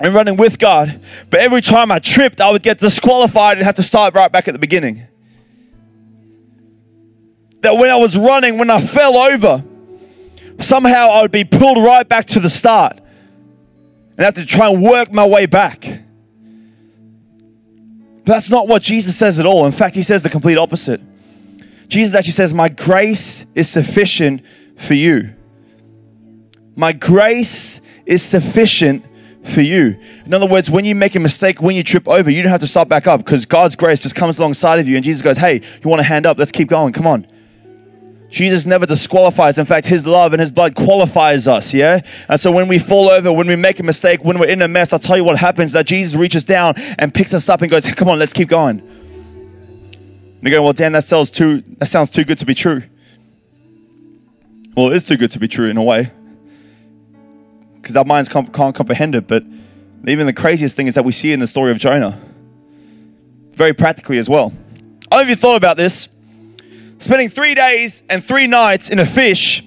and 0.00 0.14
running 0.14 0.36
with 0.36 0.58
God. 0.58 1.04
But 1.30 1.40
every 1.40 1.62
time 1.62 1.90
I 1.90 1.98
tripped, 1.98 2.40
I 2.40 2.50
would 2.50 2.62
get 2.62 2.78
disqualified 2.78 3.56
and 3.56 3.64
have 3.64 3.76
to 3.76 3.82
start 3.82 4.14
right 4.14 4.30
back 4.30 4.48
at 4.48 4.52
the 4.52 4.58
beginning. 4.58 5.06
That 7.62 7.76
when 7.76 7.90
I 7.90 7.96
was 7.96 8.16
running, 8.16 8.58
when 8.58 8.70
I 8.70 8.80
fell 8.80 9.16
over, 9.16 9.64
somehow 10.60 11.10
I 11.10 11.22
would 11.22 11.32
be 11.32 11.44
pulled 11.44 11.78
right 11.78 12.06
back 12.06 12.26
to 12.28 12.40
the 12.40 12.50
start 12.50 12.98
and 14.16 14.24
have 14.24 14.34
to 14.34 14.46
try 14.46 14.70
and 14.70 14.82
work 14.82 15.12
my 15.12 15.26
way 15.26 15.46
back. 15.46 15.80
But 18.24 18.32
that's 18.32 18.50
not 18.50 18.68
what 18.68 18.82
Jesus 18.82 19.16
says 19.16 19.38
at 19.38 19.46
all. 19.46 19.66
In 19.66 19.72
fact, 19.72 19.94
he 19.94 20.02
says 20.02 20.22
the 20.22 20.30
complete 20.30 20.58
opposite. 20.58 21.00
Jesus 21.88 22.14
actually 22.14 22.32
says, 22.32 22.52
My 22.52 22.68
grace 22.68 23.46
is 23.54 23.68
sufficient 23.68 24.42
for 24.76 24.94
you. 24.94 25.34
My 26.74 26.92
grace 26.92 27.80
is 28.04 28.22
sufficient 28.22 29.04
for 29.48 29.60
you. 29.60 29.98
In 30.24 30.34
other 30.34 30.46
words, 30.46 30.70
when 30.70 30.84
you 30.84 30.94
make 30.94 31.14
a 31.14 31.20
mistake, 31.20 31.60
when 31.60 31.76
you 31.76 31.82
trip 31.82 32.08
over, 32.08 32.30
you 32.30 32.42
don't 32.42 32.50
have 32.50 32.60
to 32.60 32.66
start 32.66 32.88
back 32.88 33.06
up 33.06 33.24
because 33.24 33.44
God's 33.44 33.76
grace 33.76 34.00
just 34.00 34.14
comes 34.14 34.38
alongside 34.38 34.78
of 34.78 34.88
you 34.88 34.96
and 34.96 35.04
Jesus 35.04 35.22
goes, 35.22 35.38
Hey, 35.38 35.60
you 35.82 35.90
want 35.90 36.00
a 36.00 36.04
hand 36.04 36.26
up? 36.26 36.38
Let's 36.38 36.52
keep 36.52 36.68
going. 36.68 36.92
Come 36.92 37.06
on. 37.06 37.26
Jesus 38.28 38.66
never 38.66 38.86
disqualifies. 38.86 39.56
In 39.56 39.66
fact, 39.66 39.86
his 39.86 40.04
love 40.04 40.32
and 40.32 40.40
his 40.40 40.50
blood 40.50 40.74
qualifies 40.74 41.46
us, 41.46 41.72
yeah? 41.72 42.00
And 42.28 42.40
so 42.40 42.50
when 42.50 42.66
we 42.66 42.78
fall 42.78 43.08
over, 43.08 43.32
when 43.32 43.46
we 43.46 43.56
make 43.56 43.78
a 43.78 43.84
mistake, 43.84 44.24
when 44.24 44.38
we're 44.38 44.48
in 44.48 44.62
a 44.62 44.68
mess, 44.68 44.92
I'll 44.92 44.98
tell 44.98 45.16
you 45.16 45.24
what 45.24 45.38
happens 45.38 45.72
that 45.72 45.86
Jesus 45.86 46.14
reaches 46.14 46.42
down 46.42 46.74
and 46.98 47.14
picks 47.14 47.32
us 47.32 47.48
up 47.48 47.62
and 47.62 47.70
goes, 47.70 47.86
Come 47.86 48.08
on, 48.08 48.18
let's 48.18 48.32
keep 48.32 48.48
going. 48.48 48.80
And 48.80 50.42
you 50.42 50.50
go, 50.50 50.62
Well, 50.62 50.72
Dan, 50.72 50.92
that 50.92 51.04
sounds 51.04 51.30
too 51.30 51.62
that 51.78 51.86
sounds 51.86 52.10
too 52.10 52.24
good 52.24 52.38
to 52.38 52.46
be 52.46 52.54
true. 52.54 52.82
Well, 54.76 54.90
it 54.90 54.96
is 54.96 55.06
too 55.06 55.16
good 55.16 55.30
to 55.32 55.38
be 55.38 55.48
true 55.48 55.70
in 55.70 55.76
a 55.76 55.82
way 55.82 56.10
because 57.86 57.94
our 57.94 58.04
minds 58.04 58.28
can't, 58.28 58.52
can't 58.52 58.74
comprehend 58.74 59.14
it. 59.14 59.28
But 59.28 59.44
even 60.08 60.26
the 60.26 60.32
craziest 60.32 60.74
thing 60.74 60.88
is 60.88 60.96
that 60.96 61.04
we 61.04 61.12
see 61.12 61.32
in 61.32 61.38
the 61.38 61.46
story 61.46 61.70
of 61.70 61.78
Jonah, 61.78 62.20
very 63.52 63.72
practically 63.72 64.18
as 64.18 64.28
well. 64.28 64.52
I 65.12 65.16
don't 65.16 65.18
know 65.18 65.20
if 65.20 65.28
you 65.28 65.36
thought 65.36 65.54
about 65.54 65.76
this. 65.76 66.08
Spending 66.98 67.28
three 67.28 67.54
days 67.54 68.02
and 68.10 68.24
three 68.24 68.48
nights 68.48 68.90
in 68.90 68.98
a 68.98 69.06
fish, 69.06 69.62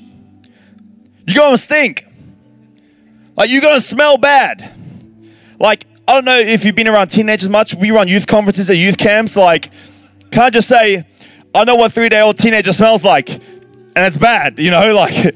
you're 1.26 1.52
to 1.52 1.58
stink. 1.58 2.06
Like, 3.38 3.50
you're 3.50 3.62
to 3.62 3.80
smell 3.80 4.18
bad. 4.18 4.76
Like, 5.58 5.86
I 6.06 6.14
don't 6.14 6.26
know 6.26 6.40
if 6.40 6.66
you've 6.66 6.76
been 6.76 6.90
around 6.90 7.08
teenagers 7.08 7.48
much. 7.48 7.74
We 7.74 7.92
run 7.92 8.10
youth 8.10 8.28
conferences 8.28 8.70
at 8.70 8.76
youth 8.76 8.98
camps. 8.98 9.38
Like, 9.38 9.72
can 10.32 10.42
I 10.42 10.50
just 10.50 10.68
say, 10.68 11.08
I 11.56 11.64
know 11.64 11.76
what 11.76 11.94
three 11.94 12.10
day 12.10 12.20
old 12.20 12.38
teenager 12.38 12.74
smells 12.74 13.06
like, 13.06 13.30
and 13.30 13.96
it's 13.96 14.18
bad, 14.18 14.60
you 14.60 14.72
know? 14.72 14.94
Like, 14.94 15.36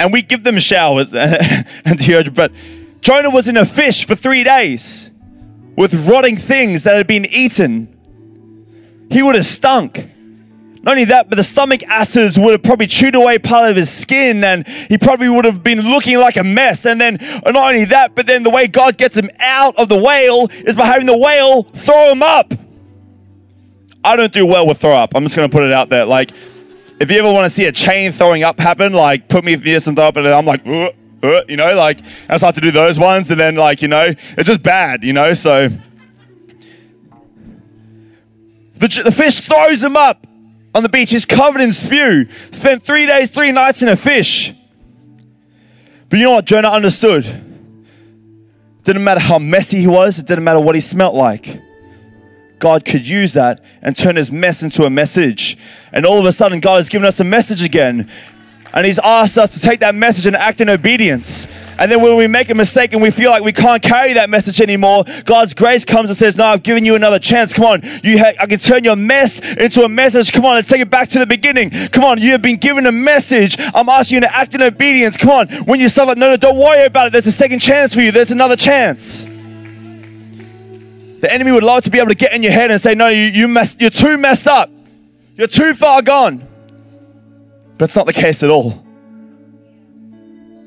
and 0.00 0.12
we 0.12 0.22
give 0.22 0.44
them 0.44 0.58
showers 0.58 1.14
and 1.14 1.66
deodorant. 1.84 2.34
But 2.34 2.52
Jonah 3.00 3.30
was 3.30 3.48
in 3.48 3.56
a 3.56 3.64
fish 3.64 4.06
for 4.06 4.14
three 4.14 4.44
days 4.44 5.10
with 5.76 6.08
rotting 6.08 6.36
things 6.36 6.84
that 6.84 6.96
had 6.96 7.06
been 7.06 7.26
eaten. 7.26 7.88
He 9.10 9.22
would 9.22 9.34
have 9.34 9.46
stunk. 9.46 10.10
Not 10.82 10.92
only 10.92 11.04
that, 11.06 11.30
but 11.30 11.36
the 11.36 11.44
stomach 11.44 11.82
acids 11.84 12.38
would 12.38 12.52
have 12.52 12.62
probably 12.62 12.86
chewed 12.86 13.14
away 13.14 13.38
part 13.38 13.70
of 13.70 13.76
his 13.76 13.90
skin 13.90 14.44
and 14.44 14.68
he 14.68 14.98
probably 14.98 15.30
would 15.30 15.46
have 15.46 15.62
been 15.62 15.80
looking 15.80 16.18
like 16.18 16.36
a 16.36 16.44
mess. 16.44 16.84
And 16.84 17.00
then, 17.00 17.16
not 17.44 17.56
only 17.56 17.86
that, 17.86 18.14
but 18.14 18.26
then 18.26 18.42
the 18.42 18.50
way 18.50 18.66
God 18.66 18.98
gets 18.98 19.16
him 19.16 19.30
out 19.40 19.76
of 19.76 19.88
the 19.88 19.96
whale 19.96 20.48
is 20.66 20.76
by 20.76 20.84
having 20.84 21.06
the 21.06 21.16
whale 21.16 21.62
throw 21.62 22.12
him 22.12 22.22
up. 22.22 22.52
I 24.04 24.16
don't 24.16 24.32
do 24.32 24.44
well 24.44 24.66
with 24.66 24.78
throw 24.78 24.92
up. 24.92 25.14
I'm 25.14 25.22
just 25.22 25.34
going 25.34 25.48
to 25.48 25.52
put 25.52 25.64
it 25.64 25.72
out 25.72 25.88
there. 25.88 26.04
Like, 26.04 26.32
if 27.04 27.10
you 27.10 27.18
ever 27.18 27.30
want 27.30 27.44
to 27.44 27.50
see 27.50 27.66
a 27.66 27.72
chain 27.72 28.12
throwing 28.12 28.44
up 28.44 28.58
happen, 28.58 28.94
like 28.94 29.28
put 29.28 29.44
me 29.44 29.56
near 29.56 29.78
some 29.78 29.94
throw 29.94 30.06
up 30.06 30.16
and 30.16 30.26
I'm 30.26 30.46
like, 30.46 30.66
uh, 30.66 30.90
uh, 31.22 31.42
you 31.46 31.56
know, 31.58 31.74
like 31.74 32.00
I 32.30 32.38
start 32.38 32.54
to 32.54 32.62
do 32.62 32.70
those 32.70 32.98
ones 32.98 33.30
and 33.30 33.38
then 33.38 33.56
like, 33.56 33.82
you 33.82 33.88
know, 33.88 34.14
it's 34.38 34.48
just 34.48 34.62
bad, 34.62 35.04
you 35.04 35.12
know, 35.12 35.34
so. 35.34 35.68
The, 38.76 39.02
the 39.04 39.12
fish 39.12 39.42
throws 39.42 39.82
him 39.82 39.98
up 39.98 40.26
on 40.74 40.82
the 40.82 40.88
beach. 40.88 41.10
He's 41.10 41.26
covered 41.26 41.60
in 41.60 41.72
spew. 41.72 42.26
Spent 42.52 42.82
three 42.82 43.04
days, 43.04 43.30
three 43.30 43.52
nights 43.52 43.82
in 43.82 43.88
a 43.88 43.96
fish. 43.96 44.54
But 46.08 46.18
you 46.18 46.24
know 46.24 46.32
what 46.32 46.46
Jonah 46.46 46.70
understood? 46.70 47.24
Didn't 48.84 49.04
matter 49.04 49.20
how 49.20 49.38
messy 49.38 49.78
he 49.78 49.86
was, 49.86 50.18
it 50.18 50.26
didn't 50.26 50.44
matter 50.44 50.60
what 50.60 50.74
he 50.74 50.80
smelt 50.80 51.14
like. 51.14 51.60
God 52.64 52.86
could 52.86 53.06
use 53.06 53.34
that 53.34 53.60
and 53.82 53.94
turn 53.94 54.16
his 54.16 54.32
mess 54.32 54.62
into 54.62 54.84
a 54.84 54.90
message. 54.90 55.58
And 55.92 56.06
all 56.06 56.18
of 56.18 56.24
a 56.24 56.32
sudden, 56.32 56.60
God 56.60 56.76
has 56.78 56.88
given 56.88 57.06
us 57.06 57.20
a 57.20 57.24
message 57.24 57.62
again. 57.62 58.10
And 58.72 58.86
he's 58.86 58.98
asked 58.98 59.36
us 59.36 59.52
to 59.52 59.60
take 59.60 59.80
that 59.80 59.94
message 59.94 60.24
and 60.24 60.34
act 60.34 60.62
in 60.62 60.70
obedience. 60.70 61.46
And 61.78 61.92
then 61.92 62.00
when 62.00 62.16
we 62.16 62.26
make 62.26 62.48
a 62.48 62.54
mistake 62.54 62.94
and 62.94 63.02
we 63.02 63.10
feel 63.10 63.30
like 63.30 63.44
we 63.44 63.52
can't 63.52 63.82
carry 63.82 64.14
that 64.14 64.30
message 64.30 64.62
anymore, 64.62 65.04
God's 65.26 65.52
grace 65.52 65.84
comes 65.84 66.08
and 66.08 66.16
says, 66.16 66.36
No, 66.36 66.46
I've 66.46 66.62
given 66.62 66.86
you 66.86 66.94
another 66.94 67.18
chance. 67.18 67.52
Come 67.52 67.66
on. 67.66 67.82
You 68.02 68.18
ha- 68.18 68.32
I 68.40 68.46
can 68.46 68.58
turn 68.58 68.82
your 68.82 68.96
mess 68.96 69.40
into 69.40 69.82
a 69.82 69.88
message. 69.90 70.32
Come 70.32 70.46
on, 70.46 70.54
let's 70.54 70.70
take 70.70 70.80
it 70.80 70.88
back 70.88 71.10
to 71.10 71.18
the 71.18 71.26
beginning. 71.26 71.68
Come 71.68 72.04
on, 72.04 72.18
you 72.18 72.32
have 72.32 72.40
been 72.40 72.56
given 72.56 72.86
a 72.86 72.92
message. 72.92 73.56
I'm 73.58 73.90
asking 73.90 74.14
you 74.14 74.20
to 74.22 74.34
act 74.34 74.54
in 74.54 74.62
obedience. 74.62 75.18
Come 75.18 75.32
on. 75.32 75.48
When 75.66 75.80
you 75.80 75.88
like, 75.94 76.16
no, 76.16 76.30
no, 76.30 76.38
don't 76.38 76.56
worry 76.56 76.86
about 76.86 77.08
it. 77.08 77.12
There's 77.12 77.26
a 77.26 77.32
second 77.32 77.58
chance 77.58 77.92
for 77.92 78.00
you. 78.00 78.10
There's 78.10 78.30
another 78.30 78.56
chance. 78.56 79.26
The 81.24 81.32
enemy 81.32 81.52
would 81.52 81.64
love 81.64 81.84
to 81.84 81.90
be 81.90 81.98
able 81.98 82.10
to 82.10 82.14
get 82.14 82.34
in 82.34 82.42
your 82.42 82.52
head 82.52 82.70
and 82.70 82.78
say, 82.78 82.94
No, 82.94 83.08
you, 83.08 83.22
you 83.22 83.48
messed, 83.48 83.80
you're 83.80 83.88
too 83.88 84.18
messed 84.18 84.46
up. 84.46 84.68
You're 85.36 85.46
too 85.46 85.72
far 85.72 86.02
gone. 86.02 86.46
But 87.78 87.86
it's 87.86 87.96
not 87.96 88.04
the 88.04 88.12
case 88.12 88.42
at 88.42 88.50
all. 88.50 88.84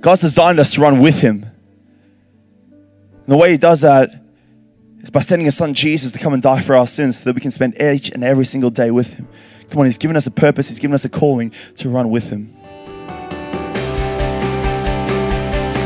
God's 0.02 0.22
designed 0.22 0.60
us 0.60 0.72
to 0.72 0.82
run 0.82 1.00
with 1.00 1.20
Him. 1.20 1.44
And 2.72 3.28
the 3.28 3.38
way 3.38 3.52
He 3.52 3.58
does 3.60 3.82
that 3.82 4.10
is 5.04 5.12
by 5.12 5.22
sending 5.22 5.46
His 5.46 5.56
Son 5.56 5.76
Jesus 5.76 6.12
to 6.14 6.18
come 6.18 6.34
and 6.34 6.42
die 6.42 6.64
for 6.64 6.76
our 6.76 6.88
sins 6.88 7.20
so 7.20 7.26
that 7.26 7.36
we 7.36 7.42
can 7.42 7.52
spend 7.52 7.80
each 7.80 8.10
and 8.10 8.24
every 8.24 8.46
single 8.46 8.72
day 8.72 8.90
with 8.90 9.14
Him. 9.14 9.28
Come 9.70 9.82
on, 9.82 9.86
He's 9.86 10.00
given 10.00 10.18
us 10.18 10.26
a 10.26 10.32
purpose, 10.32 10.70
He's 10.70 10.80
given 10.80 10.96
us 10.96 11.06
a 11.06 11.10
calling 11.10 11.52
to 11.76 11.88
run 11.88 12.10
with 12.10 12.32
Him. 12.32 12.52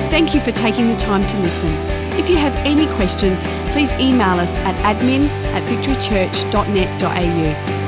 Thank 0.09 0.33
you 0.33 0.39
for 0.39 0.51
taking 0.51 0.87
the 0.87 0.95
time 0.95 1.27
to 1.27 1.37
listen. 1.39 2.00
If 2.21 2.29
you 2.29 2.37
have 2.37 2.53
any 2.67 2.85
questions, 2.97 3.41
please 3.73 3.91
email 3.93 4.39
us 4.39 4.53
at 4.57 4.75
admin 4.85 5.27
at 5.55 5.63
victorychurch.net.au. 5.63 7.80